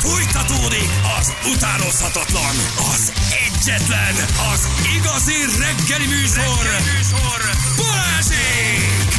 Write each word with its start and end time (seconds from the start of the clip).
Fújtatódik 0.00 0.90
az 1.18 1.32
utánozhatatlan, 1.54 2.54
az 2.92 3.12
egyetlen, 3.46 4.14
az 4.52 4.68
igazi 4.96 5.32
reggeli 5.58 6.06
műsor, 6.06 6.62
reggeli 6.62 6.96
műsor. 6.96 7.40
Balázsék! 7.76 9.10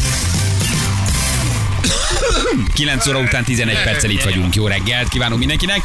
9 2.73 3.07
óra 3.07 3.20
után 3.20 3.44
11 3.44 3.83
perccel 3.83 4.09
itt 4.09 4.23
vagyunk. 4.23 4.55
Jó 4.55 4.67
reggelt 4.67 5.07
kívánunk 5.07 5.39
mindenkinek. 5.39 5.81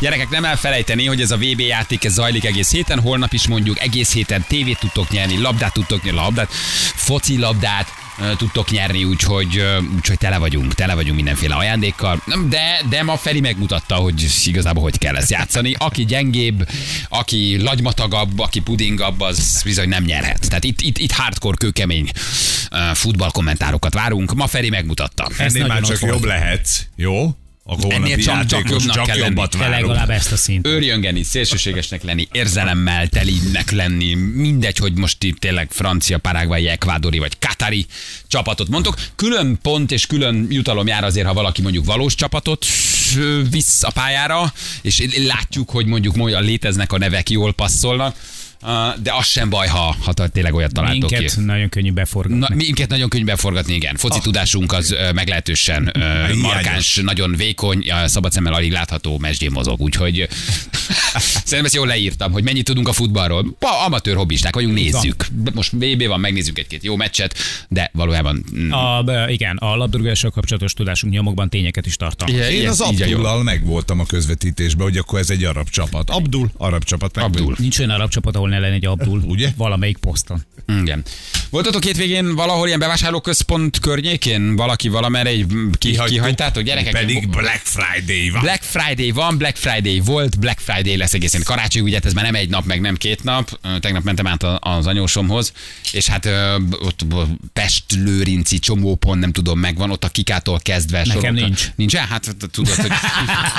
Gyerekek, 0.00 0.28
nem 0.30 0.44
elfelejteni, 0.44 1.06
hogy 1.06 1.20
ez 1.20 1.30
a 1.30 1.36
VB 1.36 1.60
játék 1.60 2.04
ez 2.04 2.12
zajlik 2.12 2.44
egész 2.44 2.70
héten, 2.70 3.00
holnap 3.00 3.32
is 3.32 3.46
mondjuk 3.46 3.80
egész 3.80 4.12
héten 4.12 4.44
tévét 4.48 4.78
tudtok 4.78 5.10
nyerni, 5.10 5.40
labdát 5.40 5.72
tudtok 5.72 6.02
nyerni, 6.02 6.20
labdát, 6.20 6.52
foci 6.94 7.38
labdát, 7.38 7.97
tudtok 8.36 8.70
nyerni, 8.70 9.04
úgyhogy, 9.04 9.62
úgyhogy 9.96 10.18
tele 10.18 10.38
vagyunk, 10.38 10.74
tele 10.74 10.94
vagyunk 10.94 11.16
mindenféle 11.16 11.54
ajándékkal. 11.54 12.22
De, 12.48 12.80
de 12.88 13.02
ma 13.02 13.16
Feri 13.16 13.40
megmutatta, 13.40 13.94
hogy 13.94 14.26
igazából 14.44 14.82
hogy 14.82 14.98
kell 14.98 15.16
ezt 15.16 15.30
játszani. 15.30 15.74
Aki 15.78 16.04
gyengébb, 16.04 16.68
aki 17.08 17.58
lagymatagabb, 17.62 18.38
aki 18.38 18.60
pudingabb, 18.60 19.20
az 19.20 19.60
bizony 19.64 19.88
nem 19.88 20.04
nyerhet. 20.04 20.48
Tehát 20.48 20.64
itt, 20.64 20.80
itt, 20.80 20.98
itt 20.98 21.12
hardcore, 21.12 21.56
kőkemény 21.56 22.10
futballkommentárokat 22.94 23.94
várunk. 23.94 24.34
Ma 24.34 24.46
Feri 24.46 24.68
megmutatta. 24.68 25.28
Ennél 25.36 25.66
már 25.66 25.80
csak 25.80 26.00
jobb 26.00 26.24
lehetsz, 26.24 26.80
jó? 26.96 27.36
A 27.70 27.74
Ennél 27.88 28.16
csak- 28.16 28.46
csak 28.46 28.68
jobbnak 28.70 28.94
csak 28.96 29.04
kell 29.06 29.16
lenni. 29.18 29.28
jobbat 29.28 29.50
Te 29.50 29.58
várunk. 29.58 29.80
legalább 29.80 30.10
ezt 30.10 30.32
a 30.32 30.36
szint. 30.36 30.66
őrjöngeni, 30.66 31.22
szélsőségesnek 31.22 32.02
lenni, 32.02 32.28
érzelemmel 32.32 33.08
telinek 33.08 33.70
lenni, 33.70 34.14
mindegy, 34.14 34.76
hogy 34.78 34.92
most 34.92 35.24
itt 35.24 35.38
tényleg 35.38 35.68
francia, 35.70 36.18
parágvai, 36.18 36.68
ekvádori 36.68 37.18
vagy 37.18 37.38
katari 37.38 37.86
csapatot 38.28 38.68
mondtok. 38.68 38.96
Külön 39.16 39.58
pont 39.62 39.92
és 39.92 40.06
külön 40.06 40.46
jutalom 40.50 40.86
jár 40.86 41.04
azért, 41.04 41.26
ha 41.26 41.34
valaki 41.34 41.62
mondjuk 41.62 41.84
valós 41.84 42.14
csapatot 42.14 42.66
visz 43.50 43.82
a 43.82 43.90
pályára, 43.90 44.52
és 44.82 45.04
látjuk, 45.26 45.70
hogy 45.70 45.86
mondjuk 45.86 46.16
olyan 46.16 46.42
léteznek 46.44 46.92
a 46.92 46.98
nevek, 46.98 47.30
jól 47.30 47.52
passzolnak, 47.52 48.16
de 49.02 49.12
az 49.18 49.26
sem 49.26 49.48
baj, 49.50 49.66
ha, 49.66 49.96
ha 50.04 50.12
tényleg 50.12 50.54
olyat 50.54 50.72
találtok 50.72 51.10
Minket 51.10 51.34
ki. 51.34 51.40
nagyon 51.40 51.68
könnyű 51.68 51.92
beforgatni. 51.92 52.38
Na, 52.38 52.48
minket 52.54 52.88
nagyon 52.88 53.08
könnyű 53.08 53.24
beforgatni, 53.24 53.74
igen. 53.74 53.96
Foci 53.96 54.20
tudásunk 54.20 54.72
az 54.72 54.90
ö, 54.90 55.12
meglehetősen 55.12 55.90
ö, 55.94 55.98
Hiányos. 56.00 56.36
markáns, 56.40 57.00
nagyon 57.02 57.34
vékony, 57.36 57.90
a 57.90 58.08
szabad 58.08 58.32
szemmel 58.32 58.52
alig 58.52 58.72
látható 58.72 59.18
mesdjén 59.18 59.50
mozog, 59.50 59.80
úgyhogy 59.80 60.28
szerintem 61.44 61.64
ezt 61.64 61.74
jól 61.74 61.86
leírtam, 61.86 62.32
hogy 62.32 62.44
mennyit 62.44 62.64
tudunk 62.64 62.88
a 62.88 62.92
futballról. 62.92 63.56
Pa, 63.58 63.84
amatőr 63.84 64.16
hobbisták 64.16 64.54
vagyunk, 64.54 64.74
nézzük. 64.74 65.26
Most 65.54 65.72
VB 65.72 66.06
van, 66.06 66.20
megnézzük 66.20 66.58
egy-két 66.58 66.84
jó 66.84 66.96
meccset, 66.96 67.34
de 67.68 67.90
valójában 67.92 68.44
mm, 68.56 68.72
A, 68.72 69.04
igen, 69.28 69.56
a 69.56 69.76
labdarúgással 69.76 70.30
kapcsolatos 70.30 70.72
tudásunk 70.72 71.12
nyomokban 71.12 71.48
tényeket 71.48 71.86
is 71.86 71.96
tartalmaz. 71.96 72.36
Igen, 72.36 72.50
Én 72.50 72.68
az. 72.68 72.80
Abdullal 72.80 73.42
megvoltam 73.42 74.00
a 74.00 74.06
közvetítésben, 74.06 74.86
hogy 74.86 74.96
akkor 74.96 75.18
ez 75.18 75.30
egy 75.30 75.44
arab 75.44 75.68
csapat. 75.68 76.10
Abdul, 76.10 76.50
arab 76.56 76.84
csapat. 76.84 77.16
Abdul. 77.16 77.54
Nincs 77.58 77.78
olyan 77.78 77.90
arab 77.90 78.10
csapat, 78.10 78.36
ahol 78.36 78.47
ne 78.48 78.58
lenne 78.58 78.74
egy 78.74 78.86
Abdul. 78.86 79.22
Ugye? 79.26 79.50
Valamelyik 79.56 79.96
poszton. 79.96 80.44
Igen. 80.82 81.02
Voltatok 81.50 81.84
hétvégén 81.84 82.34
valahol 82.34 82.66
ilyen 82.66 82.78
bevásárlóközpont 82.78 83.78
környékén? 83.78 84.56
Valaki 84.56 84.88
valamerre 84.88 85.28
egy 85.28 85.46
ki, 85.78 85.98
kihagytátok? 86.06 86.62
Gyerekek, 86.62 86.92
Pedig 86.92 87.28
Black 87.28 87.60
Friday 87.64 88.30
van. 88.30 88.40
Black 88.42 88.62
Friday 88.62 89.10
van, 89.10 89.38
Black 89.38 89.56
Friday 89.56 90.00
volt, 90.00 90.38
Black 90.38 90.58
Friday 90.58 90.96
lesz 90.96 91.14
egészen 91.14 91.42
karácsony, 91.44 91.82
ugye 91.82 91.98
ez 92.02 92.12
már 92.12 92.24
nem 92.24 92.34
egy 92.34 92.48
nap, 92.48 92.64
meg 92.64 92.80
nem 92.80 92.96
két 92.96 93.24
nap. 93.24 93.58
Tegnap 93.80 94.02
mentem 94.04 94.26
át 94.26 94.42
a- 94.42 94.58
az 94.60 94.86
anyósomhoz, 94.86 95.52
és 95.92 96.06
hát 96.06 96.26
ott 96.70 97.06
Pest, 97.52 97.84
Lőrinci, 97.92 98.58
csomópont, 98.58 99.20
nem 99.20 99.32
tudom, 99.32 99.58
megvan, 99.58 99.90
ott 99.90 100.04
a 100.04 100.08
Kikától 100.08 100.58
kezdve. 100.62 100.98
Nekem 100.98 101.20
sorolta- 101.20 101.44
nincs. 101.46 101.70
Nincsen? 101.76 102.06
Hát 102.06 102.36
tudod, 102.50 102.74
hogy 102.74 102.90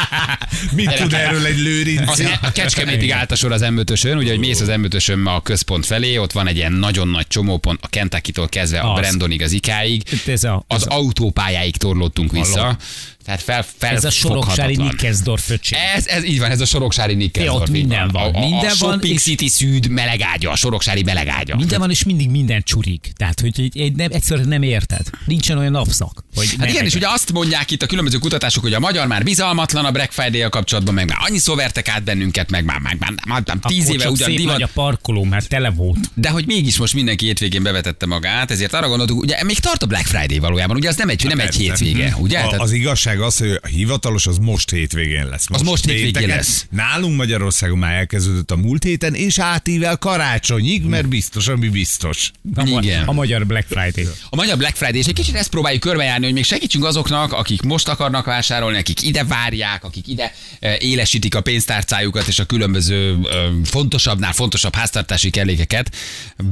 Mit 0.75 0.93
tud 0.93 1.13
erről 1.13 1.45
egy 1.45 1.57
lőrinci? 1.59 2.23
a 2.41 2.51
Kecskemétig 2.51 3.11
állt 3.11 3.31
a 3.31 3.35
sor 3.35 3.51
az 3.51 3.61
m 3.61 3.79
ugye, 4.17 4.29
hogy 4.29 4.39
mész 4.39 4.59
az 4.59 4.67
m 4.67 4.78
a 5.25 5.41
központ 5.41 5.85
felé, 5.85 6.17
ott 6.17 6.31
van 6.31 6.47
egy 6.47 6.55
ilyen 6.55 6.71
nagyon 6.73 7.07
nagy 7.07 7.27
csomópont, 7.27 7.79
a 7.81 7.87
Kentucky-tól 7.87 8.49
kezdve 8.49 8.79
a 8.79 8.93
Az. 8.93 8.99
Brandonig, 8.99 9.41
az 9.41 9.51
Ikáig. 9.51 10.03
Ez 10.27 10.43
a- 10.43 10.63
az 10.67 10.81
ez 10.81 10.87
a- 10.87 10.95
autópályáig 10.95 11.77
torlódtunk 11.77 12.31
vissza. 12.31 12.77
Tehát 13.25 13.41
fel, 13.41 13.65
fel 13.77 13.95
Ez 13.95 14.03
a 14.03 14.09
soroksári 14.09 14.75
Nikkelsdorf 14.75 15.49
öcsém. 15.49 15.79
ez, 15.95 16.07
ez 16.07 16.23
így 16.25 16.39
van, 16.39 16.51
ez 16.51 16.61
a 16.61 16.65
Soroksári 16.65 17.13
Nikkelsdorf. 17.13 17.57
Ja, 17.57 17.63
ott 17.63 17.69
minden 17.71 18.07
van. 18.07 18.21
A, 18.33 18.37
a, 18.37 18.39
Minden 18.39 18.59
a 18.59 18.61
van, 18.61 18.73
Shopping 18.75 19.13
és- 19.13 19.21
City 19.21 19.47
Szűd 19.47 19.87
melegágya, 19.89 20.51
a 20.51 20.55
Soroksári 20.55 21.03
melegágya. 21.03 21.55
Minden 21.55 21.79
van, 21.79 21.89
és 21.89 22.03
mindig 22.03 22.29
minden 22.29 22.61
csurik. 22.63 23.11
Tehát, 23.15 23.39
hogy 23.39 23.53
egy, 23.57 23.79
egy, 23.79 23.95
nem, 23.95 24.09
egyszerűen 24.11 24.47
nem 24.47 24.61
érted. 24.61 25.07
Nincsen 25.25 25.57
olyan 25.57 25.71
napszak. 25.71 26.23
Hogy 26.35 26.45
Hát 26.45 26.53
igen, 26.69 26.85
és 26.85 26.93
legyen. 26.93 26.97
ugye 26.97 27.07
azt 27.07 27.31
mondják 27.31 27.71
itt 27.71 27.81
a 27.81 27.85
különböző 27.85 28.17
kutatások, 28.17 28.63
hogy 28.63 28.73
a 28.73 28.79
magyar 28.79 29.07
már 29.07 29.23
bizalmatlan 29.23 29.85
a 29.85 29.91
Black 29.91 30.11
Friday-a 30.11 30.49
kapcsolatban, 30.49 30.93
meg 30.93 31.07
már 31.07 31.17
annyiszor 31.21 31.55
vertek 31.55 31.87
át 31.87 32.03
bennünket, 32.03 32.49
meg 32.49 32.63
már, 32.65 32.79
meg 32.79 32.95
már, 32.99 33.13
már, 33.27 33.43
már 33.45 33.57
tíz 33.61 33.89
éve 33.89 34.09
ugyan 34.09 34.27
szép 34.27 34.37
divat. 34.37 34.51
nagy 34.53 34.61
a 34.61 34.69
parkoló, 34.73 35.23
mert 35.23 35.47
tele 35.49 35.69
volt. 35.69 36.09
De 36.13 36.29
hogy 36.29 36.45
mégis 36.45 36.77
most 36.77 36.93
mindenki 36.93 37.25
hétvégén 37.25 37.63
bevetette 37.63 38.05
magát, 38.05 38.51
ezért 38.51 38.73
arra 38.73 38.87
gondoltuk, 38.87 39.21
ugye 39.21 39.43
még 39.43 39.59
tart 39.59 39.83
a 39.83 39.85
Black 39.85 40.05
Friday 40.05 40.39
valójában, 40.39 40.75
ugye 40.75 40.89
az 40.89 40.95
nem 40.95 41.09
egy, 41.09 41.23
nem 41.25 41.39
egy 41.39 41.55
hétvége, 41.55 42.15
ugye? 42.19 42.39
Az 42.57 42.71
igazság 42.71 43.18
az, 43.21 43.37
hogy 43.37 43.59
a 43.61 43.67
hivatalos 43.67 44.27
az 44.27 44.37
most 44.37 44.69
hétvégén 44.69 45.27
lesz. 45.27 45.45
Az 45.47 45.61
most 45.61 45.85
hétvégén 45.85 46.11
pénteken. 46.11 46.37
lesz. 46.37 46.65
Nálunk 46.69 47.15
Magyarországon 47.15 47.77
már 47.77 47.93
elkezdődött 47.93 48.51
a 48.51 48.55
múlt 48.55 48.83
héten, 48.83 49.13
és 49.13 49.39
átível 49.39 49.97
karácsonyig, 49.97 50.83
mert 50.83 51.07
biztos, 51.07 51.47
ami 51.47 51.69
biztos. 51.69 52.31
A, 52.55 52.67
Igen. 52.81 53.07
a 53.07 53.11
magyar 53.11 53.45
Black 53.45 53.67
Friday. 53.67 54.07
A 54.29 54.35
magyar 54.35 54.57
Black 54.57 54.75
Friday, 54.75 54.99
és 54.99 55.05
egy 55.05 55.13
kicsit 55.13 55.35
ezt 55.35 55.49
próbáljuk 55.49 55.81
körbejárni, 55.81 56.25
hogy 56.25 56.33
még 56.33 56.43
segítsünk 56.43 56.85
azoknak, 56.85 57.33
akik 57.33 57.61
most 57.61 57.87
akarnak 57.87 58.25
vásárolni, 58.25 58.77
akik 58.77 59.01
ide 59.01 59.23
várják, 59.23 59.83
akik 59.83 60.07
ide 60.07 60.33
eh, 60.59 60.75
élesítik 60.79 61.35
a 61.35 61.41
pénztárcájukat 61.41 62.27
és 62.27 62.39
a 62.39 62.45
különböző 62.45 63.11
eh, 63.11 63.37
fontosabbnál 63.63 64.33
fontosabb 64.33 64.75
háztartási 64.75 65.29
kellékeket. 65.29 65.95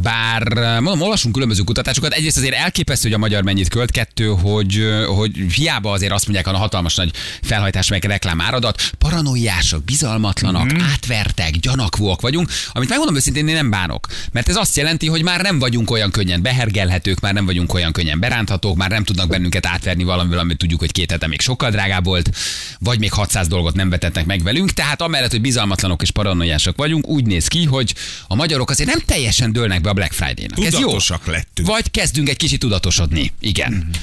Bár 0.02 0.42
eh, 0.42 0.80
mondom, 0.80 1.02
olvasunk 1.02 1.34
különböző 1.34 1.64
kutatásokat. 1.64 2.14
Egyrészt 2.14 2.38
azért 2.38 2.56
elképesztő, 2.56 3.08
hogy 3.08 3.18
a 3.18 3.20
magyar 3.20 3.44
mennyit 3.44 3.70
költ. 3.70 3.92
Kettő, 3.92 4.26
hogy, 4.28 4.84
hogy 5.06 5.32
hiába 5.56 5.92
azért 5.92 6.12
azt 6.12 6.26
mondják, 6.26 6.47
a 6.56 6.58
hatalmas 6.58 6.96
nagy 6.96 7.12
felhajtás, 7.42 7.90
meg 7.90 8.04
reklám 8.04 8.42
áradat, 8.42 8.92
paranoiások, 8.98 9.84
bizalmatlanak, 9.84 10.66
Mhm. 10.66 10.76
mm. 10.76 10.82
átvertek, 10.92 11.52
gyanakvóak 11.58 12.22
vagyunk, 12.22 12.50
amit 12.72 12.90
megmondom 12.90 13.16
őszintén, 13.16 13.48
én 13.48 13.56
nem 13.56 13.70
bánok. 13.70 14.08
Mert 14.32 14.50
ez 14.50 14.56
azt 14.56 14.76
jelenti, 14.78 15.08
hogy 15.08 15.24
már 15.24 15.42
nem 15.42 15.60
vagyunk 15.60 15.92
olyan 15.92 16.12
könnyen 16.12 16.42
behergelhetők, 16.42 17.20
már 17.20 17.34
nem 17.34 17.46
vagyunk 17.46 17.74
olyan 17.74 17.92
könnyen 17.92 18.20
beránthatók, 18.20 18.76
már 18.78 18.90
nem 18.90 19.04
tudnak 19.04 19.28
bennünket 19.30 19.66
átverni 19.66 20.04
valamivel, 20.04 20.40
amit 20.40 20.58
tudjuk, 20.58 20.80
hogy 20.80 20.92
két 20.92 21.12
hete 21.12 21.28
még 21.28 21.42
sokkal 21.42 21.70
drágább 21.72 22.06
volt, 22.06 22.30
vagy 22.80 23.00
még 23.00 23.12
600 23.12 23.48
dolgot 23.48 23.76
nem 23.76 23.90
vetettek 23.90 24.26
meg 24.26 24.44
velünk. 24.44 24.72
Tehát 24.74 25.02
amellett, 25.02 25.32
hogy 25.32 25.42
bizalmatlanok 25.42 26.02
és 26.02 26.12
paranoiások 26.12 26.78
vagyunk, 26.78 27.08
úgy 27.08 27.26
néz 27.26 27.48
ki, 27.48 27.66
hogy 27.66 27.94
a 28.28 28.36
magyarok 28.36 28.70
azért 28.70 28.90
nem 28.90 29.00
teljesen 29.06 29.52
dőlnek 29.52 29.82
be 29.82 29.90
a 29.90 29.94
Black 29.94 30.12
Friday-nak. 30.14 30.66
Ez 30.66 30.74
jó. 30.74 30.80
Tudatosak 30.80 31.26
lettünk. 31.28 31.68
Vagy 31.68 31.92
kezdünk 31.92 32.30
egy 32.30 32.38
kicsit 32.38 32.60
tudatosodni. 32.60 33.32
Igen. 33.40 33.74
Uh, 33.92 33.96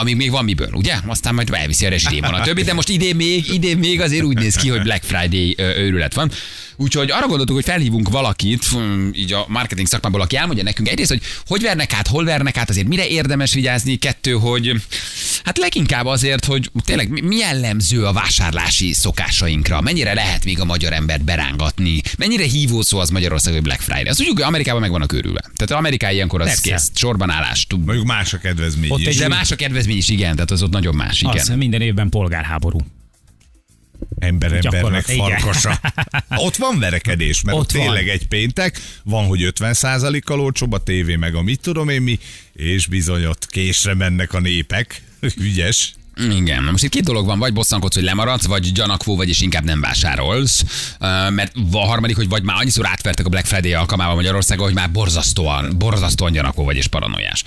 amíg 0.00 0.16
még 0.16 0.30
van 0.30 0.44
miből, 0.44 0.70
ugye? 0.72 0.94
Aztán 1.06 1.34
majd 1.34 1.50
elviszi 1.52 1.86
a 1.86 1.88
rezsidémon 1.88 2.34
a 2.34 2.40
többi, 2.42 2.62
de 2.62 2.72
most 2.72 2.88
idén 2.88 3.16
még, 3.16 3.52
idén 3.52 3.78
még 3.78 4.00
azért 4.00 4.24
úgy 4.24 4.38
néz 4.38 4.54
ki, 4.54 4.68
hogy 4.68 4.82
Black 4.82 5.02
Friday 5.04 5.54
őrület 5.58 6.14
van. 6.14 6.30
Úgyhogy 6.78 7.10
arra 7.10 7.26
gondoltuk, 7.26 7.54
hogy 7.54 7.64
felhívunk 7.64 8.08
valakit, 8.08 8.64
hm, 8.64 9.08
így 9.12 9.32
a 9.32 9.44
marketing 9.48 9.86
szakmából, 9.86 10.20
aki 10.20 10.36
elmondja 10.36 10.64
nekünk 10.64 10.88
egyrészt, 10.88 11.10
hogy 11.10 11.22
hogy 11.46 11.62
vernek 11.62 11.92
át, 11.92 12.06
hol 12.06 12.24
vernek 12.24 12.56
át, 12.56 12.70
azért 12.70 12.86
mire 12.88 13.06
érdemes 13.08 13.52
vigyázni, 13.54 13.96
kettő, 13.96 14.32
hogy 14.32 14.72
hát 15.44 15.58
leginkább 15.58 16.06
azért, 16.06 16.44
hogy 16.44 16.70
tényleg 16.84 17.08
mi- 17.08 17.36
jellemző 17.36 18.04
a 18.04 18.12
vásárlási 18.12 18.92
szokásainkra, 18.92 19.80
mennyire 19.80 20.14
lehet 20.14 20.44
még 20.44 20.60
a 20.60 20.64
magyar 20.64 20.92
embert 20.92 21.24
berángatni, 21.24 22.00
mennyire 22.18 22.44
hívó 22.44 22.82
szó 22.82 22.98
az 22.98 23.10
Magyarország, 23.10 23.52
hogy 23.52 23.62
Black 23.62 23.80
Friday. 23.80 24.04
Azt 24.08 24.18
tudjuk, 24.18 24.36
hogy 24.36 24.46
Amerikában 24.46 24.80
meg 24.80 24.90
vannak 24.90 25.12
őrülve. 25.12 25.40
Tehát 25.56 25.70
Amerikában 25.82 26.14
ilyenkor 26.14 26.40
az 26.40 26.46
Persze. 26.46 26.70
kész, 26.70 26.90
sorban 26.94 27.30
állás, 27.30 27.66
tud- 27.66 27.84
Mondjuk 27.84 28.06
más 28.06 28.32
a 28.32 28.38
kedvezmény 28.38 28.90
Ott 28.90 29.00
is. 29.00 29.06
egy- 29.06 29.16
de 29.18 29.28
más 29.28 29.50
a 29.50 29.56
kedvezmény 29.66 29.96
is, 29.96 30.08
igen, 30.08 30.34
tehát 30.34 30.50
az 30.50 30.62
ott 30.62 30.70
nagyon 30.70 30.94
más, 30.94 31.20
igen. 31.20 31.36
Az 31.36 31.48
minden 31.48 31.80
évben 31.80 32.08
polgárháború. 32.08 32.78
Ember 34.18 34.52
embernek 34.52 35.04
farkasa. 35.04 35.80
Ott 36.46 36.56
van 36.56 36.78
verekedés, 36.78 37.42
mert 37.42 37.56
ott, 37.56 37.62
Ott 37.62 37.72
van. 37.72 37.82
tényleg 37.82 38.08
egy 38.08 38.26
péntek, 38.26 38.80
van, 39.04 39.26
hogy 39.26 39.52
50%-kal 39.58 40.40
olcsóbb 40.40 40.72
a 40.72 40.82
tévé, 40.82 41.16
meg 41.16 41.34
a 41.34 41.42
mit 41.42 41.60
tudom 41.60 41.88
én 41.88 42.02
mi, 42.02 42.18
és 42.52 42.86
bizony 42.86 43.24
ott 43.24 43.46
késre 43.46 43.94
mennek 43.94 44.32
a 44.32 44.40
népek. 44.40 45.02
Ügyes. 45.40 45.94
Igen, 46.20 46.62
na 46.62 46.70
most 46.70 46.84
itt 46.84 46.90
két 46.90 47.04
dolog 47.04 47.26
van, 47.26 47.38
vagy 47.38 47.52
bosszankodsz, 47.52 47.94
hogy 47.94 48.04
lemaradsz, 48.04 48.46
vagy 48.46 48.72
gyanakvó 48.72 49.16
vagy, 49.16 49.28
és 49.28 49.40
inkább 49.40 49.64
nem 49.64 49.80
vásárolsz. 49.80 50.64
Mert 51.30 51.52
a 51.72 51.86
harmadik, 51.86 52.16
hogy 52.16 52.28
vagy 52.28 52.42
már 52.42 52.56
annyiszor 52.56 52.86
átvertek 52.86 53.26
a 53.26 53.28
Black 53.28 53.46
Friday 53.46 53.72
alkalmával 53.72 54.14
Magyarországon, 54.14 54.64
hogy 54.64 54.74
már 54.74 54.90
borzasztóan, 54.90 55.78
borzasztóan 55.78 56.32
gyanakvó 56.32 56.64
vagy 56.64 56.76
és 56.76 56.86
paranoiás. 56.86 57.44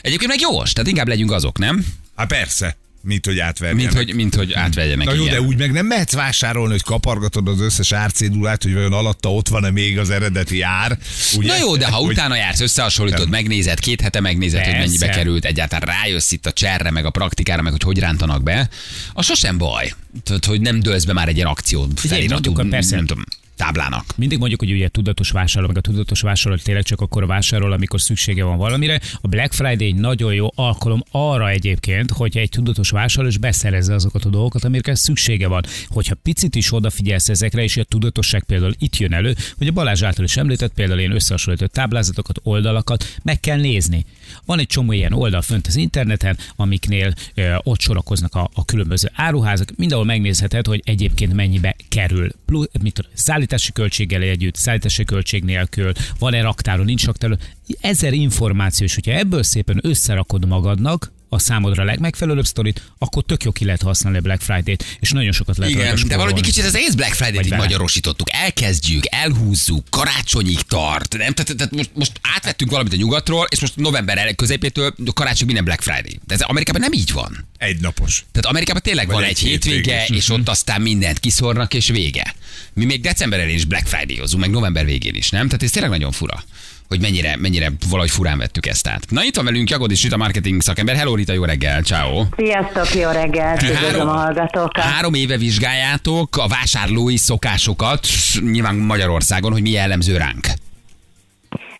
Egyébként 0.00 0.30
meg 0.30 0.40
jogos, 0.40 0.72
tehát 0.72 0.88
inkább 0.88 1.08
legyünk 1.08 1.32
azok, 1.32 1.58
nem? 1.58 1.86
Hát 2.16 2.28
persze. 2.28 2.76
Mint 3.02 3.26
hogy 3.26 3.38
átverjenek. 3.38 3.84
Mint 3.84 3.96
hogy, 3.96 4.14
mint 4.14 4.34
hogy 4.34 4.52
átvegyenek. 4.52 5.06
Na 5.06 5.12
jó, 5.12 5.22
igen. 5.22 5.34
de 5.34 5.40
úgy 5.40 5.56
meg 5.56 5.72
nem 5.72 5.86
mehetsz 5.86 6.12
vásárolni, 6.12 6.70
hogy 6.70 6.82
kapargatod 6.82 7.48
az 7.48 7.60
összes 7.60 7.92
árcédulát, 7.92 8.62
hogy 8.62 8.74
vajon 8.74 8.92
alatta 8.92 9.32
ott 9.32 9.48
van-e 9.48 9.70
még 9.70 9.98
az 9.98 10.10
eredeti 10.10 10.62
ár. 10.62 10.98
Ugye? 11.36 11.48
Na 11.48 11.58
jó, 11.58 11.76
de 11.76 11.86
ha 11.86 11.96
hogy 11.96 12.12
utána 12.12 12.36
jársz, 12.36 12.60
összehasonlítod, 12.60 13.28
megnézed, 13.28 13.80
két 13.80 14.00
hete 14.00 14.20
megnézed, 14.20 14.64
hogy 14.64 14.72
Persze. 14.72 14.86
mennyibe 14.86 15.08
került, 15.08 15.44
egyáltalán 15.44 15.96
rájössz 15.96 16.30
itt 16.30 16.46
a 16.46 16.52
cserre, 16.52 16.90
meg 16.90 17.04
a 17.04 17.10
praktikára, 17.10 17.62
meg 17.62 17.72
hogy 17.72 17.82
hogy 17.82 17.98
rántanak 17.98 18.42
be, 18.42 18.68
az 19.12 19.26
sosem 19.26 19.58
baj. 19.58 19.92
Tudod, 20.22 20.44
hogy 20.44 20.60
nem 20.60 20.80
dőlsz 20.80 21.04
be 21.04 21.12
már 21.12 21.28
egy 21.28 21.36
ilyen 21.36 21.48
akció 21.48 21.88
feliratú, 21.96 22.50
mondjuk, 22.50 22.70
persze. 22.70 22.96
nem 22.96 23.06
tudom, 23.06 23.24
táblának. 23.58 24.04
Mindig 24.16 24.38
mondjuk, 24.38 24.60
hogy 24.60 24.72
ugye 24.72 24.88
tudatos 24.88 25.30
vásárló, 25.30 25.68
meg 25.68 25.76
a 25.76 25.80
tudatos 25.80 26.20
vásárló 26.20 26.58
tényleg 26.58 26.82
csak 26.84 27.00
akkor 27.00 27.26
vásárol, 27.26 27.72
amikor 27.72 28.00
szüksége 28.00 28.44
van 28.44 28.56
valamire. 28.56 29.00
A 29.20 29.28
Black 29.28 29.52
Friday 29.52 29.86
egy 29.86 29.94
nagyon 29.94 30.34
jó 30.34 30.48
alkalom 30.54 31.02
arra 31.10 31.48
egyébként, 31.48 32.10
hogy 32.10 32.36
egy 32.36 32.48
tudatos 32.48 32.90
vásárló 32.90 33.28
is 33.28 33.38
beszerezze 33.38 33.94
azokat 33.94 34.24
a 34.24 34.28
dolgokat, 34.28 34.64
amikre 34.64 34.94
szüksége 34.94 35.48
van. 35.48 35.62
Hogyha 35.88 36.14
picit 36.14 36.54
is 36.54 36.72
odafigyelsz 36.72 37.28
ezekre, 37.28 37.62
és 37.62 37.76
a 37.76 37.84
tudatosság 37.84 38.44
például 38.44 38.74
itt 38.78 38.96
jön 38.96 39.12
elő, 39.12 39.34
hogy 39.56 39.66
a 39.66 39.72
Balázs 39.72 40.02
által 40.02 40.24
is 40.24 40.36
említett, 40.36 40.72
például 40.72 41.00
én 41.00 41.12
összehasonlított 41.12 41.72
táblázatokat, 41.72 42.40
oldalakat 42.42 43.04
meg 43.22 43.40
kell 43.40 43.60
nézni. 43.60 44.04
Van 44.44 44.58
egy 44.58 44.66
csomó 44.66 44.92
ilyen 44.92 45.12
oldal 45.12 45.42
fönt 45.42 45.66
az 45.66 45.76
interneten, 45.76 46.36
amiknél 46.56 47.14
ö, 47.34 47.54
ott 47.62 47.80
sorakoznak 47.80 48.34
a, 48.34 48.50
a 48.54 48.64
különböző 48.64 49.10
áruházak, 49.14 49.72
mindenhol 49.76 50.06
megnézheted, 50.06 50.66
hogy 50.66 50.82
egyébként 50.84 51.32
mennyibe 51.32 51.76
kerül. 51.88 52.30
Plusz, 52.46 52.68
mit 52.82 52.94
tudom, 52.94 53.10
szállítási 53.14 53.72
költséggel 53.72 54.22
együtt, 54.22 54.54
szállítási 54.54 55.04
költség 55.04 55.44
nélkül, 55.44 55.92
van-e 56.18 56.42
raktáron, 56.42 56.84
nincs 56.84 57.04
raktáron. 57.04 57.38
Ezer 57.80 58.12
információ, 58.12 58.86
és 58.86 58.94
hogyha 58.94 59.12
ebből 59.12 59.42
szépen 59.42 59.80
összerakod 59.82 60.46
magadnak, 60.46 61.12
a 61.28 61.38
számodra 61.38 61.84
legmegfelelőbb 61.84 62.46
sztorit, 62.46 62.82
akkor 62.98 63.22
tök 63.22 63.42
jó 63.42 63.52
ki 63.52 63.64
lehet 63.64 63.82
használni 63.82 64.18
a 64.18 64.20
Black 64.20 64.40
Friday-t, 64.40 64.84
és 65.00 65.10
nagyon 65.10 65.32
sokat 65.32 65.56
lehet 65.56 65.74
Igen, 65.74 65.98
de 66.06 66.16
valahogy 66.16 66.38
egy 66.38 66.44
kicsit 66.44 66.64
az 66.64 66.74
egész 66.74 66.94
Black 66.94 67.14
Friday-t 67.14 67.46
így 67.46 67.56
magyarosítottuk. 67.56 68.26
Elkezdjük, 68.32 69.02
elhúzzuk, 69.10 69.86
karácsonyig 69.90 70.60
tart. 70.60 71.16
Nem, 71.16 71.32
tehát, 71.32 71.56
tehát 71.56 71.72
most, 71.72 71.90
most 71.94 72.12
átvettünk 72.36 72.70
valamit 72.70 72.92
a 72.92 72.96
nyugatról, 72.96 73.46
és 73.50 73.60
most 73.60 73.76
november 73.76 74.34
közepétől 74.34 74.94
karácsony 75.14 75.46
minden 75.46 75.64
Black 75.64 75.80
Friday. 75.80 76.20
De 76.26 76.34
ez 76.34 76.40
Amerikában 76.40 76.80
nem 76.80 76.92
így 76.92 77.12
van. 77.12 77.46
Egynapos. 77.58 78.24
Tehát 78.32 78.48
Amerikában 78.48 78.82
tényleg 78.82 79.06
Vagy 79.06 79.14
van 79.14 79.24
egy 79.24 79.30
egy 79.30 79.38
hétvége, 79.38 79.98
hétvége. 79.98 80.20
és 80.20 80.28
ott 80.28 80.48
aztán 80.48 80.80
mindent 80.80 81.18
kiszornak, 81.18 81.74
és 81.74 81.88
vége. 81.88 82.34
Mi 82.74 82.84
még 82.84 83.00
december 83.00 83.38
elején 83.38 83.56
is 83.56 83.64
Black 83.64 83.86
Friday-ozunk, 83.86 84.42
meg 84.42 84.50
november 84.50 84.84
végén 84.84 85.14
is, 85.14 85.30
nem? 85.30 85.46
Tehát 85.46 85.62
ez 85.62 85.70
tényleg 85.70 85.90
nagyon 85.90 86.12
fura 86.12 86.44
hogy 86.88 87.00
mennyire, 87.00 87.36
mennyire 87.38 87.72
valahogy 87.88 88.10
furán 88.10 88.38
vettük 88.38 88.66
ezt 88.66 88.88
át. 88.88 89.04
Na 89.08 89.24
itt 89.24 89.36
van 89.36 89.44
velünk 89.44 89.70
Jagod 89.70 89.90
és 89.90 90.02
Rita 90.02 90.16
marketing 90.16 90.62
szakember. 90.62 90.96
Hello 90.96 91.14
Rita, 91.14 91.32
jó 91.32 91.44
reggel, 91.44 91.82
ciao. 91.82 92.24
Sziasztok, 92.36 92.94
jó 92.94 93.10
reggelt, 93.10 93.62
üdvözlöm 93.62 94.08
a 94.08 94.12
hallgatókat. 94.12 94.84
három 94.84 95.14
éve 95.14 95.36
vizsgáljátok 95.36 96.36
a 96.36 96.48
vásárlói 96.48 97.16
szokásokat, 97.16 98.06
nyilván 98.50 98.74
Magyarországon, 98.74 99.52
hogy 99.52 99.62
mi 99.62 99.70
jellemző 99.70 100.16
ránk. 100.16 100.46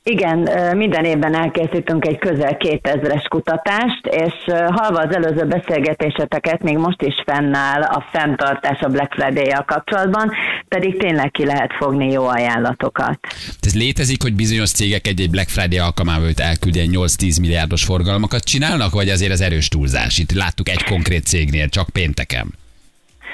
Igen, 0.03 0.39
minden 0.77 1.05
évben 1.05 1.35
elkészítünk 1.35 2.07
egy 2.07 2.19
közel 2.19 2.57
2000-es 2.59 3.25
kutatást, 3.29 4.07
és 4.11 4.35
halva 4.47 5.01
az 5.01 5.15
előző 5.15 5.47
beszélgetéseteket, 5.47 6.63
még 6.63 6.77
most 6.77 7.03
is 7.03 7.15
fennáll 7.27 7.83
a 7.83 8.05
fenntartás 8.13 8.81
a 8.81 8.89
Black 8.89 9.13
Friday-jal 9.13 9.65
kapcsolatban, 9.65 10.33
pedig 10.69 10.99
tényleg 10.99 11.31
ki 11.31 11.45
lehet 11.45 11.73
fogni 11.79 12.13
jó 12.13 12.27
ajánlatokat. 12.27 13.19
Ez 13.61 13.75
létezik, 13.75 14.23
hogy 14.23 14.35
bizonyos 14.35 14.71
cégek 14.71 15.07
egy-egy 15.07 15.31
Black 15.31 15.49
Friday 15.49 15.79
alkalmával 15.79 16.31
elküldjen 16.37 16.89
8-10 16.91 17.41
milliárdos 17.41 17.85
forgalmakat 17.85 18.45
csinálnak, 18.45 18.93
vagy 18.93 19.09
azért 19.09 19.33
az 19.33 19.41
erős 19.41 19.69
túlzás? 19.69 20.19
Itt 20.19 20.33
láttuk 20.33 20.69
egy 20.69 20.85
konkrét 20.85 21.25
cégnél, 21.25 21.69
csak 21.69 21.89
pénteken. 21.91 22.55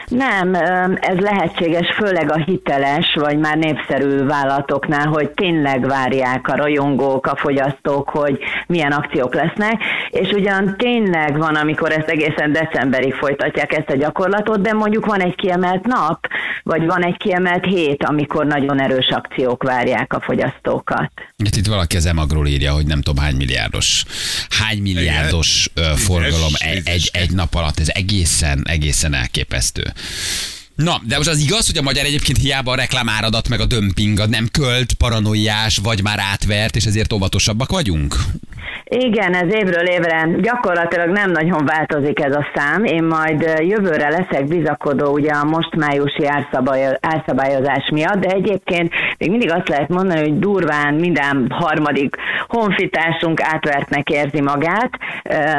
Nem, 0.08 0.54
ez 1.00 1.18
lehetséges, 1.18 1.94
főleg 1.96 2.30
a 2.30 2.42
hiteles 2.44 3.16
vagy 3.20 3.38
már 3.38 3.56
népszerű 3.56 4.24
vállalatoknál, 4.24 5.06
hogy 5.06 5.30
tényleg 5.30 5.86
várják 5.86 6.48
a 6.48 6.56
rajongók, 6.56 7.26
a 7.26 7.36
fogyasztók, 7.36 8.08
hogy 8.08 8.38
milyen 8.66 8.92
akciók 8.92 9.34
lesznek, 9.34 9.82
és 10.10 10.30
ugyan 10.30 10.74
tényleg 10.76 11.38
van, 11.38 11.54
amikor 11.54 11.92
ezt 11.92 12.08
egészen 12.08 12.52
decemberig 12.52 13.14
folytatják 13.14 13.72
ezt 13.72 13.90
a 13.90 13.96
gyakorlatot, 13.96 14.60
de 14.60 14.72
mondjuk 14.72 15.06
van 15.06 15.20
egy 15.20 15.34
kiemelt 15.34 15.86
nap, 15.86 16.26
vagy 16.62 16.86
van 16.86 17.04
egy 17.04 17.16
kiemelt 17.16 17.64
hét, 17.64 18.04
amikor 18.04 18.46
nagyon 18.46 18.80
erős 18.80 19.08
akciók 19.10 19.62
várják 19.62 20.12
a 20.12 20.20
fogyasztókat. 20.20 21.12
Hát 21.44 21.56
itt 21.56 21.66
valaki 21.66 21.96
az 21.96 22.06
emagról 22.06 22.46
írja, 22.46 22.72
hogy 22.72 22.86
nem 22.86 23.02
tudom 23.02 23.24
hány 23.24 23.36
milliárdos, 23.36 24.04
hány 24.48 24.78
milliárdos 24.78 25.70
ö, 25.74 25.82
forgalom 25.96 26.52
egy, 26.58 26.82
egy, 26.84 27.10
egy 27.12 27.30
nap 27.32 27.54
alatt. 27.54 27.78
Ez 27.78 27.88
egészen, 27.88 28.62
egészen 28.68 29.14
elképesztő. 29.14 29.82
uh, 29.96 30.00
Na, 30.74 31.00
de 31.06 31.16
most 31.16 31.28
az 31.28 31.38
igaz, 31.38 31.66
hogy 31.66 31.78
a 31.78 31.82
magyar 31.82 32.04
egyébként 32.04 32.38
hiába 32.38 32.72
a 32.72 32.76
reklámáradat 32.76 33.48
meg 33.48 33.60
a 33.60 33.66
dömping 33.66 34.18
a 34.18 34.26
nem 34.26 34.48
költ, 34.52 34.92
paranoiás, 34.92 35.78
vagy 35.82 36.02
már 36.02 36.18
átvert, 36.32 36.76
és 36.76 36.84
ezért 36.84 37.12
óvatosabbak 37.12 37.70
vagyunk? 37.70 38.14
Igen, 38.84 39.34
ez 39.34 39.54
évről 39.54 39.86
évre 39.86 40.28
gyakorlatilag 40.40 41.08
nem 41.08 41.30
nagyon 41.30 41.64
változik 41.64 42.20
ez 42.20 42.34
a 42.34 42.46
szám. 42.54 42.84
Én 42.84 43.04
majd 43.04 43.42
jövőre 43.58 44.08
leszek 44.08 44.44
bizakodó 44.48 45.12
ugye 45.12 45.30
a 45.30 45.44
most 45.44 45.76
májusi 45.76 46.26
árszabály- 46.26 46.98
árszabályozás 47.00 47.88
miatt, 47.92 48.18
de 48.18 48.28
egyébként 48.28 48.92
még 49.18 49.30
mindig 49.30 49.52
azt 49.52 49.68
lehet 49.68 49.88
mondani, 49.88 50.20
hogy 50.20 50.38
durván 50.38 50.94
minden 50.94 51.46
harmadik 51.50 52.16
honfitársunk 52.48 53.42
átvertnek 53.42 54.08
érzi 54.08 54.40
magát, 54.40 54.90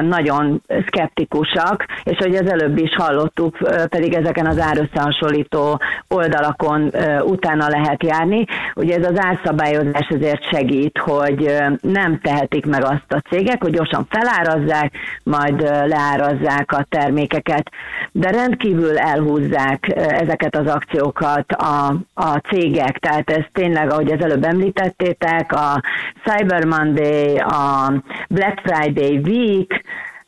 nagyon 0.02 0.64
szkeptikusak, 0.88 1.86
és 2.04 2.18
hogy 2.18 2.36
az 2.36 2.52
előbb 2.52 2.78
is 2.78 2.96
hallottuk, 2.96 3.58
pedig 3.90 4.14
ezeken 4.14 4.46
az 4.46 4.60
árösszehasonlító 5.06 5.80
oldalakon 6.08 6.92
utána 7.22 7.68
lehet 7.68 8.04
járni. 8.04 8.46
Ugye 8.76 8.96
ez 8.96 9.06
az 9.06 9.20
árszabályozás 9.20 10.08
azért 10.10 10.50
segít, 10.50 10.98
hogy 10.98 11.56
nem 11.82 12.20
tehetik 12.20 12.66
meg 12.66 12.84
azt 12.84 13.14
a 13.14 13.22
cégek, 13.30 13.62
hogy 13.62 13.72
gyorsan 13.72 14.08
felárazzák, 14.10 14.94
majd 15.24 15.62
leárazzák 15.62 16.72
a 16.72 16.86
termékeket, 16.90 17.70
de 18.12 18.30
rendkívül 18.30 18.98
elhúzzák 18.98 19.92
ezeket 19.96 20.56
az 20.56 20.68
akciókat 20.68 21.52
a, 21.52 21.96
a 22.14 22.38
cégek, 22.38 22.98
tehát 22.98 23.30
ez 23.30 23.44
tényleg, 23.54 23.92
ahogy 23.92 24.12
az 24.12 24.24
előbb 24.24 24.44
említettétek, 24.44 25.52
a 25.52 25.82
Cyber 26.24 26.66
Monday, 26.66 27.38
a 27.38 27.94
Black 28.30 28.62
Friday 28.64 29.18
Week, 29.18 29.84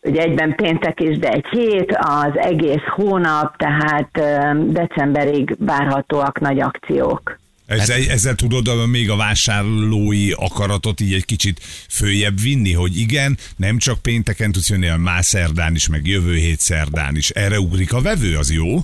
ugye 0.08 0.22
egyben 0.22 0.56
péntek 0.56 1.00
is, 1.00 1.18
de 1.18 1.30
egy 1.30 1.46
hét, 1.52 1.98
az 2.00 2.32
egész 2.36 2.84
hónap, 2.96 3.58
tehát 3.58 4.10
decemberig 4.72 5.56
várhatóak 5.60 6.40
nagy 6.40 6.60
akciók. 6.60 7.40
Ezzel, 7.66 7.98
ezzel 8.10 8.36
tudod 8.36 8.68
a- 8.68 8.86
még 8.86 9.10
a 9.10 9.16
vásárlói 9.16 10.32
akaratot 10.32 11.02
így 11.02 11.14
egy 11.14 11.26
kicsit 11.26 11.60
följebb 11.90 12.40
vinni, 12.42 12.74
hogy 12.74 12.98
igen, 13.00 13.38
nem 13.56 13.78
csak 13.78 14.02
pénteken 14.02 14.52
tudsz 14.52 14.70
jönni, 14.70 14.86
hanem 14.86 15.02
már 15.02 15.24
szerdán 15.24 15.76
is, 15.76 15.88
meg 15.88 16.08
jövő 16.08 16.36
hét 16.36 16.60
szerdán 16.60 17.16
is. 17.16 17.30
Erre 17.30 17.60
ugrik 17.60 17.94
a 17.94 18.02
vevő, 18.02 18.36
az 18.38 18.52
jó? 18.52 18.80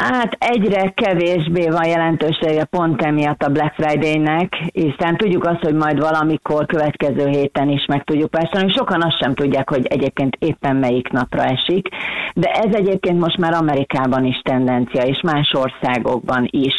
Hát 0.00 0.36
egyre 0.38 0.90
kevésbé 0.90 1.68
van 1.68 1.86
jelentősége 1.86 2.64
pont 2.64 3.02
emiatt 3.02 3.42
a 3.42 3.48
Black 3.48 3.74
Friday-nek, 3.74 4.54
hiszen 4.72 5.16
tudjuk 5.16 5.44
azt, 5.44 5.62
hogy 5.62 5.74
majd 5.74 6.00
valamikor 6.00 6.66
következő 6.66 7.28
héten 7.28 7.68
is 7.68 7.86
meg 7.86 8.04
tudjuk 8.04 8.32
vásárolni. 8.32 8.72
Sokan 8.72 9.02
azt 9.02 9.18
sem 9.20 9.34
tudják, 9.34 9.68
hogy 9.68 9.86
egyébként 9.86 10.36
éppen 10.38 10.76
melyik 10.76 11.08
napra 11.08 11.42
esik, 11.42 11.88
de 12.34 12.50
ez 12.50 12.74
egyébként 12.74 13.20
most 13.20 13.38
már 13.38 13.52
Amerikában 13.52 14.24
is 14.24 14.40
tendencia, 14.42 15.02
és 15.02 15.20
más 15.22 15.52
országokban 15.52 16.48
is. 16.50 16.74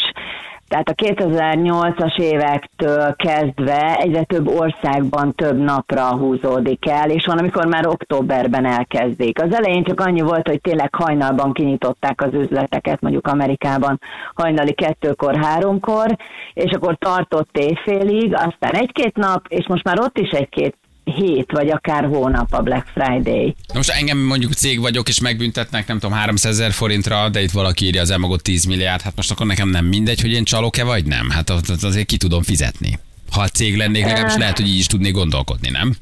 Tehát 0.70 0.90
a 0.90 0.94
2008-as 0.94 2.20
évektől 2.20 3.16
kezdve 3.16 3.96
egyre 3.96 4.24
több 4.24 4.48
országban 4.48 5.36
több 5.36 5.58
napra 5.58 6.18
húzódik 6.18 6.90
el, 6.90 7.10
és 7.10 7.26
van, 7.26 7.38
amikor 7.38 7.66
már 7.66 7.88
októberben 7.88 8.66
elkezdik. 8.66 9.42
Az 9.42 9.54
elején 9.54 9.84
csak 9.84 10.00
annyi 10.00 10.22
volt, 10.22 10.48
hogy 10.48 10.62
tényleg 10.62 10.96
hajnalban 10.96 11.54
kinyitották 11.54 12.22
az 12.22 12.34
üzleteket, 12.34 13.02
mondjuk 13.02 13.28
Amerikában 13.28 14.00
hajnali 14.34 14.74
kettőkor, 14.74 15.36
háromkor, 15.36 16.16
és 16.54 16.72
akkor 16.72 16.98
tartott 16.98 17.58
éjfélig, 17.58 18.34
aztán 18.34 18.74
egy-két 18.74 19.16
nap, 19.16 19.46
és 19.48 19.68
most 19.68 19.84
már 19.84 20.00
ott 20.00 20.18
is 20.18 20.30
egy-két 20.30 20.76
hét, 21.16 21.52
vagy 21.52 21.70
akár 21.70 22.06
hónap 22.06 22.54
a 22.54 22.62
Black 22.62 22.88
Friday. 22.94 23.56
Na 23.68 23.74
most 23.74 23.90
engem 23.90 24.18
mondjuk 24.18 24.54
cég 24.54 24.80
vagyok, 24.80 25.08
és 25.10 25.20
megbüntetnek, 25.20 25.88
nem 25.88 26.00
tudom, 26.00 26.18
300 26.18 26.52
ezer 26.60 26.72
forintra, 26.72 27.30
de 27.30 27.42
itt 27.42 27.52
valaki 27.52 27.86
írja 27.86 28.02
az 28.02 28.10
elmagot 28.10 28.44
10 28.44 28.64
milliárd, 28.66 29.02
hát 29.02 29.16
most 29.16 29.32
akkor 29.32 29.46
nekem 29.46 29.70
nem 29.70 29.86
mindegy, 29.86 30.22
hogy 30.22 30.32
én 30.32 30.44
csalok-e 30.44 30.84
vagy 30.84 31.06
nem. 31.06 31.30
Hát 31.30 31.50
az- 31.50 31.70
az- 31.70 31.84
azért 31.84 32.06
ki 32.06 32.18
tudom 32.18 32.42
fizetni. 32.44 33.00
Ha 33.32 33.42
a 33.42 33.48
cég 33.48 33.78
lennék, 33.78 34.04
legalábbis 34.06 34.36
lehet, 34.36 34.58
hogy 34.58 34.68
így 34.68 34.78
is 34.78 34.86
tudnék 34.88 35.14
gondolkodni, 35.14 35.70
nem? 35.70 35.96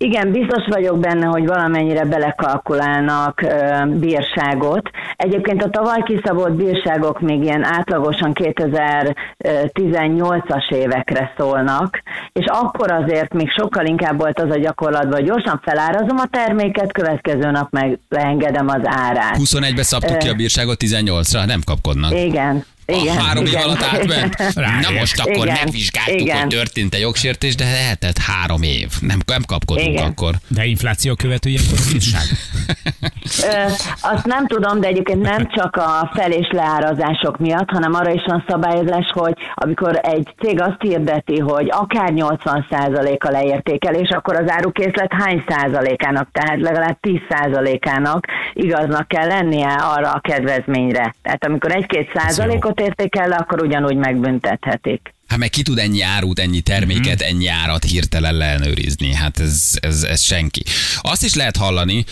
Igen, 0.00 0.32
biztos 0.32 0.66
vagyok 0.66 0.98
benne, 0.98 1.26
hogy 1.26 1.46
valamennyire 1.46 2.04
belekalkulálnak 2.04 3.42
ö, 3.42 3.84
bírságot. 3.86 4.90
Egyébként 5.16 5.62
a 5.62 5.70
tavaly 5.70 6.02
kiszabott 6.04 6.52
bírságok 6.52 7.20
még 7.20 7.42
ilyen 7.42 7.64
átlagosan 7.64 8.32
2018-as 8.34 10.72
évekre 10.72 11.34
szólnak, 11.38 12.02
és 12.32 12.44
akkor 12.46 12.92
azért 12.92 13.34
még 13.34 13.50
sokkal 13.50 13.86
inkább 13.86 14.18
volt 14.18 14.40
az 14.40 14.50
a 14.50 14.58
gyakorlatban, 14.58 15.12
hogy 15.12 15.24
gyorsan 15.24 15.60
felárazom 15.64 16.18
a 16.18 16.26
terméket, 16.30 16.92
következő 16.92 17.50
nap 17.50 17.70
meg 17.70 17.98
leengedem 18.08 18.68
az 18.68 18.82
árát. 18.84 19.36
21-be 19.38 19.82
szabtuk 19.82 20.18
ki 20.18 20.28
a 20.28 20.34
bírságot 20.34 20.76
18-ra, 20.84 21.46
nem 21.46 21.60
kapkodnak. 21.64 22.14
Igen. 22.14 22.64
Igen, 22.92 23.16
a 23.16 23.22
három 23.22 23.46
igen. 23.46 23.60
év 23.60 23.66
alatt 23.66 23.82
átment. 23.82 24.54
Na 24.82 24.90
most 24.90 25.18
akkor 25.18 25.46
Igen, 25.46 25.58
megvizsgáltuk, 25.64 26.20
igen. 26.20 26.38
hogy 26.38 26.48
történt-e 26.48 26.98
jogsértés, 26.98 27.54
de 27.54 27.64
lehetett 27.64 28.18
három 28.18 28.62
év. 28.62 28.88
Nem, 29.00 29.20
nem 29.26 29.42
kapkodunk 29.42 29.88
Igen. 29.88 30.04
akkor. 30.04 30.34
De 30.48 30.64
infláció 30.64 31.14
követő 31.14 31.48
ilyenkor 31.48 31.78
bírság. 31.92 32.22
Ö, 33.42 33.70
azt 34.00 34.26
nem 34.26 34.46
tudom, 34.46 34.80
de 34.80 34.86
egyébként 34.86 35.22
nem 35.22 35.48
csak 35.54 35.76
a 35.76 36.10
fel- 36.14 36.32
és 36.32 36.48
leárazások 36.50 37.38
miatt, 37.38 37.70
hanem 37.70 37.94
arra 37.94 38.12
is 38.12 38.22
van 38.26 38.44
szabályozás, 38.48 39.10
hogy 39.12 39.34
amikor 39.54 40.00
egy 40.02 40.34
cég 40.42 40.60
azt 40.60 40.80
hirdeti, 40.80 41.38
hogy 41.38 41.68
akár 41.70 42.10
80% 42.14 43.24
a 43.24 43.30
leértékelés, 43.30 44.08
akkor 44.08 44.36
az 44.36 44.50
árukészlet 44.50 45.12
hány 45.12 45.44
százalékának, 45.48 46.28
tehát 46.32 46.60
legalább 46.60 46.98
10 47.00 47.18
százalékának 47.28 48.26
igaznak 48.52 49.08
kell 49.08 49.26
lennie 49.26 49.68
arra 49.68 50.10
a 50.10 50.20
kedvezményre. 50.20 51.14
Tehát 51.22 51.44
amikor 51.44 51.72
egy-két 51.72 52.10
százalékot 52.14 52.80
értékel 52.80 53.28
le, 53.28 53.36
akkor 53.36 53.62
ugyanúgy 53.62 53.96
megbüntethetik. 53.96 55.14
Hát 55.28 55.38
meg 55.38 55.50
ki 55.50 55.62
tud 55.62 55.78
ennyi 55.78 56.02
árut, 56.02 56.38
ennyi 56.38 56.60
terméket, 56.60 57.20
ennyi 57.20 57.48
árat 57.48 57.84
hirtelen 57.84 58.34
leellenőrizni? 58.34 59.14
Hát 59.14 59.38
ez, 59.38 59.70
ez, 59.80 60.02
ez 60.02 60.20
senki. 60.20 60.62
Azt 61.00 61.24
is 61.24 61.34
lehet 61.34 61.56
hallani, 61.56 62.04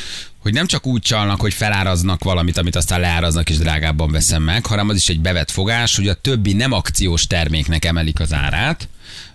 hogy 0.47 0.55
nem 0.55 0.67
csak 0.67 0.87
úgy 0.87 1.03
csalnak, 1.03 1.41
hogy 1.41 1.55
feláraznak 1.55 2.25
valamit, 2.25 2.57
amit 2.57 2.77
aztán 2.77 3.01
leáraznak 3.01 3.51
és 3.51 3.57
drágábban 3.57 4.11
veszem 4.11 4.43
meg, 4.43 4.67
hanem 4.67 4.89
az 4.89 4.97
is 4.97 5.09
egy 5.09 5.21
bevett 5.21 5.51
fogás, 5.51 5.97
hogy 5.97 6.09
a 6.09 6.15
többi 6.15 6.53
nem 6.53 6.73
akciós 6.73 7.27
terméknek 7.27 7.85
emelik 7.85 8.21
az 8.21 8.33
árát, 8.33 8.89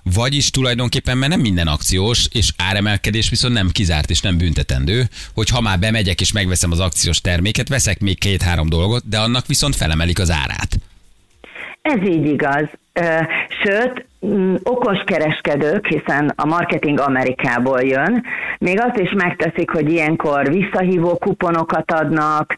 vagyis 0.03 0.49
tulajdonképpen, 0.49 1.17
mert 1.17 1.31
nem 1.31 1.39
minden 1.39 1.67
akciós, 1.67 2.27
és 2.31 2.51
áremelkedés 2.57 3.29
viszont 3.29 3.53
nem 3.53 3.69
kizárt 3.69 4.09
és 4.09 4.21
nem 4.21 4.37
büntetendő, 4.37 5.09
hogy 5.33 5.49
ha 5.49 5.61
már 5.61 5.79
bemegyek 5.79 6.21
és 6.21 6.31
megveszem 6.31 6.71
az 6.71 6.79
akciós 6.79 7.21
terméket, 7.21 7.67
veszek 7.67 7.99
még 7.99 8.19
két-három 8.19 8.69
dolgot, 8.69 9.09
de 9.09 9.19
annak 9.19 9.47
viszont 9.47 9.75
felemelik 9.75 10.19
az 10.19 10.31
árát. 10.31 10.79
Ez 11.81 12.07
így 12.07 12.25
igaz. 12.25 12.65
Sőt, 13.63 14.05
okos 14.63 15.03
kereskedők, 15.05 15.87
hiszen 15.87 16.33
a 16.35 16.45
marketing 16.45 16.99
Amerikából 16.99 17.81
jön, 17.81 18.23
még 18.59 18.81
azt 18.81 18.97
is 18.97 19.11
megteszik, 19.11 19.71
hogy 19.71 19.91
ilyenkor 19.91 20.49
visszahívó 20.49 21.17
kuponokat 21.17 21.91
adnak, 21.91 22.55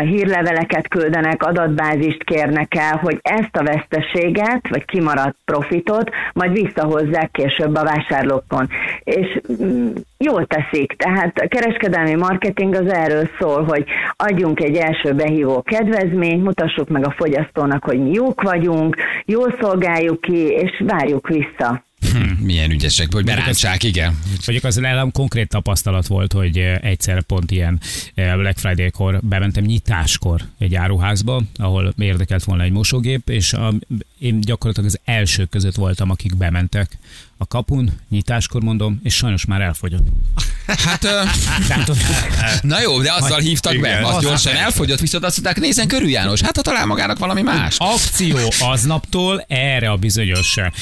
hírleveleket 0.00 0.88
küldenek, 0.88 1.42
adatbázist 1.42 2.24
kérnek 2.24 2.74
el, 2.74 2.96
hogy 2.96 3.18
ezt 3.22 3.56
a 3.56 3.62
veszteséget, 3.62 4.68
vagy 4.68 4.84
kimaradt 4.84 5.36
profitot 5.44 6.10
majd 6.32 6.52
visszahozzák 6.52 7.30
később 7.30 7.74
a 7.74 7.84
vásárlókon. 7.84 8.68
És 9.04 9.40
mm, 9.62 9.88
jól 10.18 10.46
teszik, 10.46 10.92
tehát 10.92 11.38
a 11.38 11.48
kereskedelmi 11.48 12.14
marketing 12.14 12.74
az 12.74 12.92
erről 12.92 13.28
szól, 13.38 13.64
hogy 13.64 13.84
adjunk 14.16 14.60
egy 14.60 14.76
első 14.76 15.12
behívó 15.12 15.62
kedvezményt, 15.62 16.44
mutassuk 16.44 16.88
meg 16.88 17.06
a 17.06 17.14
fogyasztónak, 17.16 17.84
hogy 17.84 18.02
mi 18.02 18.10
jók 18.12 18.42
vagyunk, 18.42 18.96
jól 19.24 19.54
szolgáljuk 19.60 20.20
ki, 20.20 20.46
és 20.46 20.82
várjuk 20.96 21.28
vissza. 21.28 21.84
Hm, 22.12 22.44
milyen 22.44 22.70
ügyesek, 22.70 23.12
hogy 23.12 23.24
berántsák, 23.24 23.82
igen. 23.82 24.18
Mondjuk 24.30 24.64
az 24.64 24.76
nálam 24.76 25.12
konkrét 25.12 25.48
tapasztalat 25.48 26.06
volt, 26.06 26.32
hogy 26.32 26.58
eh, 26.58 26.78
egyszer 26.82 27.22
pont 27.22 27.50
ilyen 27.50 27.80
eh, 28.14 28.36
Black 28.36 28.58
Friday-kor 28.58 29.20
bementem 29.22 29.64
nyitáskor 29.64 30.40
egy 30.58 30.74
áruházba, 30.74 31.42
ahol 31.56 31.94
érdekelt 31.98 32.44
volna 32.44 32.62
egy 32.62 32.72
mosógép, 32.72 33.28
és 33.28 33.52
a, 33.52 33.72
én 34.18 34.40
gyakorlatilag 34.40 34.88
az 34.88 34.98
elsők 35.04 35.48
között 35.48 35.74
voltam, 35.74 36.10
akik 36.10 36.36
bementek 36.36 36.98
a 37.36 37.46
kapun, 37.46 37.92
nyitáskor 38.08 38.62
mondom, 38.62 39.00
és 39.02 39.14
sajnos 39.14 39.44
már 39.44 39.60
elfogyott. 39.60 40.06
Hát, 40.66 41.04
ö, 41.04 41.22
na 42.62 42.80
jó, 42.80 43.02
de 43.02 43.12
azzal 43.12 43.38
hívtak 43.38 43.80
be, 43.80 43.88
Igen. 43.88 44.04
az 44.04 44.22
gyorsan 44.22 44.56
elfogyott, 44.56 45.00
viszont 45.00 45.24
azt 45.24 45.40
mondták, 45.40 45.64
nézzen 45.64 45.88
körül 45.88 46.08
János, 46.08 46.40
hát 46.40 46.56
ha 46.56 46.62
talál 46.62 46.86
magának 46.86 47.18
valami 47.18 47.42
más. 47.42 47.76
akció 47.78 48.38
aznaptól 48.60 49.44
erre 49.48 49.90
a 49.90 49.96
bizonyos 49.96 50.56
e, 50.56 50.72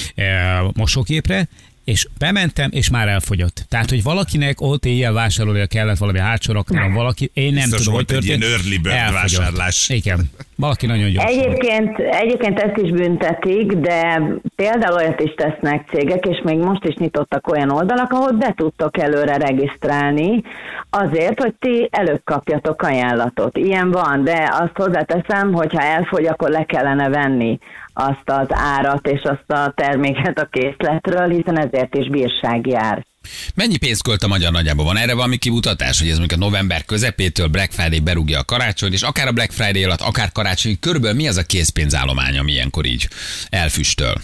mosóképre, 0.72 1.48
és 1.84 2.06
bementem, 2.18 2.70
és 2.72 2.90
már 2.90 3.08
elfogyott. 3.08 3.64
Tehát, 3.68 3.90
hogy 3.90 4.02
valakinek 4.02 4.60
ott 4.60 4.84
éjjel 4.84 5.12
vásárolnia 5.12 5.66
kellett 5.66 5.98
valami 5.98 6.18
hátsó 6.18 6.52
raktárban, 6.52 6.92
valaki, 6.92 7.30
én 7.34 7.52
nem 7.52 7.62
Biztos 7.62 7.78
tudom, 7.78 7.94
hogy 7.94 8.04
volt 8.10 8.22
egy 8.22 8.28
történt. 8.28 8.42
ilyen 8.42 8.92
early 8.92 9.12
vásárlás. 9.12 9.88
Igen. 9.88 10.30
Valaki 10.56 10.86
nagyon 10.86 11.10
gyors. 11.10 11.24
Egyébként, 11.32 11.98
egyébként 11.98 12.60
ezt 12.60 12.76
is 12.76 12.90
büntetik, 12.90 13.72
de 13.72 14.22
például 14.56 14.96
olyat 14.96 15.20
is 15.20 15.34
tesznek 15.36 15.88
cégek, 15.92 16.24
és 16.26 16.40
még 16.44 16.58
most 16.58 16.84
is 16.84 16.94
nyitottak 16.94 17.48
olyan 17.48 17.70
oldalak, 17.70 18.12
ahol 18.12 18.32
be 18.32 18.54
tudtok 18.56 18.98
előre 18.98 19.36
regisztrálni, 19.36 20.42
azért, 20.90 21.40
hogy 21.40 21.54
ti 21.58 21.88
előbb 21.90 22.20
kapjatok 22.24 22.82
ajánlatot. 22.82 23.56
Ilyen 23.56 23.90
van, 23.90 24.24
de 24.24 24.48
azt 24.60 24.74
hozzáteszem, 24.74 25.52
hogy 25.52 25.72
ha 25.72 25.82
elfogy, 25.82 26.26
akkor 26.26 26.50
le 26.50 26.64
kellene 26.64 27.08
venni 27.08 27.58
azt 27.94 28.24
az 28.24 28.46
árat 28.48 29.06
és 29.06 29.22
azt 29.22 29.50
a 29.50 29.72
terméket 29.76 30.38
a 30.38 30.48
készletről, 30.50 31.28
hiszen 31.28 31.58
ezért 31.58 31.94
is 31.94 32.10
bírság 32.10 32.66
jár. 32.66 33.06
Mennyi 33.54 33.76
pénzt 33.76 34.02
költ 34.02 34.22
a 34.22 34.28
magyar 34.28 34.52
nagyjából? 34.52 34.84
Van 34.84 34.96
erre 34.96 35.14
valami 35.14 35.36
kimutatás, 35.36 35.98
hogy 35.98 36.08
ez 36.08 36.18
mondjuk 36.18 36.40
a 36.40 36.44
november 36.44 36.84
közepétől 36.84 37.48
Black 37.48 37.72
Friday 37.72 38.00
berúgja 38.00 38.38
a 38.38 38.44
karácsony, 38.44 38.92
és 38.92 39.02
akár 39.02 39.26
a 39.26 39.32
Black 39.32 39.52
Friday 39.52 39.84
alatt, 39.84 40.00
akár 40.00 40.32
karácsony, 40.32 40.78
körülbelül 40.80 41.16
mi 41.16 41.28
az 41.28 41.36
a 41.36 41.42
készpénzállomány, 41.42 42.38
ami 42.38 42.52
ilyenkor 42.52 42.86
így 42.86 43.08
elfüstöl? 43.48 44.14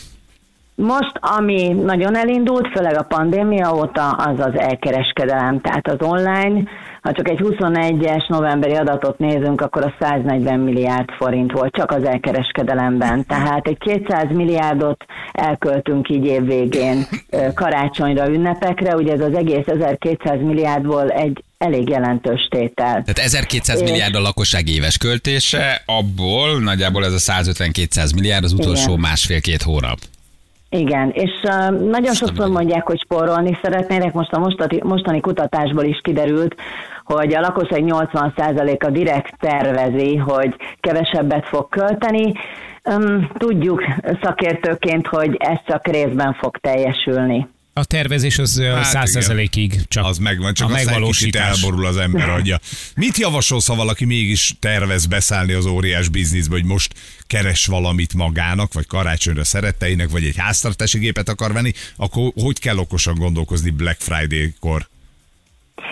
Most, 0.81 1.13
ami 1.21 1.69
nagyon 1.69 2.17
elindult, 2.17 2.69
főleg 2.69 2.99
a 2.99 3.03
pandémia 3.03 3.75
óta, 3.75 4.11
az 4.11 4.39
az 4.39 4.59
elkereskedelem, 4.59 5.61
tehát 5.61 5.89
az 5.89 5.97
online. 6.09 6.63
Ha 7.03 7.13
csak 7.13 7.29
egy 7.29 7.41
21-es 7.43 8.29
novemberi 8.29 8.75
adatot 8.75 9.19
nézünk, 9.19 9.61
akkor 9.61 9.85
a 9.85 9.95
140 10.01 10.59
milliárd 10.61 11.11
forint 11.11 11.53
volt 11.53 11.75
csak 11.75 11.91
az 11.91 12.05
elkereskedelemben. 12.05 13.27
Tehát 13.27 13.67
egy 13.67 13.79
200 13.79 14.25
milliárdot 14.31 15.05
elköltünk 15.33 16.09
így 16.09 16.25
évvégén 16.25 17.07
karácsonyra, 17.55 18.29
ünnepekre, 18.29 18.95
ugye 18.95 19.13
ez 19.13 19.21
az 19.21 19.35
egész 19.35 19.67
1200 19.67 20.41
milliárdból 20.41 21.11
egy 21.11 21.45
elég 21.59 21.89
jelentős 21.89 22.49
tétel. 22.51 23.03
Tehát 23.03 23.19
1200 23.19 23.81
És- 23.81 23.91
milliárd 23.91 24.15
a 24.15 24.21
lakosság 24.21 24.69
éves 24.69 24.99
költése, 24.99 25.83
abból 25.87 26.61
nagyjából 26.61 27.05
ez 27.05 27.13
a 27.13 27.33
150-200 27.33 28.15
milliárd 28.15 28.45
az 28.45 28.53
utolsó 28.53 28.97
másfél-két 28.97 29.63
hónap. 29.63 29.99
Igen, 30.73 31.11
és 31.11 31.31
uh, 31.43 31.81
nagyon 31.81 32.15
sokszor 32.15 32.49
mondják, 32.49 32.87
hogy 32.87 33.01
spórolni 33.01 33.59
szeretnének. 33.63 34.13
Most 34.13 34.33
a 34.33 34.39
mostani, 34.39 34.81
mostani 34.83 35.21
kutatásból 35.21 35.85
is 35.85 36.01
kiderült, 36.03 36.55
hogy 37.05 37.35
a 37.35 37.41
lakosság 37.41 37.83
80%-a 37.87 38.91
direkt 38.91 39.39
tervezi, 39.39 40.17
hogy 40.17 40.55
kevesebbet 40.81 41.47
fog 41.47 41.69
költeni. 41.69 42.33
Um, 42.85 43.31
tudjuk 43.39 43.85
szakértőként, 44.23 45.07
hogy 45.07 45.37
ez 45.39 45.59
csak 45.67 45.87
részben 45.87 46.33
fog 46.33 46.57
teljesülni. 46.57 47.49
A 47.81 47.85
tervezés 47.85 48.39
az 48.39 48.63
Hát 48.63 48.85
száz 48.85 49.11
százalékig 49.11 49.81
csak 49.89 50.05
Az 50.05 50.19
megvan, 50.19 50.55
csak 50.55 50.71
a 50.71 50.73
aztán 50.75 50.95
egy 50.95 51.03
kicsit 51.03 51.33
megvalósítás. 51.33 51.63
elborul 51.63 51.87
az 51.87 51.97
ember 51.97 52.29
adja. 52.39 52.59
Mit 52.97 53.17
javasolsz, 53.17 53.67
ha 53.67 53.75
valaki 53.75 54.05
mégis 54.05 54.55
tervez 54.61 55.07
beszállni 55.07 55.53
az 55.53 55.67
óriás 55.67 56.09
bizniszbe, 56.09 56.55
hogy 56.55 56.65
most 56.65 56.95
keres 57.27 57.67
valamit 57.67 58.15
magának, 58.15 58.73
vagy 58.73 58.87
karácsonyra 58.87 59.45
szeretteinek, 59.45 60.11
vagy 60.11 60.25
egy 60.25 60.37
háztartási 60.37 60.99
gépet 60.99 61.29
akar 61.29 61.53
venni, 61.53 61.73
akkor 61.97 62.33
hogy 62.35 62.59
kell 62.59 62.77
okosan 62.77 63.15
gondolkozni 63.15 63.71
Black 63.71 64.01
Friday-kor? 64.01 64.89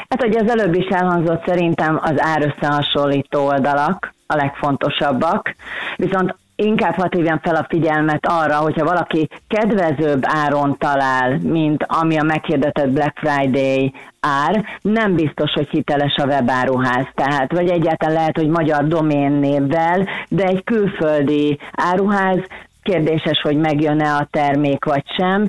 Hát, 0.09 0.21
hogy 0.21 0.37
az 0.37 0.51
előbb 0.51 0.75
is 0.75 0.87
elhangzott, 0.91 1.47
szerintem 1.47 1.99
az 2.03 2.15
árösszehasonlító 2.17 3.47
oldalak 3.47 4.15
a 4.27 4.37
legfontosabbak, 4.37 5.55
viszont 5.97 6.35
inkább 6.63 6.95
hadd 6.95 7.15
hívjam 7.15 7.41
fel 7.43 7.55
a 7.55 7.67
figyelmet 7.69 8.27
arra, 8.27 8.57
hogyha 8.57 8.85
valaki 8.85 9.29
kedvezőbb 9.49 10.23
áron 10.23 10.77
talál, 10.79 11.39
mint 11.43 11.85
ami 11.89 12.19
a 12.19 12.23
meghirdetett 12.23 12.91
Black 12.91 13.19
Friday 13.19 13.93
ár, 14.21 14.65
nem 14.83 15.15
biztos, 15.15 15.53
hogy 15.53 15.69
hiteles 15.69 16.15
a 16.15 16.27
webáruház. 16.27 17.07
Tehát, 17.15 17.53
vagy 17.53 17.69
egyáltalán 17.69 18.15
lehet, 18.15 18.37
hogy 18.37 18.49
magyar 18.49 18.87
doménnévvel, 18.87 20.09
de 20.29 20.45
egy 20.45 20.65
külföldi 20.65 21.59
áruház 21.73 22.41
kérdéses, 22.83 23.41
hogy 23.43 23.57
megjön-e 23.57 24.15
a 24.15 24.29
termék 24.31 24.85
vagy 24.85 25.05
sem, 25.17 25.49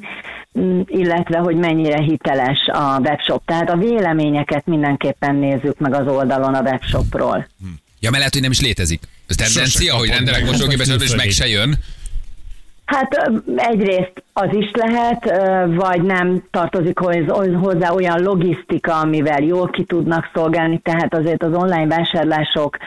mm, 0.60 0.82
illetve 0.86 1.38
hogy 1.38 1.56
mennyire 1.56 2.02
hiteles 2.02 2.68
a 2.74 3.00
webshop. 3.00 3.46
Tehát 3.46 3.70
a 3.70 3.78
véleményeket 3.78 4.66
mindenképpen 4.66 5.36
nézzük 5.36 5.80
meg 5.80 5.94
az 5.94 6.08
oldalon 6.08 6.54
a 6.54 6.62
webshopról. 6.62 7.48
Ja, 8.00 8.10
mert 8.12 8.34
hogy 8.34 8.42
nem 8.42 8.52
is 8.52 8.62
létezik. 8.62 9.02
Ez 9.30 9.36
tendencia, 9.36 9.96
hogy 9.96 10.10
rendelek 10.10 10.42
meg. 10.42 10.52
mosógépes, 10.52 10.88
és 10.88 11.16
meg 11.16 11.30
se 11.30 11.48
jön. 11.48 11.76
Hát 12.86 13.32
egyrészt 13.56 14.24
az 14.34 14.48
is 14.52 14.72
lehet, 14.74 15.32
vagy 15.76 16.02
nem 16.02 16.44
tartozik 16.52 17.00
hoz- 17.00 17.54
hozzá 17.62 17.92
olyan 17.92 18.22
logisztika, 18.22 19.00
amivel 19.00 19.44
jól 19.44 19.70
ki 19.70 19.84
tudnak 19.84 20.30
szolgálni, 20.34 20.80
tehát 20.84 21.14
azért 21.14 21.44
az 21.44 21.54
online 21.54 21.88
vásárlások 21.96 22.78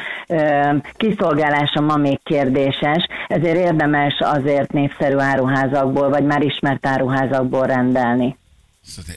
kiszolgálása 0.96 1.80
ma 1.80 1.96
még 1.96 2.20
kérdéses, 2.22 3.06
ezért 3.28 3.56
érdemes 3.56 4.14
azért 4.18 4.72
népszerű 4.72 5.16
áruházakból, 5.16 6.08
vagy 6.08 6.25
már 6.25 6.42
ismert 6.42 6.87
áruházakból 6.87 7.66
rendelni. 7.66 8.37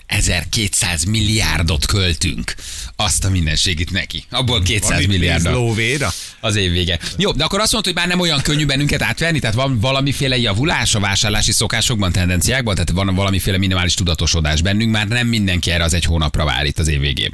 1200 0.05 1.03
milliárdot 1.03 1.85
költünk. 1.85 2.53
Azt 2.95 3.25
a 3.25 3.29
mindenségit 3.29 3.91
neki. 3.91 4.23
Abból 4.29 4.61
200 4.61 4.89
Van 4.89 5.01
itt 5.01 5.07
milliárd 5.07 5.43
lóvéra? 5.51 6.13
az 6.39 6.55
év 6.55 6.71
vége. 6.71 6.99
Jó, 7.17 7.31
de 7.31 7.43
akkor 7.43 7.59
azt 7.59 7.71
mondod, 7.71 7.93
hogy 7.93 8.01
már 8.01 8.11
nem 8.11 8.19
olyan 8.19 8.41
könnyű 8.41 8.65
bennünket 8.65 9.01
átvenni? 9.01 9.39
Tehát 9.39 9.55
van 9.55 9.79
valamiféle 9.79 10.37
javulás 10.37 10.95
a 10.95 10.99
vásárlási 10.99 11.51
szokásokban, 11.51 12.11
tendenciákban? 12.11 12.73
Tehát 12.73 12.89
van 12.89 13.15
valamiféle 13.15 13.57
minimális 13.57 13.93
tudatosodás 13.93 14.61
bennünk? 14.61 14.91
Már 14.91 15.07
nem 15.07 15.27
mindenki 15.27 15.71
erre 15.71 15.83
az 15.83 15.93
egy 15.93 16.05
hónapra 16.05 16.45
vár 16.45 16.65
itt 16.65 16.79
az 16.79 16.87
év 16.87 16.99
végén. 16.99 17.31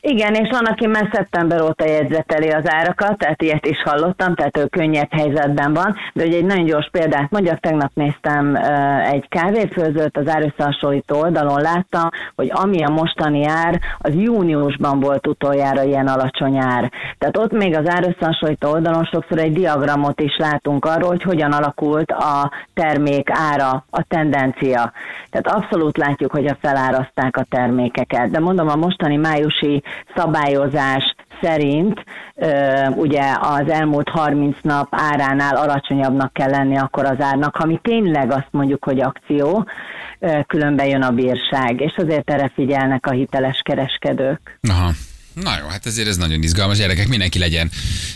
Igen, 0.00 0.34
és 0.34 0.48
van, 0.50 0.64
aki 0.64 0.86
már 0.86 1.08
szeptember 1.12 1.62
óta 1.62 1.86
jegyzeteli 1.86 2.48
az 2.48 2.70
árakat, 2.70 3.18
tehát 3.18 3.42
ilyet 3.42 3.66
is 3.66 3.82
hallottam, 3.82 4.34
tehát 4.34 4.58
ő 4.58 4.66
könnyebb 4.66 5.12
helyzetben 5.12 5.72
van. 5.72 5.96
De 6.12 6.24
ugye 6.24 6.36
egy 6.36 6.44
nagyon 6.44 6.64
gyors 6.64 6.88
példát 6.90 7.30
mondjak, 7.30 7.60
tegnap 7.60 7.90
néztem 7.94 8.58
egy 9.12 9.28
kávéfőzőt, 9.28 10.16
az 10.16 10.28
árösszehasonlító 10.28 11.20
oldalon 11.20 11.60
láttam, 11.60 12.08
hogy 12.36 12.50
ami 12.54 12.84
a 12.84 12.90
mostani 12.90 13.44
ár, 13.46 13.80
az 13.98 14.14
júniusban 14.14 15.00
volt 15.00 15.26
utoljára 15.26 15.82
ilyen 15.82 16.06
alacsony 16.06 16.58
ár. 16.58 16.90
Tehát 17.18 17.36
ott 17.36 17.52
még 17.52 17.76
az 17.76 17.88
árösszehasonlító 17.88 18.70
oldalon 18.70 19.04
sokszor 19.04 19.38
egy 19.38 19.52
diagramot 19.52 20.20
is 20.20 20.36
látunk 20.36 20.84
arról, 20.84 21.08
hogy 21.08 21.22
hogyan 21.22 21.52
alakult 21.52 22.10
a 22.10 22.50
termék 22.74 23.28
ára, 23.30 23.84
a 23.90 24.02
tendencia. 24.02 24.92
Tehát 25.30 25.60
abszolút 25.62 25.96
látjuk, 25.96 26.30
hogy 26.30 26.46
a 26.46 26.56
felárazták 26.60 27.36
a 27.36 27.46
termékeket. 27.50 28.30
De 28.30 28.38
mondom, 28.40 28.68
a 28.68 28.76
mostani 28.76 29.16
májusi 29.16 29.82
szabályozás 30.16 31.14
szerint 31.42 32.04
ugye 32.96 33.22
az 33.40 33.68
elmúlt 33.68 34.08
30 34.08 34.56
nap 34.62 34.88
áránál 34.90 35.56
alacsonyabbnak 35.56 36.32
kell 36.32 36.50
lenni 36.50 36.76
akkor 36.76 37.04
az 37.04 37.20
árnak, 37.20 37.56
ha 37.56 37.78
tényleg 37.82 38.32
azt 38.32 38.48
mondjuk, 38.50 38.84
hogy 38.84 39.00
akció, 39.00 39.66
különben 40.46 40.86
jön 40.86 41.02
a 41.02 41.10
bírság, 41.10 41.80
és 41.80 41.94
azért 41.96 42.30
erre 42.30 42.50
figyelnek 42.54 43.06
a 43.06 43.10
hiteles 43.10 43.60
kereskedők. 43.64 44.58
Aha. 44.70 44.90
Na 45.34 45.58
jó, 45.58 45.66
hát 45.66 45.86
ezért 45.86 46.08
ez 46.08 46.16
nagyon 46.16 46.42
izgalmas. 46.42 46.76
Gyerekek, 46.78 47.08
mindenki 47.08 47.38
legyen 47.38 47.70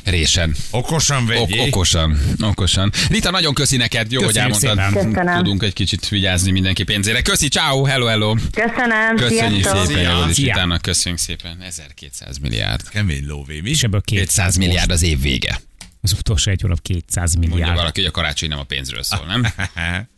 résen. 0.04 0.54
Okosan 0.70 1.22
Ok- 1.22 1.28
vegyél. 1.28 1.60
okosan, 1.60 2.18
okosan. 2.40 2.92
Rita, 3.10 3.30
nagyon 3.30 3.54
köszi 3.54 3.76
neked, 3.76 4.12
jó, 4.12 4.22
hogy 4.22 4.34
Köszönjük 4.34 4.62
elmondtad. 4.62 4.92
szépen. 4.92 5.12
Köszönöm. 5.12 5.36
Tudunk 5.36 5.62
egy 5.62 5.72
kicsit 5.72 6.08
vigyázni 6.08 6.50
mindenki 6.50 6.82
pénzére. 6.82 7.22
Köszi, 7.22 7.48
ciao, 7.48 7.84
hello, 7.84 8.06
hello. 8.06 8.34
Köszönöm, 8.52 9.16
Köszönjük 9.16 9.62
sziasztok! 9.62 9.86
szépen, 9.86 10.28
is 10.28 10.34
Szia. 10.34 10.52
utána 10.54 10.78
köszönjük 10.78 11.20
szépen. 11.20 11.60
1200 11.62 12.38
milliárd. 12.38 12.88
Kemény 12.88 13.26
lóvé, 13.26 13.60
mi? 13.60 13.70
És 13.70 13.82
ebből 13.82 14.00
200 14.00 14.26
200 14.26 14.56
milliárd 14.56 14.90
az 14.90 15.02
év 15.02 15.20
vége. 15.20 15.60
Az 16.00 16.12
utolsó 16.12 16.50
egy 16.50 16.60
hónap 16.60 16.82
200 16.82 17.32
Mondja 17.34 17.54
milliárd. 17.54 17.76
valaki, 17.78 18.00
hogy 18.00 18.08
a 18.08 18.12
karácsony 18.12 18.48
nem 18.48 18.58
a 18.58 18.62
pénzről 18.62 19.02
szól, 19.02 19.26
nem? 19.26 19.46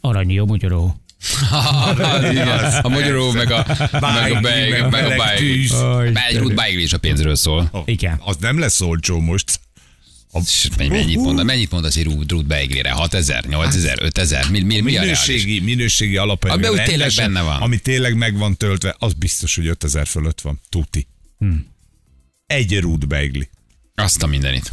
Arany 0.00 0.30
jó 0.30 0.46
magyaró. 0.46 0.96
Az 1.50 2.24
igen. 2.30 2.80
a 2.82 2.88
magyaró, 2.88 3.32
meg 3.32 3.50
a, 3.50 3.64
meg 3.92 4.32
a, 4.32 4.40
bag, 4.40 4.90
meg 4.90 5.18
a 5.18 6.02
Egy 6.02 6.36
rút 6.36 6.54
bájgli 6.54 6.82
is 6.82 6.92
a 6.92 6.98
pénzről 6.98 7.36
szól. 7.36 7.84
Igen. 7.84 8.20
Az 8.24 8.36
nem 8.40 8.58
lesz 8.58 8.80
olcsó 8.80 9.20
most. 9.20 9.60
A 10.36 10.40
Mennyit 10.76 11.16
mond, 11.16 11.44
mennyit 11.44 11.70
mond 11.70 11.84
az 11.84 12.02
rút 12.02 12.46
beiglire? 12.46 12.90
6000, 12.90 13.44
8000, 13.44 13.98
5000? 14.02 14.50
Mi, 14.50 14.60
mi, 14.60 14.80
mi 14.80 14.96
a 14.96 15.00
minőségi, 15.00 15.60
minőségi 15.60 16.16
alapanyag. 16.16 16.72
Úgy 16.72 16.82
tényleg 16.82 17.10
benne 17.16 17.40
van. 17.40 17.62
Ami 17.62 17.78
tényleg 17.78 18.16
meg 18.16 18.36
van 18.36 18.56
töltve, 18.56 18.96
az 18.98 19.12
biztos, 19.12 19.54
hogy 19.54 19.66
5000 19.66 20.06
fölött 20.06 20.40
van. 20.40 20.60
Tuti. 20.68 21.06
Egy 22.46 22.78
rút 22.78 23.08
beigli. 23.08 23.48
Azt 23.94 24.22
a 24.22 24.26
mindenit. 24.26 24.72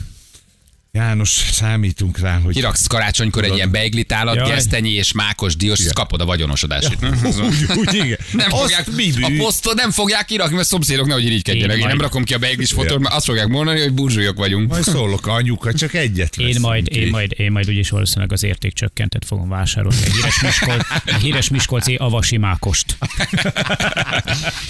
János, 0.94 1.30
számítunk 1.30 2.20
rá, 2.20 2.40
hogy... 2.44 2.54
Kiraksz 2.54 2.88
karácsonykor 2.88 3.44
egy 3.44 3.56
ilyen 3.56 3.72
beiglit 3.72 4.12
állat, 4.12 4.36
Jaj. 4.36 4.50
gesztenyi 4.50 4.90
és 4.92 5.12
mákos 5.12 5.56
diós, 5.56 5.80
azt 5.80 5.94
kapod 5.94 6.22
a 6.22 6.26
vagyonosodásét. 6.26 6.98
úgy, 7.24 7.66
úgy, 7.76 7.94
igen. 7.94 8.18
Nem 8.32 8.52
Azt 8.52 8.62
fogják, 8.62 8.88
a 9.22 9.32
posztot 9.38 9.76
nem 9.76 9.92
fogják 9.92 10.26
kirakni, 10.26 10.56
mert 10.56 10.68
szomszédok 10.68 11.06
nehogy 11.08 11.26
irigykedjenek. 11.26 11.76
Én 11.76 11.82
Én 11.82 11.88
nem 11.88 12.02
rakom 12.02 12.24
ki 12.24 12.34
a 12.34 12.38
beiglis 12.38 12.72
fotót, 12.72 13.00
mert 13.00 13.16
azt 13.16 13.26
fogják 13.26 13.48
mondani, 13.48 13.80
hogy 13.80 13.94
burzsúlyok 13.94 14.38
vagyunk. 14.38 14.70
Majd 14.70 14.84
szólok, 14.84 15.28
anyuka, 15.28 15.74
csak 15.74 15.94
egyet 15.94 16.38
Én 16.38 16.46
veszünk 16.46 16.66
majd, 16.66 16.88
én 16.96 17.08
majd, 17.08 17.34
én 17.38 17.52
majd 17.52 17.70
úgyis 17.70 17.90
valószínűleg 17.90 18.32
az 18.32 18.44
értékcsökkentet 18.44 19.26
fogom 19.26 19.50
vásárolni. 19.50 19.98
A 20.06 20.14
híres, 20.14 20.42
Miskol, 20.42 20.86
a 21.06 21.16
híres 21.16 21.50
Miskolci 21.50 21.96
avasi 21.96 22.38
mákost. 22.38 22.98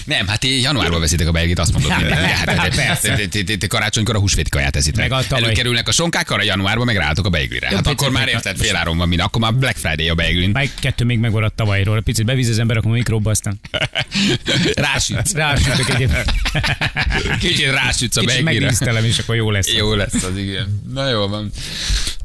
Nem, 0.04 0.28
hát 0.28 0.40
ti 0.40 0.62
januárban 0.62 1.00
veszitek 1.00 1.28
a 1.28 1.32
beiglit, 1.32 1.60
azt 1.60 1.72
mondod. 1.72 1.92
Hát, 1.92 2.50
hát, 2.50 3.30
ti- 3.30 3.44
ti- 3.44 3.58
ti 3.58 3.68
Karácsonykor 3.68 4.16
a 4.16 4.20
húsvéti 4.20 4.50
kaját 4.50 4.76
eszitek. 4.76 5.10
Meg 6.12 6.22
a 6.22 6.24
tavaly- 6.24 6.26
Előkerülnek 6.26 6.26
a 6.26 6.28
sonkák, 6.28 6.32
arra 6.32 6.44
januárban 6.44 6.86
meg 6.86 6.96
ráálltok 6.96 7.26
a 7.26 7.30
beiglire. 7.30 7.68
Hát 7.68 7.88
akkor 7.88 8.12
már 8.12 8.28
érted, 8.28 8.58
féláron 8.58 8.98
van 8.98 9.08
minden. 9.08 9.26
Akkor 9.26 9.42
már 9.42 9.54
Black 9.54 9.78
Friday 9.78 10.10
a 10.10 10.16
beiglin. 10.16 10.50
Meg 10.50 10.72
kettő 10.80 11.06
még 11.06 11.20
megmaradt 11.20 11.56
tavalyról. 11.56 12.02
Picit 12.02 12.26
bevíz 12.26 12.50
az 12.50 12.60
ember, 12.60 12.78
akkor 12.78 12.92
a 12.92 12.94
mikróba, 12.94 13.30
aztán 13.30 13.60
Rásütsz. 14.74 15.34
rásütök 15.34 15.90
egyébként. 15.90 16.32
Kicsit 17.40 17.72
rásütsz 17.72 18.18
a 18.18 18.20
Kicsit 18.20 18.36
beiglire. 18.44 18.60
megvíztelem, 18.66 19.06
és 19.06 19.20
akkor 19.20 19.36
jó 19.36 19.52
lesz. 19.52 19.74
Jó 19.74 19.94
lesz 19.94 20.24
az, 20.24 20.38
igen. 20.38 20.82
Na 20.94 21.10
jó 21.10 21.28
van. 21.28 21.52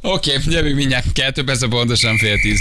Oké, 0.00 0.34
okay, 0.36 0.52
jövünk 0.52 0.76
mindjárt. 0.76 1.12
Kettő 1.12 1.44
perc, 1.44 1.68
pontosan 1.68 2.18
fél 2.18 2.38
tíz. 2.40 2.60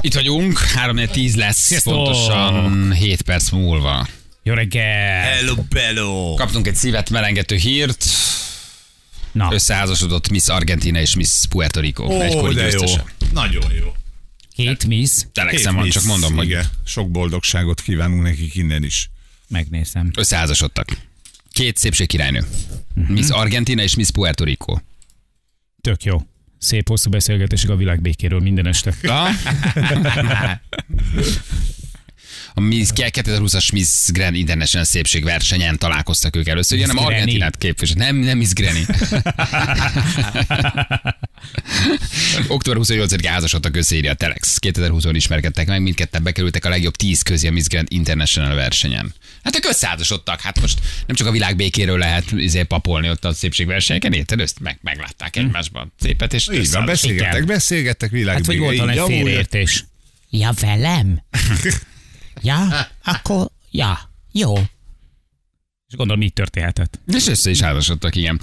Itt 0.00 0.14
vagyunk, 0.14 0.58
3 0.58 0.96
10 1.06 1.36
lesz, 1.36 1.58
Sziasztok! 1.58 1.94
pontosan 1.94 2.92
7 2.92 3.22
perc 3.22 3.50
múlva. 3.50 4.06
Jó 4.42 4.54
reggel! 4.54 5.22
Hello, 5.22 5.54
bello! 5.68 6.34
Kaptunk 6.34 6.66
egy 6.66 6.74
szívet 6.74 7.10
melengető 7.10 7.56
hírt, 7.56 8.04
Na, 9.32 9.52
összeházasodott 9.52 10.28
Miss 10.28 10.48
Argentina 10.48 11.00
és 11.00 11.14
Miss 11.14 11.44
Puerto 11.48 11.80
Rico. 11.80 12.04
Ó, 12.04 12.20
egykori 12.20 12.54
de 12.54 12.68
jó. 12.70 12.84
Nagyon 13.32 13.72
jó. 13.72 13.92
két 14.54 14.86
miss, 14.86 15.10
Telexem 15.32 15.74
van, 15.74 15.88
csak 15.88 16.02
mondom, 16.02 16.34
hogy 16.36 16.46
igen. 16.46 16.64
Sok 16.84 17.10
boldogságot 17.10 17.80
kívánunk 17.80 18.22
nekik 18.22 18.54
innen 18.54 18.84
is. 18.84 19.10
megnézem. 19.48 20.10
összeházasodtak. 20.16 20.88
Két 21.52 21.76
szépség 21.76 22.06
királynő. 22.06 22.46
Mhm. 22.94 23.12
Miss 23.12 23.28
Argentina 23.28 23.82
és 23.82 23.94
Miss 23.94 24.10
Puerto 24.10 24.44
Rico. 24.44 24.76
Tök 25.80 26.04
jó. 26.04 26.22
Szép 26.58 26.88
hosszú 26.88 27.10
beszélgetések 27.10 27.70
a 27.70 27.76
világ 27.76 28.00
békéről 28.00 28.40
minden 28.40 28.66
este. 28.66 28.94
A 32.54 32.60
Miss 32.60 32.88
2020-as 32.94 33.72
Miss 33.72 34.08
Grand 34.12 34.34
International 34.34 34.86
szépségversenyen 34.86 35.78
találkoztak 35.78 36.36
ők 36.36 36.48
először. 36.48 36.78
Ugye 36.78 36.86
nem. 36.86 36.98
Argentinát 36.98 37.56
képvisel. 37.56 37.96
Nem, 37.96 38.16
nem 38.16 38.38
Miss 38.38 38.52
Granny. 38.52 38.84
Október 42.48 42.82
28-án 42.82 43.28
házasodtak 43.28 43.76
összeírja 43.76 44.10
a 44.10 44.14
Telex. 44.14 44.58
2020-on 44.60 45.12
ismerkedtek 45.14 45.66
meg, 45.66 45.82
mindketten 45.82 46.22
bekerültek 46.22 46.64
a 46.64 46.68
legjobb 46.68 46.96
10 46.96 47.22
közé 47.22 47.48
a 47.48 47.50
Miss 47.50 47.66
Grand 47.66 47.88
International 47.90 48.54
versenyen. 48.54 49.14
Hát 49.42 49.56
ők 49.56 49.64
összeházasodtak, 49.64 50.40
hát 50.40 50.60
most 50.60 50.80
nem 51.06 51.16
csak 51.16 51.26
a 51.26 51.30
világ 51.30 51.56
békéről 51.56 51.98
lehet 51.98 52.32
izé 52.32 52.62
papolni 52.62 53.10
ott 53.10 53.24
a 53.24 53.32
szépségversenyeken, 53.32 54.12
érted? 54.12 54.40
Ezt 54.40 54.60
meg, 54.60 54.78
meglátták 54.82 55.36
egymásban 55.36 55.92
szépet, 56.00 56.32
és 56.32 56.48
Így 56.52 56.70
van, 56.70 56.84
beszélgettek, 56.84 57.32
Igen. 57.32 57.46
beszélgettek 57.46 58.10
világ. 58.10 58.34
Hát, 58.34 58.46
vagy 58.46 58.58
volt 58.58 58.76
valami 58.76 58.98
félreértés. 59.06 59.84
Ja, 60.30 60.52
velem? 60.60 61.22
Ja, 62.40 62.88
akkor, 63.04 63.50
ja, 63.70 63.98
jó. 64.32 64.54
És 65.88 65.98
gondolom 65.98 66.22
így 66.22 66.32
történhetett. 66.32 67.00
És 67.06 67.26
össze 67.26 67.50
is 67.50 67.60
házasodtak, 67.60 68.16
igen. 68.16 68.40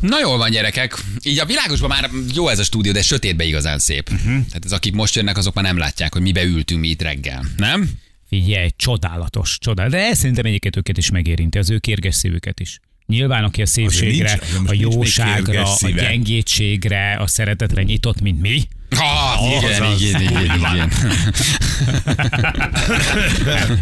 Na 0.00 0.20
jól 0.20 0.36
van, 0.36 0.50
gyerekek. 0.50 1.04
Így 1.22 1.38
a 1.38 1.46
világosban 1.46 1.88
már 1.88 2.10
jó 2.34 2.48
ez 2.48 2.58
a 2.58 2.62
stúdió, 2.64 2.92
de 2.92 3.02
sötétbe 3.02 3.44
igazán 3.44 3.78
szép. 3.78 4.10
Uh-huh. 4.10 4.24
Tehát 4.24 4.64
ez, 4.64 4.72
akik 4.72 4.94
most 4.94 5.14
jönnek, 5.14 5.36
azok 5.36 5.54
már 5.54 5.64
nem 5.64 5.78
látják, 5.78 6.12
hogy 6.12 6.22
mibe 6.22 6.42
ültünk 6.42 6.80
mi 6.80 6.88
itt 6.88 7.02
reggel. 7.02 7.44
Nem? 7.56 7.90
Figyelj, 8.28 8.70
csodálatos, 8.76 9.58
csodálatos. 9.58 10.00
De 10.00 10.06
ez 10.06 10.18
szerintem 10.18 10.44
egyiket 10.44 10.76
őket 10.76 10.98
is 10.98 11.10
megérinti, 11.10 11.58
az 11.58 11.70
ő 11.70 11.78
kérges 11.78 12.14
szívüket 12.14 12.60
is. 12.60 12.80
Nyilván, 13.06 13.44
aki 13.44 13.62
a 13.62 13.66
szépségre, 13.66 14.40
nincs- 14.52 14.70
a 14.70 14.74
jóságra, 14.74 15.62
a 15.74 15.88
gyengétségre, 15.88 17.16
a 17.20 17.26
szeretetre 17.26 17.82
nyitott, 17.82 18.20
mint 18.20 18.40
mi. 18.40 18.62
Ah, 18.90 19.62
igen, 19.62 19.82
az. 19.82 20.00
igen, 20.02 20.20
igen, 20.20 20.44
igen, 20.44 20.92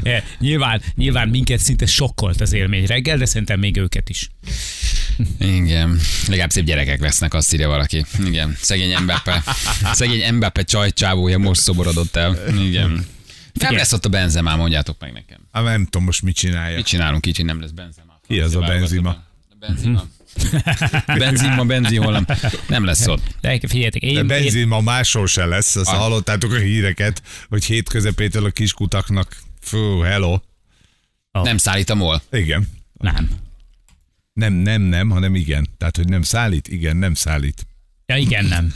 Eh, 0.03 0.23
nyilván, 0.39 0.83
nyilván 0.95 1.29
minket 1.29 1.59
szinte 1.59 1.87
sokkolt 1.87 2.41
az 2.41 2.53
élmény 2.53 2.87
reggel, 2.87 3.17
de 3.19 3.25
szerintem 3.25 3.59
még 3.59 3.77
őket 3.77 4.09
is. 4.09 4.29
igen. 5.39 6.01
Legalább 6.29 6.51
szép 6.51 6.65
gyerekek 6.65 7.01
lesznek, 7.01 7.35
azt 7.35 7.53
írja 7.55 7.69
valaki. 7.69 8.05
Igen. 8.27 8.57
Szegény 8.61 8.97
Mbappe. 9.03 9.43
Szegény 9.93 10.35
Mbappe 10.35 10.63
csajcsávója 10.63 11.39
most 11.39 11.61
szoborodott 11.61 12.17
el. 12.17 12.37
Igen. 12.67 13.07
Nem 13.53 13.75
lesz 13.77 13.93
ott 13.93 14.05
a 14.05 14.09
Benzema, 14.09 14.57
mondjátok 14.57 14.97
meg 15.01 15.13
nekem. 15.13 15.39
Hát 15.53 15.65
nem 15.65 15.85
tudom 15.85 16.05
most 16.05 16.23
mit 16.23 16.37
csinálja. 16.37 16.77
Mit 16.77 16.87
csinálunk, 16.87 17.21
kicsi 17.21 17.43
nem 17.43 17.61
lesz 17.61 17.71
Benzema. 17.71 18.10
Ki 18.31 18.41
az 18.41 18.55
a 18.57 18.61
Benzema? 18.61 19.11
A 19.51 19.55
Benzema. 19.59 20.07
Benzin 21.19 21.51
ma, 21.53 21.65
benzin 21.65 22.03
holnap. 22.03 22.37
Nem 22.69 22.85
lesz 22.85 23.07
ott. 23.07 23.23
De 23.41 23.61
figyeljetek, 23.67 24.03
én, 24.03 24.15
De 24.15 24.23
benzin 24.23 24.69
ma 24.69 24.81
máshol 24.81 25.27
se 25.27 25.45
lesz, 25.45 25.77
azt 25.77 25.89
Ah. 25.91 25.97
hallottátok 25.97 26.53
a 26.53 26.59
híreket, 26.59 27.23
hogy 27.49 27.65
hét 27.65 27.89
közepétől 27.89 28.45
a 28.45 28.51
kiskutaknak, 28.51 29.37
fú, 29.61 30.01
hello. 30.01 30.39
Nem 31.33 31.57
szállít 31.57 31.91
a 31.91 31.95
MOL. 31.95 32.23
Igen. 32.33 32.69
nem. 32.93 33.31
Nem, 34.33 34.53
nem, 34.53 34.83
nem, 34.83 35.11
hanem 35.11 35.35
igen. 35.35 35.69
Tehát, 35.79 35.97
hogy 35.97 36.09
nem 36.09 36.23
szállít, 36.23 36.69
igen, 36.69 36.97
nem 36.97 37.15
szállít. 37.15 37.67
Ja, 38.07 38.17
igen, 38.17 38.45
nem. 38.45 38.75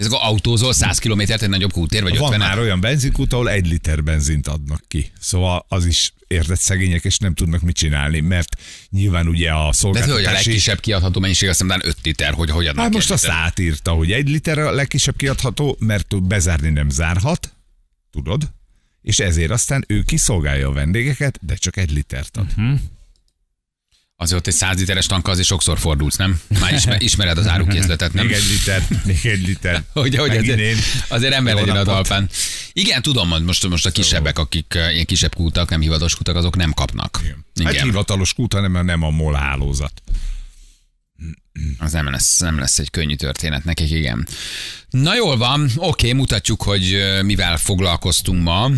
Ez 0.00 0.06
akkor 0.06 0.18
autózol 0.22 0.72
100 0.72 0.98
kilométert 0.98 1.42
egy 1.42 1.48
nagyobb 1.48 1.72
kútér, 1.72 2.02
vagy 2.02 2.18
Van 2.18 2.32
50 2.32 2.48
már 2.48 2.58
olyan 2.58 2.80
benzinkút, 2.80 3.32
ahol 3.32 3.50
egy 3.50 3.66
liter 3.66 4.02
benzint 4.02 4.48
adnak 4.48 4.82
ki. 4.88 5.10
Szóval 5.20 5.64
az 5.68 5.86
is 5.86 6.12
értett 6.26 6.58
szegények, 6.58 7.04
és 7.04 7.18
nem 7.18 7.34
tudnak 7.34 7.60
mit 7.60 7.76
csinálni, 7.76 8.20
mert 8.20 8.56
nyilván 8.90 9.28
ugye 9.28 9.50
a 9.50 9.62
De 9.62 9.68
ez 9.68 9.80
hogy 9.80 9.94
a 9.94 10.02
szolgáltatási... 10.02 10.48
legkisebb 10.48 10.80
kiadható 10.80 11.20
mennyiség, 11.20 11.48
azt 11.48 11.62
hiszem, 11.62 11.80
5 11.82 11.96
liter, 12.02 12.32
hogy 12.32 12.50
hogy 12.50 12.66
adnak 12.66 12.84
Hát 12.84 12.92
most 12.92 13.10
azt 13.10 13.28
átírta, 13.28 13.90
hogy 13.90 14.12
egy 14.12 14.28
liter 14.28 14.58
a 14.58 14.70
legkisebb 14.70 15.16
kiadható, 15.16 15.76
mert 15.78 16.22
bezárni 16.22 16.68
nem 16.68 16.88
zárhat, 16.88 17.52
tudod? 18.10 18.50
És 19.02 19.18
ezért 19.18 19.50
aztán 19.50 19.84
ő 19.88 20.02
kiszolgálja 20.02 20.68
a 20.68 20.72
vendégeket, 20.72 21.38
de 21.42 21.54
csak 21.54 21.76
egy 21.76 21.90
litert 21.90 22.36
ad. 22.36 22.46
Mhm. 22.56 22.72
Azért 24.20 24.38
ott 24.40 24.46
egy 24.46 24.54
100 24.54 24.78
literes 24.78 25.06
tanka, 25.06 25.30
azért 25.30 25.46
sokszor 25.46 25.78
fordulsz, 25.78 26.16
nem? 26.16 26.40
Már 26.60 26.72
ismer, 26.72 27.02
ismered 27.08 27.38
az 27.38 27.46
árukészletet, 27.46 28.12
nem? 28.12 28.26
Még 28.26 28.34
egy 28.34 28.48
liter, 28.50 28.86
még 29.04 29.26
egy 29.26 29.46
liter. 29.46 29.82
Hogy, 29.92 30.16
hogy 30.16 30.36
azért, 30.36 30.58
én. 30.58 30.76
azért 31.08 31.32
ember 31.32 31.54
Jó 31.54 31.60
legyen 31.60 31.76
a 31.76 31.82
talpán. 31.82 32.28
Igen, 32.72 33.02
tudom, 33.02 33.28
most, 33.44 33.68
most 33.68 33.86
a 33.86 33.90
kisebbek, 33.90 34.38
akik 34.38 34.74
eh, 34.74 34.92
ilyen 34.92 35.04
kisebb 35.04 35.34
kútak, 35.34 35.70
nem 35.70 35.80
hivatalos 35.80 36.16
kutak, 36.16 36.36
azok 36.36 36.56
nem 36.56 36.72
kapnak. 36.72 37.20
Hát 37.64 37.80
hivatalos 37.80 38.34
kút, 38.34 38.52
hanem 38.52 38.84
nem 38.84 39.02
a 39.02 39.10
MOL 39.10 39.34
hálózat. 39.34 40.02
Az 41.78 41.92
nem 41.92 42.10
lesz, 42.10 42.38
nem 42.38 42.58
lesz 42.58 42.78
egy 42.78 42.90
könnyű 42.90 43.14
történet 43.14 43.64
nekik, 43.64 43.90
igen. 43.90 44.28
Na 44.90 45.14
jól 45.14 45.36
van, 45.36 45.70
oké, 45.76 46.12
mutatjuk, 46.12 46.62
hogy 46.62 46.92
ö, 46.92 47.22
mivel 47.22 47.56
foglalkoztunk 47.56 48.42
ma. 48.42 48.70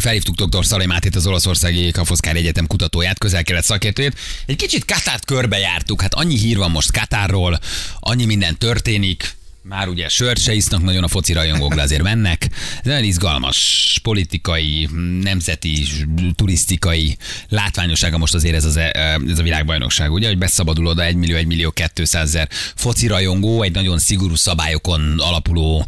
Felhívtuk 0.00 0.34
dr. 0.34 0.64
Szalai 0.64 0.86
Mátét, 0.86 1.16
az 1.16 1.26
Olaszországi 1.26 1.90
Kafoszkár 1.90 2.36
Egyetem 2.36 2.66
kutatóját, 2.66 3.18
közel-kelet 3.18 3.64
szakértőjét. 3.64 4.18
Egy 4.46 4.56
kicsit 4.56 4.84
Katárt 4.84 5.24
körbejártuk, 5.24 6.00
hát 6.00 6.14
annyi 6.14 6.36
hír 6.36 6.56
van 6.56 6.70
most 6.70 6.92
Katárról, 6.92 7.58
annyi 8.00 8.24
minden 8.24 8.58
történik, 8.58 9.34
már 9.62 9.88
ugye 9.88 10.08
sört 10.08 10.42
se 10.42 10.52
isznak 10.52 10.82
nagyon 10.82 11.04
a 11.04 11.08
foci 11.08 11.32
rajongók, 11.32 11.74
de 11.74 11.82
azért 11.82 12.02
mennek. 12.02 12.48
Ez 12.76 12.84
nagyon 12.84 13.04
izgalmas 13.04 14.00
politikai, 14.02 14.88
nemzeti, 15.22 15.86
turisztikai 16.34 17.16
látványossága 17.48 18.18
most 18.18 18.34
azért 18.34 18.54
ez, 18.54 18.64
az, 18.64 18.76
e- 18.76 19.20
ez 19.28 19.38
a 19.38 19.42
világbajnokság, 19.42 20.12
ugye, 20.12 20.26
hogy 20.26 20.38
beszabadul 20.38 20.86
oda 20.86 21.04
1 21.04 21.16
millió, 21.16 21.36
1 21.36 21.46
millió 21.46 21.72
200 21.94 22.28
ezer 22.28 22.48
foci 22.74 23.06
rajongó, 23.06 23.62
egy 23.62 23.72
nagyon 23.72 23.98
szigorú 23.98 24.34
szabályokon 24.34 25.14
alapuló 25.18 25.86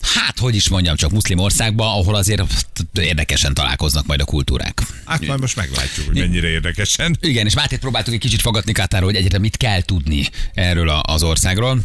Hát, 0.00 0.38
hogy 0.38 0.54
is 0.54 0.68
mondjam, 0.68 0.96
csak 0.96 1.10
muszlim 1.10 1.38
országba, 1.38 1.98
ahol 1.98 2.14
azért 2.14 2.42
érdekesen 2.92 3.54
találkoznak 3.54 4.06
majd 4.06 4.20
a 4.20 4.24
kultúrák. 4.24 4.82
Hát 5.04 5.26
majd 5.26 5.40
most 5.40 5.56
meglátjuk, 5.56 6.06
hogy 6.06 6.18
mennyire 6.18 6.48
érdekesen. 6.48 7.16
Igen, 7.20 7.46
és 7.46 7.54
Mátét 7.54 7.78
próbáltuk 7.78 8.14
egy 8.14 8.20
kicsit 8.20 8.40
fogadni 8.40 8.72
Katáról, 8.72 9.06
hogy 9.06 9.16
egyáltalán 9.16 9.42
mit 9.42 9.56
kell 9.56 9.82
tudni 9.82 10.28
erről 10.54 10.88
az 10.88 11.22
országról. 11.22 11.82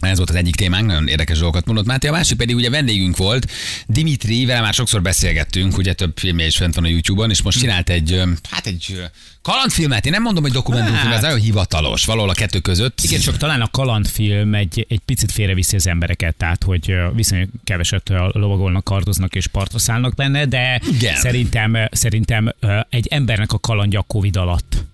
Ez 0.00 0.16
volt 0.16 0.30
az 0.30 0.36
egyik 0.36 0.54
témánk, 0.54 0.86
nagyon 0.86 1.08
érdekes 1.08 1.38
dolgokat 1.38 1.66
mondott 1.66 1.86
Máté. 1.86 2.08
A 2.08 2.12
másik 2.12 2.36
pedig 2.36 2.54
ugye 2.54 2.70
vendégünk 2.70 3.16
volt, 3.16 3.50
Dimitri, 3.86 4.44
vele 4.44 4.60
már 4.60 4.74
sokszor 4.74 5.02
beszélgettünk, 5.02 5.78
ugye 5.78 5.92
több 5.92 6.18
filmje 6.18 6.46
is 6.46 6.56
fent 6.56 6.74
van 6.74 6.84
a 6.84 6.88
YouTube-on, 6.88 7.30
és 7.30 7.42
most 7.42 7.58
csinált 7.58 7.90
egy, 7.90 8.22
hát 8.50 8.66
egy 8.66 9.02
kalandfilmet, 9.42 10.06
én 10.06 10.12
nem 10.12 10.22
mondom, 10.22 10.42
hogy 10.42 10.52
dokumentumfilm, 10.52 11.06
ez 11.06 11.12
Hát. 11.12 11.22
nagyon 11.22 11.40
hivatalos, 11.40 12.04
valahol 12.04 12.30
a 12.30 12.34
kettő 12.34 12.58
között. 12.58 13.00
Igen, 13.02 13.20
csak 13.20 13.36
talán 13.36 13.60
a 13.60 13.70
kalandfilm 13.70 14.54
egy, 14.54 14.86
egy 14.88 15.00
picit 15.04 15.32
félreviszi 15.32 15.76
az 15.76 15.86
embereket, 15.86 16.36
tehát 16.36 16.62
hogy 16.64 16.94
viszonylag 17.14 17.48
keveset 17.64 18.08
lovagolnak, 18.32 18.84
kardoznak 18.84 19.34
és 19.34 19.46
partra 19.46 19.78
szállnak 19.78 20.14
benne, 20.14 20.46
de 20.46 20.80
Igen. 20.92 21.16
szerintem, 21.16 21.76
szerintem 21.90 22.52
egy 22.88 23.06
embernek 23.10 23.52
a 23.52 23.58
kalandja 23.58 24.00
a 24.00 24.02
Covid 24.02 24.36
alatt. 24.36 24.84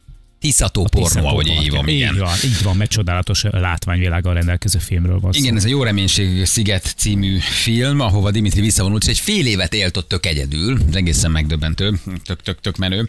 Tiszató 0.43 0.89
pornó, 0.91 1.27
ahogy 1.27 1.47
Így 1.47 1.63
igen. 1.89 2.17
van, 2.19 2.35
így 2.45 2.63
van, 2.63 2.77
mert 2.77 2.91
csodálatos 2.91 3.43
látványvilággal 3.51 4.35
rendelkező 4.35 4.79
filmről 4.79 5.21
van 5.21 5.33
szó. 5.33 5.39
Igen, 5.39 5.57
ez 5.57 5.65
a 5.65 5.69
Jó 5.69 5.83
Reménység 5.83 6.45
Sziget 6.45 6.95
című 6.97 7.39
film, 7.39 8.01
ahova 8.01 8.31
Dimitri 8.31 8.61
visszavonult, 8.61 9.03
és 9.03 9.09
egy 9.09 9.19
fél 9.19 9.47
évet 9.47 9.75
élt 9.75 9.97
ott 9.97 10.09
tök 10.09 10.27
egyedül, 10.27 10.79
ez 10.89 10.95
egészen 10.95 11.31
megdöbbentő, 11.31 12.01
tök, 12.25 12.43
tök, 12.43 12.61
tök 12.61 12.77
menő, 12.77 13.09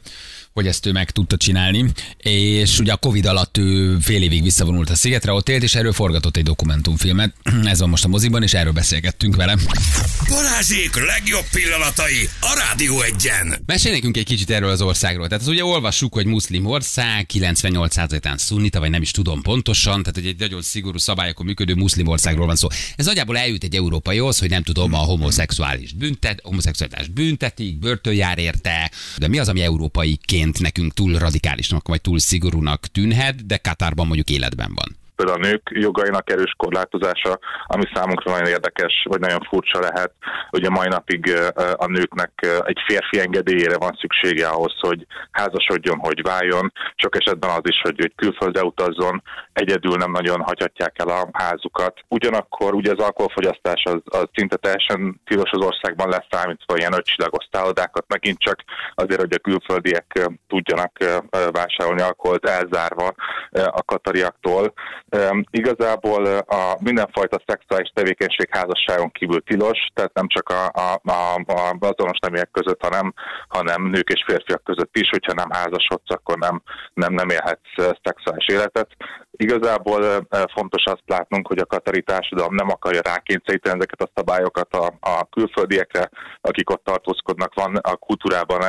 hogy 0.53 0.67
ezt 0.67 0.85
ő 0.85 0.91
meg 0.91 1.11
tudta 1.11 1.37
csinálni, 1.37 1.91
és 2.17 2.79
ugye 2.79 2.91
a 2.91 2.97
Covid 2.97 3.25
alatt 3.25 3.57
ő 3.57 3.97
fél 4.01 4.21
évig 4.21 4.43
visszavonult 4.43 4.89
a 4.89 4.95
szigetre, 4.95 5.31
ott 5.31 5.49
élt, 5.49 5.63
és 5.63 5.75
erről 5.75 5.93
forgatott 5.93 6.37
egy 6.37 6.43
dokumentumfilmet. 6.43 7.33
Ez 7.63 7.79
van 7.79 7.89
most 7.89 8.05
a 8.05 8.07
moziban, 8.07 8.43
és 8.43 8.53
erről 8.53 8.71
beszélgettünk 8.71 9.35
vele. 9.35 9.57
Balázsék 10.29 11.05
legjobb 11.05 11.45
pillanatai 11.51 12.29
a 12.39 12.65
Rádió 12.67 13.01
egyen. 13.01 13.61
Mesélj 13.65 13.95
nekünk 13.95 14.17
egy 14.17 14.25
kicsit 14.25 14.49
erről 14.49 14.69
az 14.69 14.81
országról. 14.81 15.27
Tehát 15.27 15.43
az 15.43 15.49
ugye 15.49 15.65
olvassuk, 15.65 16.13
hogy 16.13 16.25
muszlim 16.25 16.65
ország, 16.65 17.25
98%-án 17.33 18.37
szunnita, 18.37 18.79
vagy 18.79 18.89
nem 18.89 19.01
is 19.01 19.11
tudom 19.11 19.41
pontosan, 19.41 19.99
tehát 19.99 20.15
hogy 20.15 20.27
egy 20.27 20.39
nagyon 20.39 20.61
szigorú 20.61 20.97
szabályokon 20.97 21.45
működő 21.45 21.73
muszlim 21.73 22.07
országról 22.07 22.45
van 22.45 22.55
szó. 22.55 22.67
Ez 22.95 23.05
nagyjából 23.05 23.37
eljut 23.37 23.63
egy 23.63 23.75
európaihoz, 23.75 24.39
hogy 24.39 24.49
nem 24.49 24.63
tudom, 24.63 24.93
a 24.93 24.97
homoszexuális 24.97 25.93
büntet, 25.93 26.39
homoszexualitás 26.43 27.07
büntetik, 27.07 27.79
börtön 27.79 28.13
jár 28.13 28.37
érte, 28.37 28.91
de 29.17 29.27
mi 29.27 29.39
az, 29.39 29.49
ami 29.49 29.61
európaiként 30.43 30.59
nekünk 30.59 30.93
túl 30.93 31.17
radikálisnak, 31.17 31.87
vagy 31.87 32.01
túl 32.01 32.19
szigorúnak 32.19 32.87
tűnhet, 32.87 33.45
de 33.45 33.57
Katárban 33.57 34.05
mondjuk 34.05 34.29
életben 34.29 34.73
van. 34.73 35.02
Például 35.15 35.43
a 35.43 35.47
nők 35.47 35.69
jogainak 35.71 36.29
erős 36.29 36.53
korlátozása, 36.57 37.39
ami 37.65 37.83
számunkra 37.93 38.31
nagyon 38.31 38.47
érdekes, 38.47 39.05
vagy 39.09 39.19
nagyon 39.19 39.47
furcsa 39.49 39.79
lehet. 39.79 40.11
Ugye 40.51 40.69
mai 40.69 40.87
napig 40.87 41.33
a 41.75 41.85
nőknek 41.85 42.31
egy 42.63 42.79
férfi 42.85 43.19
engedélyére 43.19 43.77
van 43.77 43.97
szüksége 43.99 44.47
ahhoz, 44.47 44.73
hogy 44.79 45.05
házasodjon, 45.31 45.97
hogy 45.99 46.21
váljon. 46.21 46.73
Sok 46.95 47.15
esetben 47.15 47.49
az 47.49 47.61
is, 47.63 47.81
hogy, 47.81 47.99
hogy 47.99 48.13
külföldre 48.15 48.63
utazzon, 48.63 49.23
egyedül 49.53 49.95
nem 49.95 50.11
nagyon 50.11 50.41
hagyhatják 50.41 50.99
el 50.99 51.07
a 51.07 51.29
házukat. 51.31 51.99
Ugyanakkor 52.07 52.73
ugye 52.73 52.91
az 52.91 53.03
alkoholfogyasztás 53.03 53.83
az, 53.83 54.01
az 54.05 54.25
szinte 54.33 54.55
teljesen 54.55 55.21
tilos 55.25 55.51
az 55.51 55.65
országban 55.65 56.09
lesz 56.09 56.25
számítva 56.29 56.77
ilyen 56.77 56.93
ötcsillagos 56.93 57.47
szállodákat, 57.51 58.05
megint 58.07 58.39
csak 58.39 58.63
azért, 58.95 59.19
hogy 59.19 59.33
a 59.33 59.49
külföldiek 59.49 60.29
tudjanak 60.47 60.91
vásárolni 61.51 62.01
alkoholt 62.01 62.45
elzárva 62.49 63.13
a 63.51 63.83
katariaktól. 63.83 64.73
Igazából 65.51 66.25
a 66.35 66.77
mindenfajta 66.79 67.41
szexuális 67.47 67.91
tevékenység 67.93 68.47
házasságon 68.49 69.11
kívül 69.11 69.43
tilos, 69.43 69.79
tehát 69.93 70.13
nem 70.13 70.27
csak 70.27 70.49
a, 70.49 70.65
a, 70.65 71.01
a, 71.03 71.35
a 71.45 71.75
azonos 71.79 72.19
neműek 72.19 72.49
között, 72.51 72.81
hanem, 72.81 73.13
hanem 73.47 73.83
nők 73.83 74.09
és 74.09 74.23
férfiak 74.27 74.63
között 74.63 74.97
is, 74.97 75.09
hogyha 75.09 75.33
nem 75.33 75.49
házasodsz, 75.49 76.11
akkor 76.11 76.37
nem, 76.37 76.61
nem, 76.93 77.13
nem 77.13 77.29
élhetsz 77.29 77.97
szexuális 78.03 78.47
életet. 78.47 78.87
Igazából 79.37 80.27
fontos 80.53 80.83
azt 80.85 81.03
látnunk, 81.05 81.47
hogy 81.47 81.57
a 81.57 81.65
katari 81.65 82.01
társadalom 82.01 82.55
nem 82.55 82.69
akarja 82.69 83.01
rákényszeríteni 83.03 83.75
ezeket 83.75 84.01
a 84.01 84.11
szabályokat 84.15 84.73
a, 84.73 84.85
a 84.99 85.27
külföldiekre, 85.29 86.09
akik 86.41 86.69
ott 86.69 86.83
tartózkodnak. 86.83 87.53
Van 87.53 87.75
a 87.75 87.95
kultúrában 87.95 88.61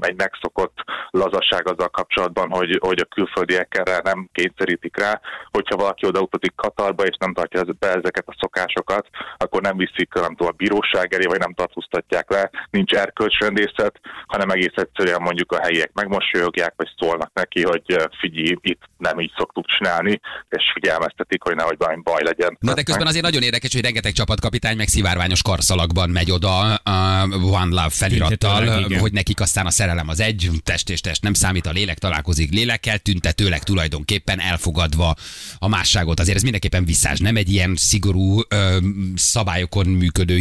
egy 0.00 0.16
megszokott 0.16 0.76
lazaság 1.10 1.68
azzal 1.68 1.88
kapcsolatban, 1.88 2.50
hogy, 2.50 2.78
hogy 2.80 3.00
a 3.00 3.14
külföldiek 3.14 3.76
erre 3.78 4.00
nem 4.04 4.28
kényszerítik 4.32 4.98
rá. 4.98 5.20
Hogyha 5.50 5.76
valaki 5.76 5.91
oda 6.00 6.20
utazik 6.20 6.54
Katarba 6.54 7.04
és 7.04 7.16
nem 7.18 7.34
tartja 7.34 7.62
be 7.78 7.88
ezeket 7.88 8.24
a 8.26 8.36
szokásokat, 8.40 9.06
akkor 9.36 9.60
nem 9.62 9.76
viszik 9.76 10.12
nem 10.14 10.34
tudom, 10.36 10.52
a 10.52 10.56
bíróság 10.62 11.14
elé, 11.14 11.24
vagy 11.24 11.38
nem 11.38 11.54
tartóztatják 11.54 12.30
le. 12.30 12.50
Nincs 12.70 12.92
erkölcsrendészet, 12.92 14.00
hanem 14.26 14.50
egész 14.50 14.74
egyszerűen 14.74 15.22
mondjuk 15.22 15.52
a 15.52 15.60
helyiek 15.62 15.90
megmosolyogják, 15.92 16.74
vagy 16.76 16.88
szólnak 16.98 17.30
neki, 17.34 17.62
hogy 17.62 17.84
figyelj, 18.20 18.56
itt 18.60 18.82
nem 18.98 19.20
így 19.20 19.32
szoktuk 19.36 19.66
csinálni, 19.66 20.20
és 20.48 20.62
figyelmeztetik, 20.74 21.42
hogy 21.42 21.54
nehogy 21.54 21.76
valami 21.78 22.02
baj 22.02 22.22
legyen. 22.22 22.56
Na 22.60 22.74
de 22.74 22.82
közben 22.82 23.06
azért 23.06 23.24
nagyon 23.24 23.42
érdekes, 23.42 23.72
hogy 23.72 23.82
rengeteg 23.82 24.12
csapatkapitány 24.12 24.76
meg 24.76 24.88
szivárványos 24.88 25.42
karszalagban 25.42 26.10
megy 26.10 26.30
oda 26.30 26.74
a 26.74 27.22
One 27.32 27.64
Love 27.64 27.90
felirattal, 27.90 28.82
hogy 28.98 29.12
nekik 29.12 29.40
aztán 29.40 29.66
a 29.66 29.70
szerelem 29.70 30.08
az 30.08 30.20
egy, 30.20 30.50
test 30.64 30.90
és 30.90 31.00
test 31.00 31.22
nem 31.22 31.34
számít, 31.34 31.66
a 31.66 31.70
lélek 31.70 31.98
találkozik 31.98 32.50
lélekkel, 32.52 32.98
tüntetőleg 32.98 33.62
tulajdonképpen 33.62 34.40
elfogadva 34.40 35.14
a 35.58 35.68
másságot. 35.72 36.20
Azért 36.20 36.36
ez 36.36 36.42
mindenképpen 36.42 36.84
visszás, 36.84 37.18
nem 37.18 37.36
egy 37.36 37.52
ilyen 37.52 37.74
szigorú 37.76 38.40
ö, 38.48 38.78
szabályokon 39.14 39.86
működő 39.86 40.36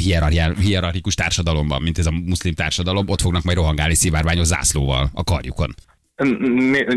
hierarchikus 0.59 1.15
társadalomban, 1.15 1.81
mint 1.81 1.97
ez 1.97 2.05
a 2.05 2.11
muszlim 2.11 2.53
társadalom, 2.53 3.09
ott 3.09 3.21
fognak 3.21 3.43
majd 3.43 3.57
rohangálni 3.57 3.95
szivárványos 3.95 4.47
zászlóval 4.47 5.09
a 5.13 5.23
karjukon. 5.23 5.75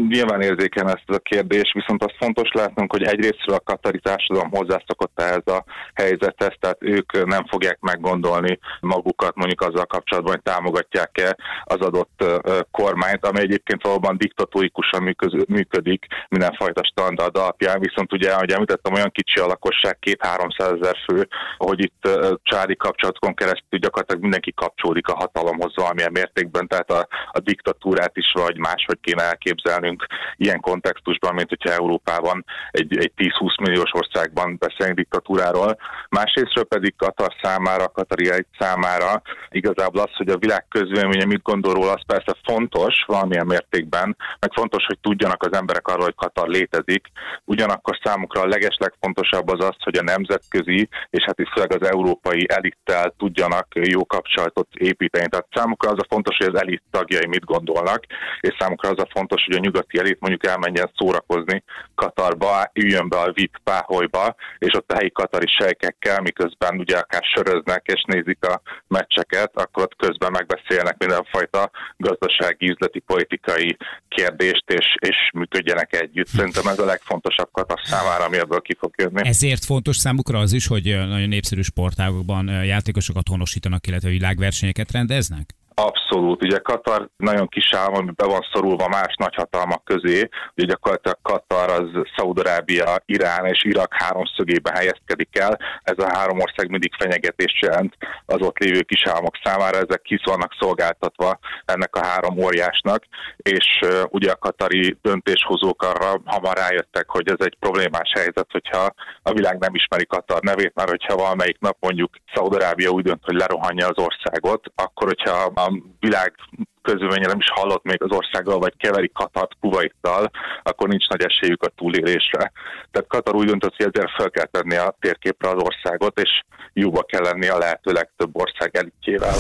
Nyilván 0.08 0.40
érzékem 0.40 0.86
ezt 0.86 1.08
a 1.08 1.18
kérdést, 1.18 1.72
viszont 1.72 2.04
az 2.04 2.12
fontos 2.18 2.50
látnunk, 2.52 2.92
hogy 2.92 3.02
egyrésztről 3.02 3.56
a 3.56 3.60
katari 3.60 3.98
társadalom 3.98 4.50
hozzászokott 4.50 5.20
ehhez 5.20 5.46
a 5.46 5.64
helyzethez, 5.94 6.54
tehát 6.60 6.76
ők 6.80 7.26
nem 7.26 7.46
fogják 7.46 7.78
meggondolni 7.80 8.58
magukat 8.80 9.34
mondjuk 9.34 9.60
azzal 9.60 9.86
kapcsolatban, 9.86 10.32
hogy 10.32 10.42
támogatják-e 10.42 11.36
az 11.64 11.80
adott 11.80 12.24
kormányt, 12.70 13.26
ami 13.26 13.40
egyébként 13.40 13.82
valóban 13.82 14.16
diktatórikusan 14.16 15.16
működik 15.48 16.06
mindenfajta 16.28 16.84
standard 16.84 17.36
alapján, 17.36 17.80
viszont 17.80 18.12
ugye, 18.12 18.32
ahogy 18.32 18.52
említettem, 18.52 18.94
olyan 18.94 19.10
kicsi 19.10 19.40
a 19.40 19.46
lakosság, 19.46 19.98
két-háromszáz 19.98 20.72
ezer 20.80 20.96
fő, 21.08 21.28
hogy 21.56 21.80
itt 21.80 22.06
ö, 22.06 22.34
családi 22.42 22.76
kapcsolatokon 22.76 23.34
keresztül 23.34 23.78
gyakorlatilag 23.78 24.22
mindenki 24.22 24.52
kapcsolódik 24.52 25.08
a 25.08 25.16
hatalomhoz 25.16 25.72
valamilyen 25.74 26.12
mértékben, 26.12 26.68
tehát 26.68 26.90
a, 26.90 27.06
a 27.30 27.38
diktatúrát 27.38 28.16
is 28.16 28.32
vagy 28.32 28.58
máshogy 28.58 29.00
kéne 29.04 29.22
elképzelnünk 29.22 30.06
ilyen 30.36 30.60
kontextusban, 30.60 31.34
mint 31.34 31.48
hogyha 31.48 31.78
Európában 31.80 32.44
egy, 32.70 32.96
egy 32.98 33.12
10-20 33.16 33.60
milliós 33.60 33.90
országban 33.92 34.56
beszélünk 34.58 34.96
diktatúráról. 34.96 35.76
Másrésztről 36.08 36.64
pedig 36.64 36.94
Katar 36.96 37.32
számára, 37.42 37.88
Katari 37.88 38.30
számára 38.58 39.22
igazából 39.50 40.02
az, 40.02 40.16
hogy 40.16 40.28
a 40.28 40.38
világ 40.38 40.66
közvéleménye 40.68 41.24
mit 41.24 41.42
gondol 41.42 41.74
róla, 41.74 41.92
az 41.92 42.06
persze 42.06 42.34
fontos 42.44 43.04
valamilyen 43.06 43.46
mértékben, 43.46 44.16
meg 44.40 44.52
fontos, 44.52 44.84
hogy 44.86 44.98
tudjanak 44.98 45.42
az 45.42 45.56
emberek 45.56 45.88
arról, 45.88 46.04
hogy 46.04 46.14
Katar 46.14 46.48
létezik. 46.48 47.06
Ugyanakkor 47.44 47.98
számukra 48.02 48.40
a 48.40 48.46
legeslegfontosabb 48.46 49.48
az 49.48 49.64
az, 49.64 49.76
hogy 49.78 49.96
a 49.96 50.02
nemzetközi 50.02 50.88
és 51.10 51.24
hát 51.24 51.40
is 51.40 51.50
főleg 51.54 51.72
az 51.72 51.88
európai 51.88 52.46
elittel 52.48 53.14
tudjanak 53.18 53.66
jó 53.72 54.06
kapcsolatot 54.06 54.68
építeni. 54.74 55.28
Tehát 55.28 55.46
számukra 55.52 55.90
az 55.90 55.98
a 55.98 56.06
fontos, 56.08 56.36
hogy 56.36 56.54
az 56.54 56.60
elit 56.60 56.82
tagjai 56.90 57.26
mit 57.26 57.44
gondolnak, 57.44 58.04
és 58.40 58.54
számukra 58.58 58.88
az 58.96 59.04
a 59.04 59.08
fontos, 59.10 59.44
hogy 59.44 59.56
a 59.56 59.60
nyugati 59.60 59.98
elit 59.98 60.20
mondjuk 60.20 60.46
elmenjen 60.46 60.92
szórakozni 60.96 61.62
Katarba, 61.94 62.70
üljön 62.72 63.08
be 63.08 63.18
a 63.18 63.32
VIP 63.34 63.56
páholyba, 63.64 64.34
és 64.58 64.74
ott 64.74 64.92
a 64.92 64.96
helyi 64.96 65.10
katari 65.10 65.46
sejkekkel, 65.58 66.20
miközben 66.20 66.78
ugye 66.78 66.96
akár 66.96 67.22
söröznek 67.34 67.82
és 67.86 68.02
nézik 68.06 68.44
a 68.44 68.60
meccseket, 68.86 69.50
akkor 69.54 69.82
ott 69.82 69.96
közben 69.96 70.30
megbeszélnek 70.32 70.96
mindenfajta 70.98 71.70
gazdasági, 71.96 72.70
üzleti, 72.70 72.98
politikai 72.98 73.76
kérdést, 74.08 74.64
és, 74.66 74.94
és 74.98 75.16
működjenek 75.34 76.00
együtt. 76.00 76.26
Szerintem 76.26 76.66
ez 76.66 76.78
a 76.78 76.84
legfontosabb 76.84 77.48
Katar 77.52 77.80
számára, 77.84 78.24
ami 78.24 78.36
ebből 78.36 78.60
ki 78.60 78.76
fog 78.78 78.92
jönni. 78.96 79.28
Ezért 79.28 79.64
fontos 79.64 79.96
számukra 79.96 80.38
az 80.38 80.52
is, 80.52 80.66
hogy 80.66 80.84
nagyon 80.84 81.28
népszerű 81.28 81.60
sportágokban 81.60 82.64
játékosokat 82.64 83.28
honosítanak, 83.28 83.86
illetve 83.86 84.08
világversenyeket 84.08 84.90
rendeznek? 84.90 85.54
Abszolút. 85.74 86.42
Ugye 86.42 86.58
Katar 86.58 87.08
nagyon 87.16 87.48
kis 87.48 87.74
állam, 87.74 87.94
ami 87.94 88.10
be 88.10 88.26
van 88.26 88.48
szorulva 88.52 88.88
más 88.88 89.14
nagyhatalmak 89.18 89.84
közé. 89.84 90.28
Ugye 90.56 90.66
gyakorlatilag 90.66 91.18
Katar 91.22 91.70
az 91.70 91.88
Szaudarábia, 92.16 92.96
Irán 93.04 93.46
és 93.46 93.64
Irak 93.64 93.94
háromszögébe 93.94 94.70
helyezkedik 94.74 95.38
el. 95.38 95.58
Ez 95.82 95.98
a 95.98 96.16
három 96.16 96.40
ország 96.40 96.70
mindig 96.70 96.92
fenyegetést 96.98 97.62
jelent 97.62 97.94
az 98.26 98.40
ott 98.40 98.58
lévő 98.58 98.80
kis 98.80 99.06
államok 99.06 99.34
számára. 99.42 99.76
Ezek 99.76 100.02
kis 100.02 100.22
vannak 100.24 100.56
szolgáltatva 100.58 101.38
ennek 101.64 101.96
a 101.96 102.04
három 102.06 102.38
óriásnak. 102.38 103.04
És 103.36 103.80
ugye 104.08 104.30
a 104.30 104.36
katari 104.36 104.98
döntéshozók 105.02 105.82
arra 105.82 106.20
hamar 106.24 106.56
rájöttek, 106.56 107.08
hogy 107.08 107.28
ez 107.28 107.46
egy 107.46 107.56
problémás 107.60 108.12
helyzet, 108.14 108.48
hogyha 108.50 108.94
a 109.22 109.32
világ 109.32 109.58
nem 109.58 109.74
ismeri 109.74 110.06
Katar 110.06 110.42
nevét, 110.42 110.74
mert 110.74 110.90
hogyha 110.90 111.16
valamelyik 111.16 111.60
nap 111.60 111.76
mondjuk 111.80 112.10
Szaudarábia 112.34 112.90
úgy 112.90 113.04
dönt, 113.04 113.24
hogy 113.24 113.34
lerohanja 113.34 113.86
az 113.86 114.04
országot, 114.04 114.72
akkor 114.74 115.06
hogyha 115.06 115.50
világ 116.00 116.34
közülménye 116.82 117.26
nem 117.26 117.38
is 117.38 117.50
hallott 117.50 117.84
még 117.84 118.02
az 118.02 118.16
országgal, 118.16 118.58
vagy 118.58 118.76
keveri 118.76 119.10
Katart 119.14 119.52
Kuwaittal, 119.60 120.30
akkor 120.62 120.88
nincs 120.88 121.08
nagy 121.08 121.24
esélyük 121.24 121.62
a 121.62 121.72
túlélésre. 121.76 122.52
Tehát 122.90 123.08
Katar 123.08 123.34
úgy 123.34 123.46
döntött, 123.46 123.76
hogy 123.76 123.90
ezért 123.92 124.14
fel 124.16 124.30
kell 124.30 124.46
tenni 124.46 124.76
a 124.76 124.96
térképre 125.00 125.48
az 125.48 125.62
országot, 125.62 126.20
és 126.20 126.30
jóba 126.72 127.02
kell 127.02 127.22
lenni 127.22 127.48
a 127.48 127.58
lehető 127.58 127.92
legtöbb 127.92 128.36
ország 128.36 128.76
elitjével. 128.76 129.36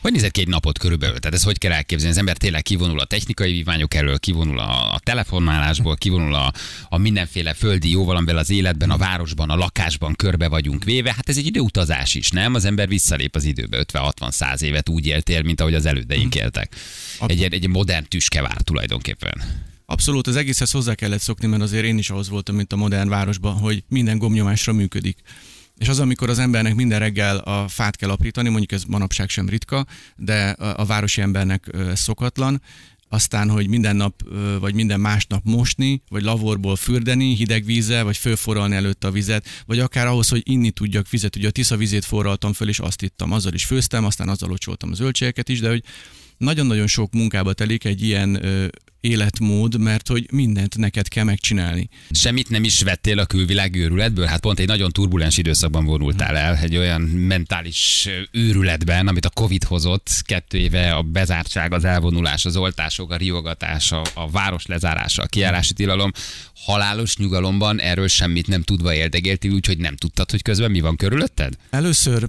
Hogy 0.00 0.12
nézett 0.12 0.30
ki 0.30 0.40
egy 0.40 0.48
napot 0.48 0.78
körülbelül? 0.78 1.18
Tehát 1.18 1.36
ez 1.36 1.42
hogy 1.42 1.58
kell 1.58 1.72
elképzelni? 1.72 2.12
Az 2.12 2.18
ember 2.18 2.36
tényleg 2.36 2.62
kivonul 2.62 3.00
a 3.00 3.04
technikai 3.04 3.52
vívmányok 3.52 3.94
elől, 3.94 4.18
kivonul 4.18 4.58
a, 4.58 4.94
a 4.94 4.98
telefonálásból, 4.98 5.96
kivonul 5.96 6.34
a, 6.34 6.52
a 6.88 6.98
mindenféle 6.98 7.54
földi 7.54 7.90
jó 7.90 8.04
valamivel 8.04 8.36
az 8.36 8.50
életben, 8.50 8.90
a 8.90 8.96
városban, 8.96 9.50
a 9.50 9.56
lakásban 9.56 10.14
körbe 10.14 10.48
vagyunk 10.48 10.84
véve. 10.84 11.12
Hát 11.12 11.28
ez 11.28 11.36
egy 11.36 11.46
időutazás 11.46 12.14
is, 12.14 12.30
nem? 12.30 12.54
Az 12.54 12.64
ember 12.64 12.88
visszalép 12.88 13.34
az 13.34 13.44
időbe 13.44 13.84
50-60-100 13.92 14.60
évet 14.60 14.88
úgy 14.88 15.06
éltél, 15.06 15.42
mint 15.42 15.60
ahogy 15.60 15.74
az 15.74 15.86
elődeink 15.86 16.34
éltek. 16.34 16.74
Egy, 17.26 17.42
egy 17.42 17.68
modern 17.68 18.04
tüskevár 18.08 18.60
tulajdonképpen. 18.60 19.64
Abszolút, 19.86 20.26
az 20.26 20.36
egészhez 20.36 20.70
hozzá 20.70 20.94
kellett 20.94 21.20
szokni, 21.20 21.46
mert 21.46 21.62
azért 21.62 21.84
én 21.84 21.98
is 21.98 22.10
ahhoz 22.10 22.28
voltam, 22.28 22.54
mint 22.54 22.72
a 22.72 22.76
modern 22.76 23.08
városban, 23.08 23.54
hogy 23.54 23.84
minden 23.88 24.18
gombnyomásra 24.18 24.72
működik. 24.72 25.18
És 25.78 25.88
az, 25.88 26.00
amikor 26.00 26.30
az 26.30 26.38
embernek 26.38 26.74
minden 26.74 26.98
reggel 26.98 27.36
a 27.36 27.68
fát 27.68 27.96
kell 27.96 28.10
aprítani, 28.10 28.48
mondjuk 28.48 28.72
ez 28.72 28.84
manapság 28.84 29.28
sem 29.28 29.48
ritka, 29.48 29.86
de 30.16 30.48
a, 30.50 30.80
a 30.80 30.84
városi 30.84 31.20
embernek 31.20 31.70
szokatlan, 31.94 32.62
aztán, 33.08 33.50
hogy 33.50 33.68
minden 33.68 33.96
nap, 33.96 34.22
vagy 34.60 34.74
minden 34.74 35.00
másnap 35.00 35.44
mosni, 35.44 36.02
vagy 36.08 36.22
lavorból 36.22 36.76
fürdeni 36.76 37.34
hideg 37.34 37.64
vízzel, 37.64 38.04
vagy 38.04 38.16
fölforralni 38.16 38.74
előtte 38.74 39.06
a 39.06 39.10
vizet, 39.10 39.46
vagy 39.66 39.78
akár 39.78 40.06
ahhoz, 40.06 40.28
hogy 40.28 40.42
inni 40.44 40.70
tudjak 40.70 41.08
vizet. 41.08 41.36
Ugye 41.36 41.48
a 41.48 41.50
Tisza 41.50 41.76
vizét 41.76 42.04
forraltam 42.04 42.52
föl, 42.52 42.68
és 42.68 42.78
azt 42.78 43.02
ittam, 43.02 43.32
azzal 43.32 43.52
is 43.52 43.64
főztem, 43.64 44.04
aztán 44.04 44.28
azzal 44.28 44.48
locsoltam 44.48 44.90
az 44.90 44.96
zöldségeket 44.96 45.48
is, 45.48 45.60
de 45.60 45.68
hogy 45.68 45.82
nagyon-nagyon 46.36 46.86
sok 46.86 47.12
munkába 47.12 47.52
telik 47.52 47.84
egy 47.84 48.02
ilyen 48.02 48.42
életmód, 49.06 49.78
mert 49.78 50.08
hogy 50.08 50.26
mindent 50.32 50.76
neked 50.76 51.08
kell 51.08 51.24
megcsinálni. 51.24 51.88
Semmit 52.10 52.48
nem 52.48 52.64
is 52.64 52.82
vettél 52.82 53.18
a 53.18 53.26
külvilág 53.26 53.74
őrületből? 53.74 54.26
Hát 54.26 54.40
pont 54.40 54.58
egy 54.58 54.66
nagyon 54.66 54.90
turbulens 54.90 55.36
időszakban 55.36 55.84
vonultál 55.84 56.36
el, 56.36 56.56
egy 56.56 56.76
olyan 56.76 57.00
mentális 57.00 58.08
őrületben, 58.30 59.08
amit 59.08 59.24
a 59.24 59.30
Covid 59.30 59.64
hozott, 59.64 60.08
kettő 60.22 60.58
éve 60.58 60.94
a 60.94 61.02
bezártság, 61.02 61.72
az 61.72 61.84
elvonulás, 61.84 62.44
az 62.44 62.56
oltások, 62.56 63.10
a 63.10 63.16
riogatás, 63.16 63.92
a, 63.92 64.02
a 64.14 64.30
város 64.30 64.66
lezárása, 64.66 65.22
a 65.22 65.26
kiárási 65.26 65.72
tilalom, 65.72 66.12
halálos 66.54 67.16
nyugalomban 67.16 67.80
erről 67.80 68.08
semmit 68.08 68.46
nem 68.46 68.62
tudva 68.62 68.94
érdegéltél, 68.94 69.52
úgyhogy 69.52 69.78
nem 69.78 69.96
tudtad, 69.96 70.30
hogy 70.30 70.42
közben 70.42 70.70
mi 70.70 70.80
van 70.80 70.96
körülötted? 70.96 71.54
Először 71.70 72.28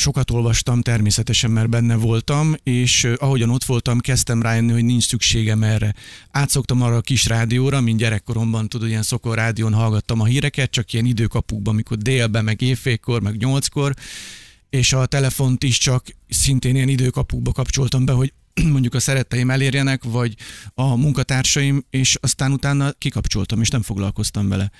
sokat 0.00 0.30
olvastam 0.30 0.82
természetesen, 0.82 1.50
mert 1.50 1.68
benne 1.68 1.94
voltam, 1.94 2.54
és 2.62 3.04
ahogyan 3.16 3.50
ott 3.50 3.64
voltam, 3.64 3.98
kezdtem 3.98 4.42
rájönni, 4.42 4.72
hogy 4.72 4.84
nincs 4.84 5.06
szükségem 5.06 5.62
erre. 5.62 5.94
Átszoktam 6.30 6.82
arra 6.82 6.96
a 6.96 7.00
kis 7.00 7.26
rádióra, 7.26 7.80
mint 7.80 7.98
gyerekkoromban, 7.98 8.68
tudod, 8.68 8.88
ilyen 8.88 9.02
szokor 9.02 9.36
rádión 9.36 9.74
hallgattam 9.74 10.20
a 10.20 10.24
híreket, 10.24 10.70
csak 10.70 10.92
ilyen 10.92 11.04
időkapukban, 11.04 11.74
amikor 11.74 11.96
délben, 11.96 12.44
meg 12.44 12.62
éjfélkor, 12.62 13.20
meg 13.20 13.36
nyolckor, 13.36 13.94
és 14.70 14.92
a 14.92 15.06
telefont 15.06 15.62
is 15.62 15.78
csak 15.78 16.06
szintén 16.28 16.74
ilyen 16.74 16.88
időkapukba 16.88 17.52
kapcsoltam 17.52 18.04
be, 18.04 18.12
hogy 18.12 18.32
mondjuk 18.72 18.94
a 18.94 19.00
szeretteim 19.00 19.50
elérjenek, 19.50 20.04
vagy 20.04 20.34
a 20.74 20.96
munkatársaim, 20.96 21.84
és 21.90 22.18
aztán 22.20 22.52
utána 22.52 22.92
kikapcsoltam, 22.92 23.60
és 23.60 23.68
nem 23.68 23.82
foglalkoztam 23.82 24.48
vele. 24.48 24.70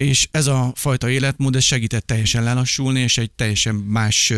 És 0.00 0.28
ez 0.30 0.46
a 0.46 0.72
fajta 0.74 1.10
életmód 1.10 1.56
ez 1.56 1.62
segített 1.62 2.06
teljesen 2.06 2.42
lelassulni, 2.42 3.00
és 3.00 3.18
egy 3.18 3.30
teljesen 3.30 3.74
más 3.74 4.32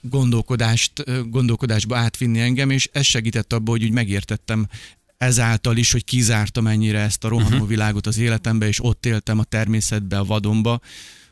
gondolkodást, 0.00 1.04
gondolkodásba 1.30 1.96
átvinni 1.96 2.40
engem, 2.40 2.70
és 2.70 2.88
ez 2.92 3.04
segített 3.04 3.52
abban, 3.52 3.76
hogy 3.76 3.84
úgy 3.84 3.92
megértettem 3.92 4.66
ezáltal 5.16 5.76
is, 5.76 5.92
hogy 5.92 6.04
kizártam 6.04 6.66
ennyire 6.66 6.98
ezt 6.98 7.24
a 7.24 7.28
rohanó 7.28 7.66
világot 7.66 8.06
az 8.06 8.18
életembe, 8.18 8.66
és 8.66 8.84
ott 8.84 9.06
éltem 9.06 9.38
a 9.38 9.44
természetbe, 9.44 10.18
a 10.18 10.24
vadonba, 10.24 10.80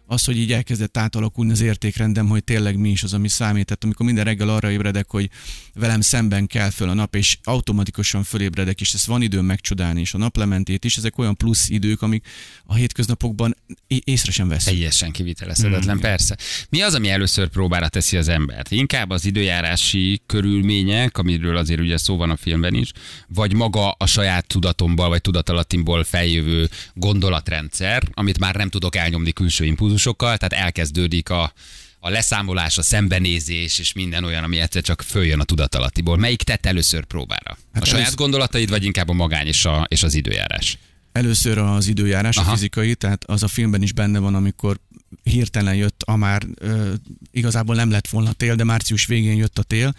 az, 0.06 0.24
hogy 0.24 0.36
így 0.36 0.52
elkezdett 0.52 0.96
átalakulni 0.96 1.50
az 1.50 1.60
értékrendem, 1.60 2.28
hogy 2.28 2.44
tényleg 2.44 2.76
mi 2.76 2.90
is 2.90 3.02
az, 3.02 3.12
ami 3.12 3.28
számít. 3.28 3.66
Tehát 3.66 3.84
amikor 3.84 4.06
minden 4.06 4.24
reggel 4.24 4.48
arra 4.48 4.70
ébredek, 4.70 5.10
hogy 5.10 5.30
velem 5.74 6.00
szemben 6.00 6.46
kell 6.46 6.70
föl 6.70 6.88
a 6.88 6.94
nap, 6.94 7.14
és 7.14 7.38
automatikusan 7.44 8.22
fölébredek, 8.22 8.80
és 8.80 8.92
ezt 8.92 9.06
van 9.06 9.22
időm 9.22 9.44
megcsodálni, 9.44 10.00
és 10.00 10.14
a 10.14 10.18
naplementét 10.18 10.84
is, 10.84 10.96
ezek 10.96 11.18
olyan 11.18 11.36
plusz 11.36 11.68
idők, 11.68 12.02
amik 12.02 12.26
a 12.64 12.74
hétköznapokban 12.74 13.56
észre 13.86 14.32
sem 14.32 14.48
veszünk. 14.48 14.76
Teljesen 14.76 15.10
kivitelezhetetlen, 15.10 15.98
persze. 15.98 16.36
Mi 16.68 16.82
az, 16.82 16.94
ami 16.94 17.08
először 17.08 17.48
próbára 17.48 17.88
teszi 17.88 18.16
az 18.16 18.28
embert? 18.28 18.70
Inkább 18.70 19.10
az 19.10 19.24
időjárási 19.24 20.22
körülmények, 20.26 21.18
amiről 21.18 21.56
azért 21.56 21.80
ugye 21.80 21.96
szó 21.96 22.16
van 22.16 22.30
a 22.30 22.36
filmben 22.36 22.74
is, 22.74 22.92
vagy 23.28 23.52
maga 23.52 23.90
a 23.90 24.06
saját 24.06 24.46
tudatomból, 24.46 25.08
vagy 25.08 25.20
tudatalattimból 25.20 26.04
feljövő 26.04 26.68
gondolatrendszer, 26.94 28.02
amit 28.12 28.38
már 28.38 28.54
nem 28.54 28.68
tudok 28.68 28.96
elnyomni 28.96 29.32
külső 29.32 29.64
impulzusokkal, 29.96 30.36
tehát 30.36 30.64
elkezdődik 30.64 31.30
a, 31.30 31.52
a 32.00 32.08
leszámolás, 32.08 32.78
a 32.78 32.82
szembenézés, 32.82 33.78
és 33.78 33.92
minden 33.92 34.24
olyan, 34.24 34.44
ami 34.44 34.58
egyszer 34.58 34.82
csak 34.82 35.02
följön 35.02 35.40
a 35.40 35.44
tudatalattiból. 35.44 36.16
Melyik 36.16 36.42
tett 36.42 36.66
először 36.66 37.04
próbára? 37.04 37.50
a 37.50 37.56
Hát 37.72 37.84
saját 37.84 38.00
elősz- 38.00 38.16
gondolataid, 38.16 38.68
vagy 38.70 38.84
inkább 38.84 39.08
a 39.08 39.12
magány 39.12 39.46
és, 39.46 39.64
a, 39.64 39.86
és 39.88 40.02
az 40.02 40.14
időjárás? 40.14 40.78
Először 41.12 41.58
az 41.58 41.86
időjárás, 41.86 42.36
Aha. 42.36 42.50
a 42.50 42.54
fizikai, 42.54 42.94
tehát 42.94 43.24
az 43.24 43.42
a 43.42 43.48
filmben 43.48 43.82
is 43.82 43.92
benne 43.92 44.18
van, 44.18 44.34
amikor 44.34 44.78
hirtelen 45.22 45.74
jött, 45.74 46.02
a 46.04 46.16
már 46.16 46.42
ö, 46.54 46.92
igazából 47.30 47.74
nem 47.74 47.90
lett 47.90 48.08
volna 48.08 48.32
tél, 48.32 48.54
de 48.54 48.64
március 48.64 49.06
végén 49.06 49.36
jött 49.36 49.58
a 49.58 49.62
tél, 49.62 49.94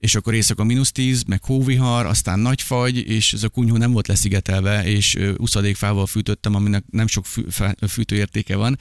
és 0.00 0.14
akkor 0.14 0.34
éjszaka 0.34 0.64
mínusz 0.64 0.92
10, 0.92 1.22
meg 1.22 1.44
hóvihar, 1.44 2.06
aztán 2.06 2.38
nagy 2.38 2.62
fagy, 2.62 3.08
és 3.10 3.32
ez 3.32 3.42
a 3.42 3.48
kunyhó 3.48 3.76
nem 3.76 3.92
volt 3.92 4.06
leszigetelve, 4.06 4.84
és 4.84 5.16
uszadékfával 5.36 6.06
fűtöttem, 6.06 6.54
aminek 6.54 6.84
nem 6.90 7.06
sok 7.06 7.26
fű, 7.26 7.42
fűtőértéke 7.88 8.56
van. 8.56 8.78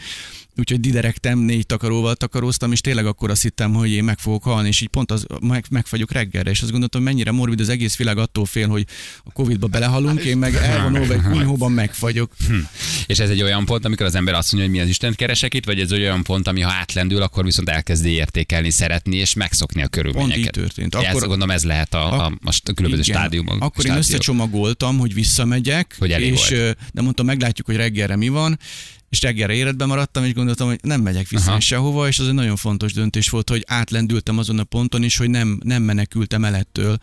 Úgyhogy 0.59 0.79
diderektem, 0.79 1.39
négy 1.39 1.65
takaróval 1.65 2.15
takaróztam, 2.15 2.71
és 2.71 2.81
tényleg 2.81 3.05
akkor 3.05 3.29
azt 3.29 3.41
hittem, 3.41 3.73
hogy 3.73 3.91
én 3.91 4.03
meg 4.03 4.19
fogok 4.19 4.43
halni, 4.43 4.67
és 4.67 4.81
így 4.81 4.87
pont 4.87 5.11
az, 5.11 5.25
meg, 5.41 5.65
megfagyok 5.69 6.11
reggelre, 6.11 6.49
és 6.49 6.61
azt 6.61 6.71
gondoltam, 6.71 7.03
mennyire 7.03 7.31
morbid 7.31 7.59
az 7.59 7.69
egész 7.69 7.95
világ 7.95 8.17
attól 8.17 8.45
fél, 8.45 8.67
hogy 8.67 8.85
a 9.23 9.31
Covid-ba 9.31 9.67
belehalunk, 9.67 10.23
én 10.23 10.37
meg 10.37 10.55
elvonulva 10.55 11.13
egy 11.13 11.21
kunyhóban 11.21 11.71
megfagyok. 11.71 12.35
És 13.05 13.19
ez 13.19 13.29
egy 13.29 13.41
olyan 13.41 13.65
pont, 13.65 13.85
amikor 13.85 14.05
az 14.05 14.15
ember 14.15 14.33
azt 14.33 14.51
mondja, 14.51 14.69
hogy 14.69 14.79
mi 14.79 14.83
az 14.83 14.89
Isten 14.89 15.15
keresek 15.15 15.53
itt, 15.53 15.65
vagy 15.65 15.79
ez 15.79 15.91
egy 15.91 16.01
olyan 16.01 16.23
pont, 16.23 16.47
ami 16.47 16.61
ha 16.61 16.71
átlendül, 16.71 17.21
akkor 17.21 17.43
viszont 17.43 17.69
elkezdi 17.69 18.09
értékelni, 18.09 18.69
szeretni 18.69 19.15
és 19.15 19.33
megszokni 19.33 19.83
a 19.83 19.87
körülményeket. 19.87 20.35
Pont 20.35 20.45
így 20.45 20.63
történt. 20.63 20.95
Akkor, 21.07 21.21
ezt 21.21 21.29
gondolom 21.29 21.55
ez 21.55 21.63
lehet 21.63 21.93
a, 21.93 22.25
a, 22.25 22.31
a 22.43 22.73
különböző 22.75 23.03
Igen. 23.03 23.19
stádiumok. 23.19 23.53
Akkor 23.53 23.65
én 23.85 23.91
stádiumok. 23.91 23.99
összecsomagoltam, 23.99 24.97
hogy 24.97 25.13
visszamegyek, 25.13 25.95
Hogy 25.99 26.09
és 26.09 26.49
volt. 26.49 26.77
de 26.93 27.01
mondtam, 27.01 27.25
meglátjuk, 27.25 27.67
hogy 27.67 27.75
reggelre 27.75 28.15
mi 28.15 28.27
van, 28.27 28.59
és 29.09 29.21
reggelre 29.21 29.53
életben 29.53 29.87
maradtam, 29.87 30.23
és 30.23 30.33
gondoltam, 30.33 30.67
hogy 30.67 30.79
nem 30.81 31.01
megyek 31.01 31.27
vissza 31.27 31.49
Aha. 31.49 31.59
sehova, 31.59 32.07
és 32.07 32.19
az 32.19 32.27
egy 32.27 32.33
nagyon 32.33 32.55
fontos 32.55 32.93
döntés 32.93 33.29
volt, 33.29 33.49
hogy 33.49 33.63
átlendültem 33.67 34.37
azon 34.37 34.59
a 34.59 34.63
ponton 34.63 35.03
is, 35.03 35.17
hogy 35.17 35.29
nem, 35.29 35.59
nem 35.63 35.83
menekültem 35.83 36.45
el 36.45 36.55
ettől. 36.55 36.97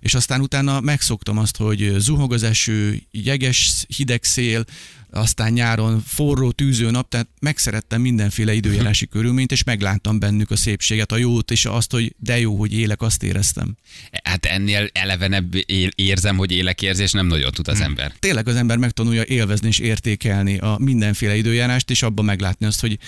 És 0.00 0.14
aztán 0.14 0.40
utána 0.40 0.80
megszoktam 0.80 1.38
azt, 1.38 1.56
hogy 1.56 1.94
zuhog 1.98 2.32
az 2.32 2.42
eső, 2.42 3.02
jeges, 3.10 3.84
hideg 3.88 4.24
szél, 4.24 4.64
aztán 5.10 5.52
nyáron 5.52 6.02
forró, 6.06 6.50
tűző 6.50 6.90
nap, 6.90 7.08
tehát 7.08 7.28
megszerettem 7.40 8.00
mindenféle 8.00 8.54
időjárási 8.54 9.06
körülményt, 9.12 9.52
és 9.52 9.64
megláttam 9.64 10.18
bennük 10.18 10.50
a 10.50 10.56
szépséget, 10.56 11.12
a 11.12 11.16
jót, 11.16 11.50
és 11.50 11.64
azt, 11.64 11.92
hogy 11.92 12.14
de 12.18 12.38
jó, 12.38 12.56
hogy 12.56 12.72
élek, 12.72 13.02
azt 13.02 13.22
éreztem. 13.22 13.76
Hát 14.24 14.46
ennél 14.46 14.88
elevenebb 14.92 15.54
érzem, 15.94 16.36
hogy 16.36 16.52
élekérzés 16.52 17.12
nem 17.12 17.26
nagyon 17.26 17.52
tud 17.52 17.68
az 17.68 17.80
ember. 17.80 18.12
tényleg 18.18 18.48
az 18.48 18.56
ember 18.56 18.76
megtanulja 18.76 19.24
élvezni 19.24 19.68
és 19.68 19.78
értékelni 19.78 20.58
a 20.58 20.76
mindenféle 20.78 21.36
időjárást, 21.60 21.90
és 21.90 22.02
abban 22.02 22.24
meglátni 22.24 22.66
azt, 22.66 22.80
hogy 22.80 22.98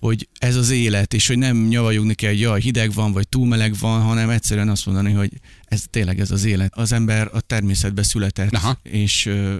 hogy 0.00 0.28
ez 0.38 0.56
az 0.56 0.70
élet, 0.70 1.14
és 1.14 1.26
hogy 1.26 1.38
nem 1.38 1.56
nyavajogni 1.56 2.14
kell, 2.14 2.30
hogy 2.30 2.40
jaj, 2.40 2.60
hideg 2.60 2.92
van, 2.92 3.12
vagy 3.12 3.28
túl 3.28 3.46
meleg 3.46 3.74
van, 3.80 4.02
hanem 4.02 4.30
egyszerűen 4.30 4.68
azt 4.68 4.86
mondani, 4.86 5.12
hogy 5.12 5.32
ez 5.64 5.84
tényleg 5.90 6.20
ez 6.20 6.30
az 6.30 6.44
élet. 6.44 6.72
Az 6.74 6.92
ember 6.92 7.28
a 7.32 7.40
természetbe 7.40 8.02
született, 8.02 8.52
Aha. 8.52 8.78
és 8.82 9.26
ö, 9.26 9.56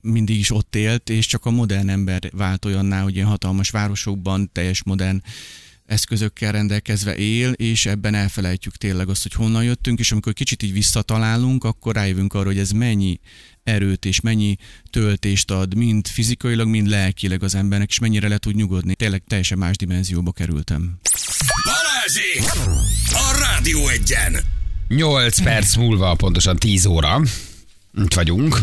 mindig 0.00 0.38
is 0.38 0.50
ott 0.50 0.76
élt, 0.76 1.10
és 1.10 1.26
csak 1.26 1.44
a 1.44 1.50
modern 1.50 1.88
ember 1.88 2.30
vált 2.32 2.64
olyanná, 2.64 3.02
hogy 3.02 3.14
ilyen 3.14 3.26
hatalmas 3.26 3.70
városokban 3.70 4.50
teljes 4.52 4.82
modern 4.82 5.22
eszközökkel 5.86 6.52
rendelkezve 6.52 7.16
él, 7.16 7.52
és 7.52 7.86
ebben 7.86 8.14
elfelejtjük 8.14 8.76
tényleg 8.76 9.08
azt, 9.08 9.22
hogy 9.22 9.32
honnan 9.32 9.64
jöttünk, 9.64 9.98
és 9.98 10.12
amikor 10.12 10.32
kicsit 10.32 10.62
így 10.62 10.72
visszatalálunk, 10.72 11.64
akkor 11.64 11.94
rájövünk 11.94 12.34
arra, 12.34 12.46
hogy 12.46 12.58
ez 12.58 12.70
mennyi 12.70 13.20
erőt 13.66 14.04
és 14.04 14.20
mennyi 14.20 14.56
töltést 14.90 15.50
ad, 15.50 15.74
mind 15.76 16.06
fizikailag, 16.06 16.68
mind 16.68 16.88
lelkileg 16.88 17.42
az 17.42 17.54
embernek, 17.54 17.88
és 17.88 17.98
mennyire 17.98 18.28
le 18.28 18.38
tud 18.38 18.54
nyugodni. 18.54 18.94
Tényleg 18.94 19.22
teljesen 19.26 19.58
más 19.58 19.76
dimenzióba 19.76 20.32
kerültem. 20.32 20.98
Balázsi! 21.64 22.60
A 23.12 23.38
Rádió 23.40 23.88
egyen! 23.88 24.36
8 24.88 25.42
perc 25.42 25.76
múlva, 25.76 26.14
pontosan 26.14 26.56
10 26.56 26.86
óra. 26.86 27.20
Itt 28.04 28.14
vagyunk. 28.14 28.58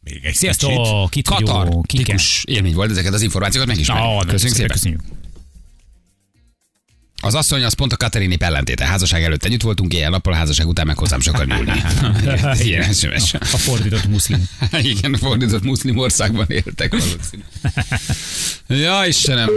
Még 0.00 0.20
egy 0.24 0.34
Sziasztok, 0.34 0.70
kicsit. 1.10 1.16
itt 1.16 1.28
vagyunk, 1.28 1.48
Katar, 1.50 1.80
kike. 1.86 2.02
tikus 2.04 2.44
élmény 2.44 2.74
volt 2.74 2.90
ezeket 2.90 3.12
az 3.14 3.22
információkat 3.22 3.68
megismerni. 3.68 4.02
Na, 4.14 4.24
köszönjük 4.24 4.56
szépen. 4.56 4.70
köszönjük. 4.70 5.00
Az 7.24 7.34
asszony 7.34 7.64
az 7.64 7.72
pont 7.72 7.92
a 7.92 7.96
Katerini 7.96 8.36
ellentéte. 8.38 8.86
Házasság 8.86 9.22
előtt 9.22 9.44
együtt 9.44 9.62
voltunk, 9.62 9.94
éjjel 9.94 10.10
nappal, 10.10 10.32
a 10.32 10.36
házasság 10.36 10.66
után 10.66 10.86
meg 10.86 10.98
hozzám 10.98 11.20
sokan 11.20 11.46
nyúlni. 11.46 11.72
Ilyen 12.66 12.92
SMS. 12.92 13.34
A 13.34 13.56
fordított 13.56 14.06
muszlim. 14.06 14.48
Igen, 14.92 15.16
fordított 15.16 15.62
muszlim 15.62 15.98
országban 15.98 16.46
éltek 16.48 16.90
valószínű. 16.90 17.42
Ja, 18.66 19.06
Istenem. 19.06 19.48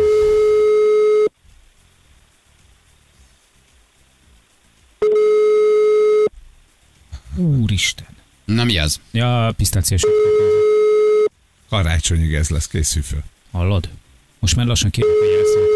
Úristen. 7.35 8.07
Na 8.45 8.63
mi 8.63 8.77
az? 8.77 8.99
Ja, 9.11 9.53
pisztációs. 9.57 10.01
Karácsonyig 11.69 12.33
ez 12.33 12.49
lesz, 12.49 12.67
készül 12.67 13.03
föl. 13.03 13.23
Hallod? 13.51 13.89
Most 14.39 14.55
már 14.55 14.65
lassan 14.65 14.89
kérjük 14.89 15.66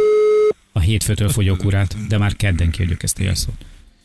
a 0.72 0.80
hétfőtől 0.80 1.30
fogyókúrát, 1.30 2.08
de 2.08 2.18
már 2.18 2.36
kedden 2.36 2.72
kérjük 2.72 3.04
ezt 3.04 3.20
a 3.20 3.24
jelszót. 3.24 3.56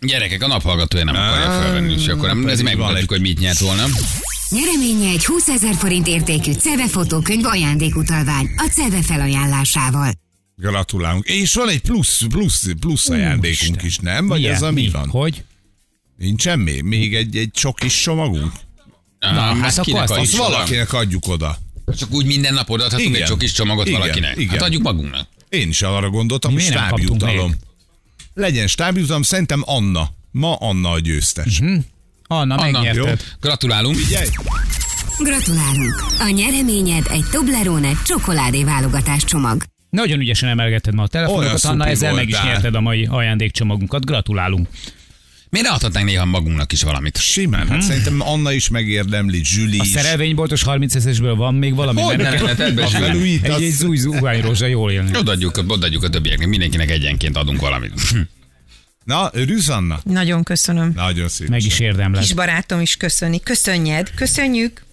Gyerekek, 0.01 0.43
a 0.43 0.47
naphallgatója 0.47 1.05
nem 1.05 1.15
akarja 1.15 1.45
felvenni, 1.51 1.93
és 1.93 2.07
akkor 2.07 2.29
nem, 2.29 2.49
ez 2.49 2.61
megmutatjuk, 2.61 3.11
hogy 3.11 3.21
mit 3.21 3.39
nyert 3.39 3.59
volna. 3.59 3.85
Nyereménye 4.51 5.09
egy 5.11 5.25
20 5.25 5.49
ezer 5.49 5.75
forint 5.75 6.07
értékű 6.07 6.53
CEVE 6.53 6.89
fotókönyv 6.89 7.45
ajándékutalvány 7.45 8.51
a 8.57 8.69
CEVE 8.73 9.03
felajánlásával. 9.03 10.13
Gratulálunk. 10.57 11.27
És 11.29 11.55
van 11.55 11.69
egy 11.69 11.81
plusz, 11.81 12.23
plusz, 12.29 12.67
plusz 12.81 13.09
ajándékunk 13.09 13.75
Isten. 13.75 13.87
is, 13.87 13.99
nem? 13.99 14.27
Vagy 14.27 14.45
ez 14.45 14.63
a 14.63 14.71
mi, 14.71 14.89
van? 14.89 15.09
Hogy? 15.09 15.45
Nincs 16.19 16.43
semmi? 16.43 16.81
Még 16.81 17.15
egy, 17.15 17.37
egy 17.37 17.51
csokis 17.51 18.01
csomagunk? 18.03 18.53
Na, 19.19 19.29
hát 19.29 19.57
hát 19.57 19.79
akkor 19.79 20.01
azt- 20.01 20.11
Azt 20.13 20.37
valakinek 20.37 20.93
adjuk 20.93 21.27
oda. 21.29 21.59
Csak 21.99 22.13
úgy 22.13 22.27
minden 22.27 22.55
nap 22.55 22.71
odaadhatunk 22.71 23.09
Igen. 23.09 23.23
egy 23.23 23.29
csokis 23.29 23.53
csomagot 23.53 23.87
Igen, 23.87 24.01
valakinek. 24.01 24.37
igen. 24.37 24.49
Hát 24.49 24.63
adjuk 24.63 24.83
magunknak. 24.83 25.29
Én 25.49 25.69
is 25.69 25.83
arra 25.83 26.11
gondoltam, 26.11 26.53
Mi 26.53 26.63
hogy 26.63 26.73
stábjutalom. 26.73 27.55
Legyen 28.35 28.67
stábjutalom, 28.67 29.23
szerintem 29.23 29.63
Anna. 29.65 30.09
Ma 30.31 30.55
Anna 30.55 30.91
a 30.91 30.99
győztes. 30.99 31.61
Anna, 31.61 31.85
Anna, 32.27 32.57
megnyerted. 32.57 33.23
Gratulálunk. 33.41 33.97
Figyelj! 33.97 34.29
Gratulálunk! 35.19 36.05
A 36.19 36.29
nyereményed 36.29 37.07
egy 37.11 37.25
Toblerone 37.31 37.93
csokoládé 38.07 38.65
válogatás 38.65 39.25
csomag. 39.25 39.63
Nagyon 39.91 40.21
ügyesen 40.21 40.49
emelgetted 40.49 40.95
ma 40.95 41.03
a 41.03 41.07
telefonokat, 41.07 41.65
Olyan 41.65 41.81
Anna, 41.81 41.87
ezzel 41.87 42.15
meg 42.15 42.29
is 42.29 42.35
voltál. 42.35 42.53
nyerted 42.53 42.75
a 42.75 42.81
mai 42.81 43.07
ajándékcsomagunkat. 43.11 44.05
Gratulálunk. 44.05 44.69
Miért 45.51 45.67
ne 45.67 45.73
adhatnánk 45.75 46.07
néha 46.07 46.25
magunknak 46.25 46.73
is 46.73 46.83
valamit? 46.83 47.17
Simán, 47.19 47.69
hát 47.69 47.83
szerintem 47.83 48.21
Anna 48.21 48.53
is 48.53 48.69
megérdemli, 48.69 49.45
Zsüli 49.45 49.79
A 49.79 49.83
is. 49.83 49.89
szerelvényboltos 49.89 50.63
30 50.63 50.95
ezesből 50.95 51.35
van 51.35 51.55
még 51.55 51.75
valami? 51.75 52.01
Hogy 52.01 52.17
Mert 52.17 52.23
ne 52.23 52.29
nekem- 52.31 52.45
lehet 52.45 52.61
ebbe 52.61 52.85
A 52.85 52.89
zsűri? 52.89 53.05
felújítasz. 53.05 53.57
Egy, 53.57 53.63
egy 53.63 53.71
zúj 53.71 53.97
zúványrózsa 53.97 54.67
jól 54.67 54.91
élni. 54.91 55.17
Odaadjuk, 55.17 55.65
odaadjuk 55.67 56.03
a 56.03 56.09
többieknek, 56.09 56.49
mindenkinek 56.49 56.91
egyenként 56.91 57.37
adunk 57.37 57.61
valamit. 57.61 57.93
Na, 59.05 59.31
örülsz 59.33 59.69
Anna? 59.69 60.01
Nagyon 60.05 60.43
köszönöm. 60.43 60.93
Nagyon 60.95 61.29
szép. 61.29 61.49
Meg 61.49 61.63
is 61.65 61.79
érdemled. 61.81 62.23
Kis 62.23 62.33
barátom 62.33 62.81
is 62.81 62.97
köszöni. 62.97 63.41
Köszönjed. 63.41 64.11
Köszönjük. 64.15 64.85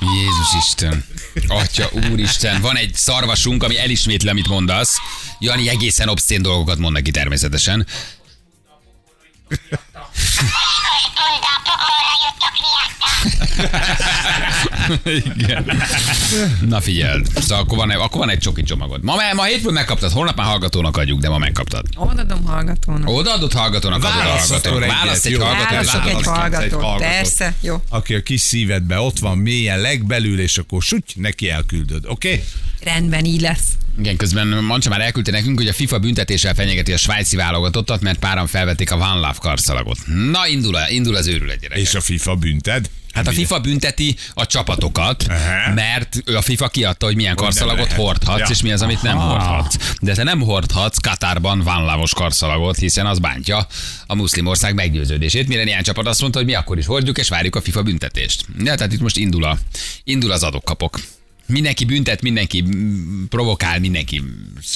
Jézus 0.00 0.54
Isten. 0.58 1.04
Atya, 1.48 1.88
úristen, 2.10 2.60
van 2.60 2.76
egy 2.76 2.94
szarvasunk, 2.94 3.62
ami 3.62 3.78
elismétli, 3.78 4.28
amit 4.28 4.48
mondasz. 4.48 4.98
Jani 5.38 5.68
egészen 5.68 6.08
obszén 6.08 6.42
dolgokat 6.42 6.78
mond 6.78 6.94
neki 6.94 7.10
természetesen. 7.10 7.86
Igen. 15.04 15.82
Na 16.60 16.80
figyeld, 16.80 17.26
szóval 17.34 17.58
akkor 17.58 17.78
van, 17.78 17.90
akkor 17.90 18.18
van 18.18 18.30
egy 18.30 18.38
csoki 18.38 18.62
csomagod. 18.62 19.02
Ma, 19.02 19.14
ma 19.34 19.42
hétfőn 19.42 19.72
megkaptad, 19.72 20.12
holnap 20.12 20.36
már 20.36 20.46
hallgatónak 20.46 20.96
adjuk, 20.96 21.20
de 21.20 21.28
ma 21.28 21.38
megkaptad. 21.38 21.84
Odaadom 21.96 22.44
hallgatónak. 22.44 23.08
Odaadott 23.08 23.52
hallgatónak, 23.52 24.04
adod 24.04 24.12
hallgatónak. 24.12 24.88
Választ 24.88 25.26
egy 25.26 25.36
hallgatót. 25.36 25.68
Válaszok 25.70 26.08
egy 26.08 26.22
hallgatót. 26.24 26.98
Persze. 26.98 27.54
Jó. 27.60 27.82
Aki 27.88 28.14
a 28.14 28.22
kis 28.22 28.40
szívedbe 28.40 29.00
ott 29.00 29.18
van 29.18 29.38
mélyen, 29.38 29.80
legbelül, 29.80 30.40
és 30.40 30.58
akkor 30.58 30.82
suty, 30.82 31.12
neki 31.14 31.50
elküldöd, 31.50 32.04
oké? 32.06 32.32
Okay? 32.32 32.44
Rendben, 32.82 33.24
így 33.24 33.40
lesz. 33.40 33.64
Igen, 33.98 34.16
közben 34.16 34.46
Mancsa 34.46 34.88
már 34.88 35.00
elküldte 35.00 35.30
nekünk, 35.30 35.58
hogy 35.58 35.68
a 35.68 35.72
FIFA 35.72 35.98
büntetéssel 35.98 36.54
fenyegeti 36.54 36.92
a 36.92 36.96
svájci 36.96 37.36
válogatottat, 37.36 38.00
mert 38.00 38.18
páran 38.18 38.46
felvették 38.46 38.90
a 38.90 38.96
Van 38.96 39.14
Love 39.14 39.36
karszalagot. 39.40 39.98
Na, 40.30 40.46
indul, 40.46 40.76
indul 40.88 41.16
az 41.20 41.26
őrület, 41.26 41.60
gyerekek. 41.60 41.84
És 41.84 41.94
a 41.94 42.00
FIFA 42.00 42.34
bünted? 42.34 42.90
Hát 43.12 43.26
a 43.26 43.30
FIFA 43.32 43.60
bünteti 43.60 44.16
a 44.34 44.46
csapatokat, 44.46 45.24
Aha. 45.28 45.74
mert 45.74 46.22
a 46.36 46.40
FIFA 46.40 46.68
kiadta, 46.68 47.06
hogy 47.06 47.16
milyen 47.16 47.34
Hogy 47.34 47.42
karszalagot 47.42 47.92
hordhatsz, 47.92 48.38
Ja. 48.38 48.46
és 48.50 48.62
mi 48.62 48.72
az, 48.72 48.82
amit 48.82 49.02
nem 49.02 49.16
hordhatsz. 49.16 49.74
De 50.00 50.14
te 50.14 50.22
nem 50.22 50.40
hordhatsz 50.40 50.98
Katárban 50.98 51.60
vanlávos 51.60 52.14
karszalagot, 52.14 52.76
hiszen 52.78 53.06
az 53.06 53.18
bántja 53.18 53.66
a 54.06 54.14
muszlim 54.14 54.46
ország 54.46 54.74
meggyőződését. 54.74 55.48
Mire 55.48 55.64
néhány 55.64 55.82
csapat 55.82 56.06
azt 56.06 56.20
mondta, 56.20 56.38
hogy 56.38 56.46
mi 56.48 56.54
akkor 56.54 56.78
is 56.78 56.86
hordjuk, 56.86 57.18
és 57.18 57.28
várjuk 57.28 57.56
a 57.56 57.60
FIFA 57.60 57.82
büntetést. 57.82 58.44
Ja, 58.58 58.74
tehát 58.74 58.92
itt 58.92 59.00
most 59.00 59.16
indul, 59.16 59.44
a, 59.44 59.58
indul 60.04 60.30
az 60.30 60.42
adokkapok. 60.42 61.00
Mindenki 61.50 61.84
büntet, 61.84 62.22
mindenki 62.22 62.64
provokál, 63.28 63.78
mindenki 63.78 64.22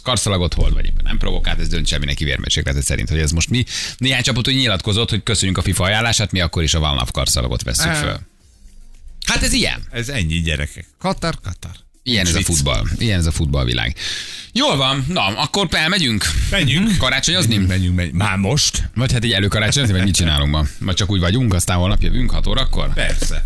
karszalagot 0.03 0.55
hord, 0.55 0.75
vagy 0.75 0.85
éppen 0.85 1.05
nem 1.05 1.19
provokál, 1.19 1.57
ez 1.61 1.69
döntse 1.69 1.99
mindenki 1.99 2.25
vérmérséklete 2.25 2.83
szerint, 2.83 3.09
hogy 3.09 3.19
ez 3.19 3.31
most 3.31 3.51
mi. 3.51 3.65
Néhány 3.99 4.23
csapat 4.23 4.49
úgy 4.49 4.55
nyilatkozott, 4.55 5.11
hogy 5.11 5.23
köszönjük 5.23 5.59
a 5.59 5.63
FIFA 5.63 5.85
ajánlását, 5.85 6.33
mi 6.33 6.41
akkor 6.41 6.63
is 6.63 6.75
a 6.75 6.79
Van 6.81 6.95
Love 6.95 7.11
karszalagot 7.13 7.63
veszük 7.63 7.93
föl. 7.93 8.21
Hát 9.27 9.43
ez 9.43 9.53
ilyen. 9.53 9.83
Ez 9.91 10.09
ennyi 10.09 10.41
gyerekek. 10.41 10.87
Katar, 10.99 11.41
Katar. 11.43 11.73
Ilyen 12.07 12.27
ez 12.27 12.35
a 12.35 12.41
futball. 12.41 12.85
Ilyen 12.99 13.19
ez 13.19 13.27
a 13.27 13.31
futballvilág. 13.31 13.97
Jól 14.53 14.77
van, 14.77 15.05
na, 15.09 15.27
akkor 15.27 15.69
elmegyünk. 15.71 16.25
Menjünk. 16.51 16.97
Karácsonyozni? 16.99 17.49
Menjünk, 17.51 17.71
menjünk, 17.71 17.97
menjünk. 17.97 18.17
Már 18.17 18.37
most? 18.37 18.91
Vagy 18.95 19.13
hát 19.13 19.25
így 19.25 19.33
előkarácsonyozni, 19.33 19.95
vagy 19.97 20.05
mit 20.05 20.15
csinálunk 20.15 20.51
ma? 20.51 20.65
Vagy 20.79 20.95
csak 20.95 21.11
úgy 21.11 21.21
vagyunk, 21.21 21.55
aztán 21.55 21.77
holnap 21.77 22.03
jövünk 22.03 22.31
6 22.31 22.47
órakor? 22.47 22.93
Persze. 22.93 23.45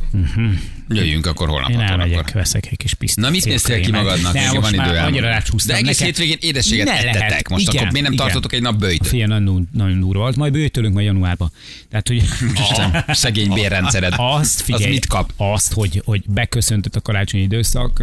Jöjjünk 0.88 1.27
akkor 1.27 1.48
holnap 1.48 1.70
Én 1.70 1.77
6 1.77 1.90
elmegyek, 1.90 2.14
órakor. 2.14 2.33
veszek 2.35 2.66
egy 2.70 2.77
kis 2.77 2.94
pisztációt. 2.94 3.31
Na 3.31 3.37
mit 3.37 3.44
néztél 3.44 3.81
ki 3.81 3.90
magadnak? 3.90 4.33
Ne, 4.33 4.40
most 4.40 4.55
van 4.61 4.74
már 4.74 4.88
idő 4.88 4.98
annyira 4.98 5.29
rácsúsztam. 5.29 5.74
De 5.74 5.81
egész 5.83 6.03
hétvégén 6.03 6.37
édességet 6.40 6.87
Ne 6.87 6.92
ettetek. 6.92 7.29
lehet. 7.29 7.48
Most 7.48 7.69
akkor 7.69 7.81
miért 7.81 7.92
nem 8.00 8.13
igen. 8.13 8.17
tartotok 8.25 8.52
egy 8.52 8.63
nap 8.63 8.77
bőjtöt? 8.79 9.06
Fia, 9.08 9.27
nagyon, 9.27 9.69
nagyon 9.73 10.00
durva 10.00 10.19
volt. 10.21 10.37
Majd 10.37 10.52
bőjtölünk 10.52 10.94
majd 10.94 11.06
januárba. 11.06 11.50
Tehát, 11.90 12.08
hogy 12.08 12.17
Isten, 12.71 13.04
szegény 13.08 13.52
bérrendszered. 13.52 14.15
azt 14.17 14.60
figyelj, 14.60 14.85
Az 14.85 14.90
mit 14.90 15.06
kap? 15.06 15.33
Azt, 15.37 15.73
hogy, 15.73 16.02
hogy 16.04 16.23
beköszöntött 16.27 16.96
a 16.96 17.00
karácsonyi 17.00 17.42
időszak, 17.42 18.02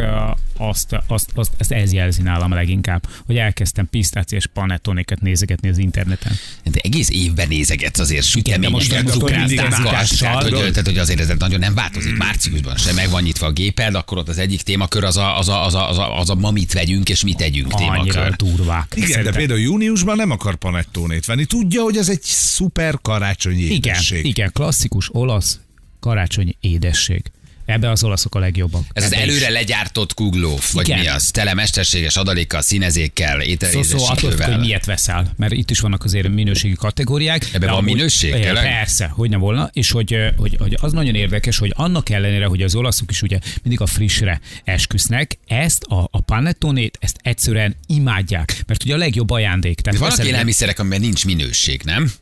azt, 0.56 0.96
azt, 1.06 1.30
azt, 1.34 1.50
azt 1.58 1.72
ez 1.72 1.92
jelzi 1.92 2.22
nálam 2.22 2.52
leginkább, 2.52 3.06
hogy 3.26 3.36
elkezdtem 3.36 3.88
pisztáciás 3.90 4.46
panettonéket 4.46 5.20
nézegetni 5.20 5.68
az 5.68 5.78
interneten. 5.78 6.32
De 6.64 6.80
egész 6.82 7.10
évben 7.10 7.48
nézegetsz 7.48 7.98
azért 7.98 8.20
de 8.22 8.26
süteményeket, 8.28 8.70
most 8.70 9.82
mással, 9.82 10.28
tehát, 10.28 10.42
hogy, 10.42 10.50
tehát, 10.70 10.86
hogy 10.86 10.98
azért 10.98 11.20
ez 11.20 11.30
nagyon 11.38 11.58
nem 11.58 11.74
változik. 11.74 12.16
Márciusban 12.16 12.75
sem 12.76 12.94
meg 12.94 13.10
van 13.10 13.22
nyitva 13.22 13.46
a 13.46 13.50
géped, 13.50 13.94
akkor 13.94 14.18
ott 14.18 14.28
az 14.28 14.38
egyik 14.38 14.62
témakör 14.62 15.04
az 15.04 15.16
a, 15.16 15.38
az 15.38 15.48
a, 15.48 15.64
az 15.64 15.74
a, 15.74 15.88
az 15.88 15.98
a, 15.98 16.18
az 16.18 16.30
a 16.30 16.34
ma 16.34 16.50
mit 16.50 16.72
vegyünk 16.72 17.08
és 17.08 17.22
mit 17.24 17.36
tegyünk 17.36 17.72
Annyira 17.72 18.02
témakör. 18.12 18.36
durvák. 18.36 18.86
Igen, 18.94 19.00
de 19.06 19.12
Szerintem- 19.12 19.34
például 19.34 19.60
júniusban 19.60 20.16
nem 20.16 20.30
akar 20.30 20.54
panettónét 20.54 21.24
venni. 21.26 21.44
Tudja, 21.44 21.82
hogy 21.82 21.96
ez 21.96 22.08
egy 22.08 22.22
szuper 22.22 22.98
karácsonyi 23.02 23.62
Igen, 23.62 23.72
édesség. 23.76 24.24
igen, 24.24 24.50
klasszikus 24.52 25.08
olasz 25.12 25.60
karácsonyi 26.00 26.56
édesség. 26.60 27.22
Ebbe 27.66 27.90
az 27.90 28.04
olaszok 28.04 28.34
a 28.34 28.38
legjobbak. 28.38 28.82
Ez 28.92 29.04
az 29.04 29.12
Ebbe 29.12 29.24
is. 29.24 29.30
előre 29.30 29.48
legyártott 29.50 30.14
kuglóf, 30.14 30.72
vagy 30.72 30.88
Igen. 30.88 30.98
mi 31.00 31.06
az? 31.06 31.30
Tele 31.30 31.54
mesterséges 31.54 32.16
adalékkal, 32.16 32.62
színezékkel, 32.62 33.42
Szó, 33.58 33.82
szó, 33.82 34.04
attól 34.06 34.34
hogy 34.36 34.58
miért 34.58 34.84
veszel, 34.84 35.32
mert 35.36 35.52
itt 35.52 35.70
is 35.70 35.80
vannak 35.80 36.04
azért 36.04 36.28
minőségi 36.28 36.74
kategóriák. 36.74 37.44
Ebben 37.48 37.60
de 37.60 37.66
van 37.66 37.76
amúgy- 37.76 37.92
minőség? 37.94 38.30
Persze, 38.52 39.06
hogy 39.06 39.30
nem 39.30 39.40
volna, 39.40 39.70
és 39.72 39.90
hogy, 39.90 40.16
hogy, 40.36 40.56
hogy, 40.58 40.76
az 40.80 40.92
nagyon 40.92 41.14
érdekes, 41.14 41.58
hogy 41.58 41.72
annak 41.76 42.08
ellenére, 42.10 42.46
hogy 42.46 42.62
az 42.62 42.74
olaszok 42.74 43.10
is 43.10 43.22
ugye 43.22 43.38
mindig 43.62 43.80
a 43.80 43.86
frissre 43.86 44.40
esküsznek, 44.64 45.38
ezt 45.46 45.82
a, 45.82 46.08
a 46.10 46.20
panettonét, 46.20 46.98
ezt 47.00 47.16
egyszerűen 47.22 47.76
imádják, 47.86 48.62
mert 48.66 48.84
ugye 48.84 48.94
a 48.94 48.98
legjobb 48.98 49.30
ajándék. 49.30 49.76
De 49.76 49.82
Tehát 49.82 49.98
vannak 49.98 50.16
veszel- 50.16 50.32
élelmiszerek, 50.32 50.78
amiben 50.78 51.00
nincs 51.00 51.24
minőség, 51.24 51.82
nem? 51.84 52.12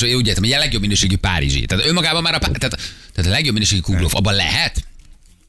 Most 0.00 0.14
úgy 0.14 0.26
értem, 0.26 0.42
hogy 0.42 0.52
a 0.52 0.58
legjobb 0.58 0.80
minőségű 0.80 1.16
Párizsi. 1.16 1.66
Tehát 1.66 1.86
önmagában 1.86 2.22
már 2.22 2.34
a, 2.34 2.38
pá- 2.38 2.58
tehát, 2.58 2.78
tehát 3.12 3.30
a 3.30 3.34
legjobb 3.34 3.52
minőségű 3.52 3.80
kuglóf, 3.80 4.14
abban 4.14 4.34
lehet? 4.34 4.84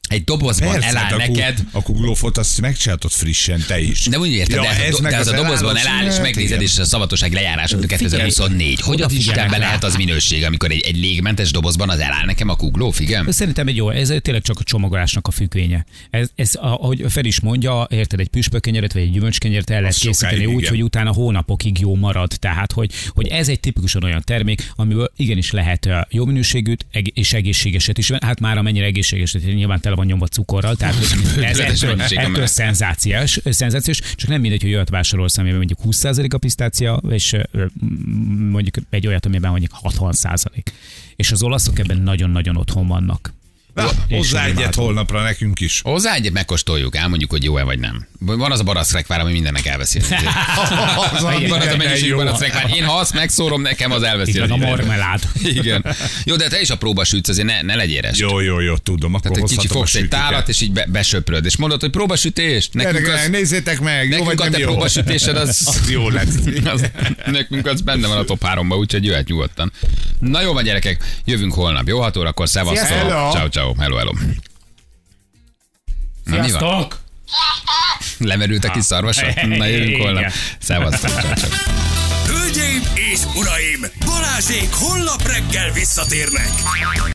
Egy 0.08 0.24
dobozban 0.24 0.70
Persze, 0.70 0.86
eláll 0.86 1.04
hát 1.04 1.16
neked, 1.16 1.58
a 1.70 1.82
kuglófot 1.82 2.38
azt 2.38 2.60
megcsináltad 2.60 3.10
frissen, 3.10 3.64
te 3.66 3.80
is. 3.80 4.06
de 4.06 4.18
úgy 4.18 4.32
érted, 4.32 4.56
Ja, 4.56 4.62
de, 4.62 4.68
ez, 4.68 4.94
ez 4.94 5.00
de 5.00 5.08
ez 5.08 5.26
az 5.26 5.32
a 5.32 5.36
dobozban 5.36 5.76
eláll, 5.76 6.04
és 6.04 6.12
szünet, 6.12 6.22
megnézed, 6.22 6.50
igen. 6.50 6.62
és 6.62 6.78
a 6.78 6.84
szavatosság 6.84 7.32
lejárás, 7.32 7.72
mint 7.72 7.86
2024. 7.86 8.80
Hogy 8.80 9.00
az 9.00 9.12
Istenben 9.12 9.60
lehet 9.60 9.84
az 9.84 9.96
minőség, 9.96 10.44
amikor 10.44 10.70
egy, 10.70 10.84
egy 10.86 10.96
légmentes 10.96 11.50
dobozban 11.50 11.90
az 11.90 11.98
eláll 11.98 12.24
nekem 12.24 12.48
a 12.48 12.56
kuglóf, 12.56 13.00
igen? 13.00 13.32
Szerintem 13.32 13.66
egy 13.66 13.76
jó, 13.76 13.90
ez 13.90 14.12
tényleg 14.22 14.42
csak 14.42 14.58
a 14.58 14.62
csomagolásnak 14.62 15.26
a 15.26 15.30
függvénye. 15.30 15.86
Ez, 16.10 16.28
ez 16.34 16.54
ahogy 16.54 17.04
Fel 17.08 17.24
is 17.24 17.40
mondja, 17.40 17.86
érted, 17.90 18.20
egy 18.20 18.28
püspökkenyeret 18.28 18.92
vagy 18.92 19.02
egy 19.02 19.12
gyümölcskenyeret 19.12 19.70
el 19.70 19.80
lehet 19.80 19.94
Az 19.94 20.00
készíteni 20.00 20.34
sokáig, 20.34 20.54
úgy, 20.54 20.62
igen. 20.62 20.74
hogy 20.74 20.82
utána 20.82 21.12
hónapokig 21.12 21.78
jó 21.80 21.94
marad. 21.94 22.32
Tehát, 22.38 22.72
hogy, 22.72 22.90
hogy 23.08 23.26
ez 23.26 23.48
egy 23.48 23.60
tipikusan 23.60 24.04
olyan 24.04 24.22
termék, 24.24 24.72
amiből 24.76 25.12
igenis 25.16 25.50
lehet 25.50 25.88
jó 26.10 26.24
minőségűt 26.24 26.86
és 26.92 27.32
egészségeset 27.32 27.98
is. 27.98 28.10
Hát 28.10 28.40
már 28.40 28.58
amennyire 28.58 28.84
egészségeset, 28.84 29.44
nyilván 29.44 29.80
tele 29.80 29.95
van 29.96 30.06
nyomva 30.06 30.26
cukorral, 30.26 30.76
tehát 30.76 30.94
ez 31.40 31.58
ettől, 31.58 32.00
ettől 32.00 32.46
szenzációs, 32.46 33.40
szenzációs, 33.44 34.00
csak 34.14 34.28
nem 34.28 34.40
mindegy, 34.40 34.62
hogy 34.62 34.74
olyat 34.74 34.88
vásárolsz, 34.88 35.38
amiben 35.38 35.56
mondjuk 35.56 35.78
20% 35.84 36.34
a 36.34 36.38
pisztácia, 36.38 37.00
és 37.08 37.36
mondjuk 38.50 38.74
egy 38.90 39.06
olyat, 39.06 39.26
amiben 39.26 39.50
mondjuk 39.50 39.72
60%. 39.82 40.46
És 41.16 41.32
az 41.32 41.42
olaszok 41.42 41.78
ebben 41.78 41.98
nagyon-nagyon 42.02 42.56
otthon 42.56 42.86
vannak. 42.86 43.34
Na, 43.76 43.90
hozzá 44.10 44.44
egyet 44.44 44.74
holnapra 44.74 45.22
nekünk 45.22 45.60
is. 45.60 45.80
Hozzá 45.84 46.14
egyet 46.14 46.32
megkóstoljuk, 46.32 46.96
elmondjuk, 46.96 47.30
hogy 47.30 47.44
jó-e 47.44 47.62
vagy 47.62 47.78
nem. 47.78 48.06
Van 48.18 48.52
az 48.52 48.60
a 48.60 48.62
baraszrekvár, 48.62 49.20
ami 49.20 49.32
mindennek 49.32 49.66
elveszi. 49.66 50.00
Az 51.12 51.22
a 51.22 51.32
igen, 51.40 51.76
mennyiségű 51.76 52.10
jó. 52.10 52.16
baraszrekvár. 52.16 52.70
Én 52.76 52.84
ha 52.84 52.98
azt 52.98 53.14
megszórom, 53.14 53.62
nekem 53.62 53.90
az 53.90 54.02
elveszi. 54.02 54.38
Van 54.38 54.50
a 54.50 54.56
marmelád. 54.56 55.20
Igen. 55.60 55.84
Jó, 56.24 56.36
de 56.36 56.48
te 56.48 56.60
is 56.60 56.70
a 56.70 56.76
próbasütsz, 56.76 57.28
azért 57.28 57.46
ne, 57.46 57.62
ne 57.62 57.74
legyél 57.74 58.00
rest. 58.00 58.20
Jó, 58.20 58.40
jó, 58.40 58.60
jó, 58.60 58.76
tudom. 58.76 59.14
Akkor 59.14 59.30
Tehát 59.30 59.50
egy 59.50 59.66
a 59.68 59.72
fogsz 59.72 59.94
egy 59.94 60.08
tálat, 60.08 60.48
és 60.48 60.60
így 60.60 60.72
be, 60.72 60.86
besöpröd, 60.88 61.44
és 61.44 61.56
mondod, 61.56 61.80
hogy 61.80 61.90
próbasütés. 61.90 62.68
Nekünk 62.72 63.08
az, 63.08 63.28
nézzétek 63.28 63.80
meg, 63.80 64.04
jó 64.04 64.10
nekünk 64.10 64.38
vagy 64.38 64.48
a 64.48 64.50
te 64.50 64.58
jó? 64.58 64.66
próbasütésed 64.66 65.36
az, 65.36 65.62
Az 65.66 65.90
jó 65.90 66.08
lesz. 66.08 66.34
az, 66.64 66.90
nekünk 67.26 67.66
az 67.66 67.80
benne 67.80 68.06
van 68.06 68.18
a 68.18 68.24
top 68.24 68.44
3-ba, 68.46 68.78
úgyhogy 68.78 69.04
jöhet 69.04 69.28
nyugodtan. 69.28 69.72
Na 70.20 70.40
jó 70.42 70.52
van, 70.52 70.64
gyerekek, 70.64 71.04
jövünk 71.24 71.54
holnap. 71.54 71.88
Jó, 71.88 72.00
6 72.00 72.16
órakor, 72.16 72.48
szevasztok. 72.48 73.08
Ciao, 73.08 73.48
ciao, 73.48 73.65
hello, 73.74 73.96
hello. 73.96 74.12
Na, 76.24 76.40
mi 76.42 76.50
van? 76.52 76.86
Lemerült 78.18 78.64
a 78.64 78.70
kis 78.70 78.84
szarvasok? 78.84 79.42
Na 79.42 79.66
jövünk 79.66 79.96
holnap. 79.96 80.32
Szevasztok. 80.58 81.10
Hölgyeim 82.26 82.82
és 82.94 83.20
uraim, 83.34 83.86
Balázsék 84.06 84.72
holnap 84.72 85.26
reggel 85.26 85.72
visszatérnek. 85.72 86.48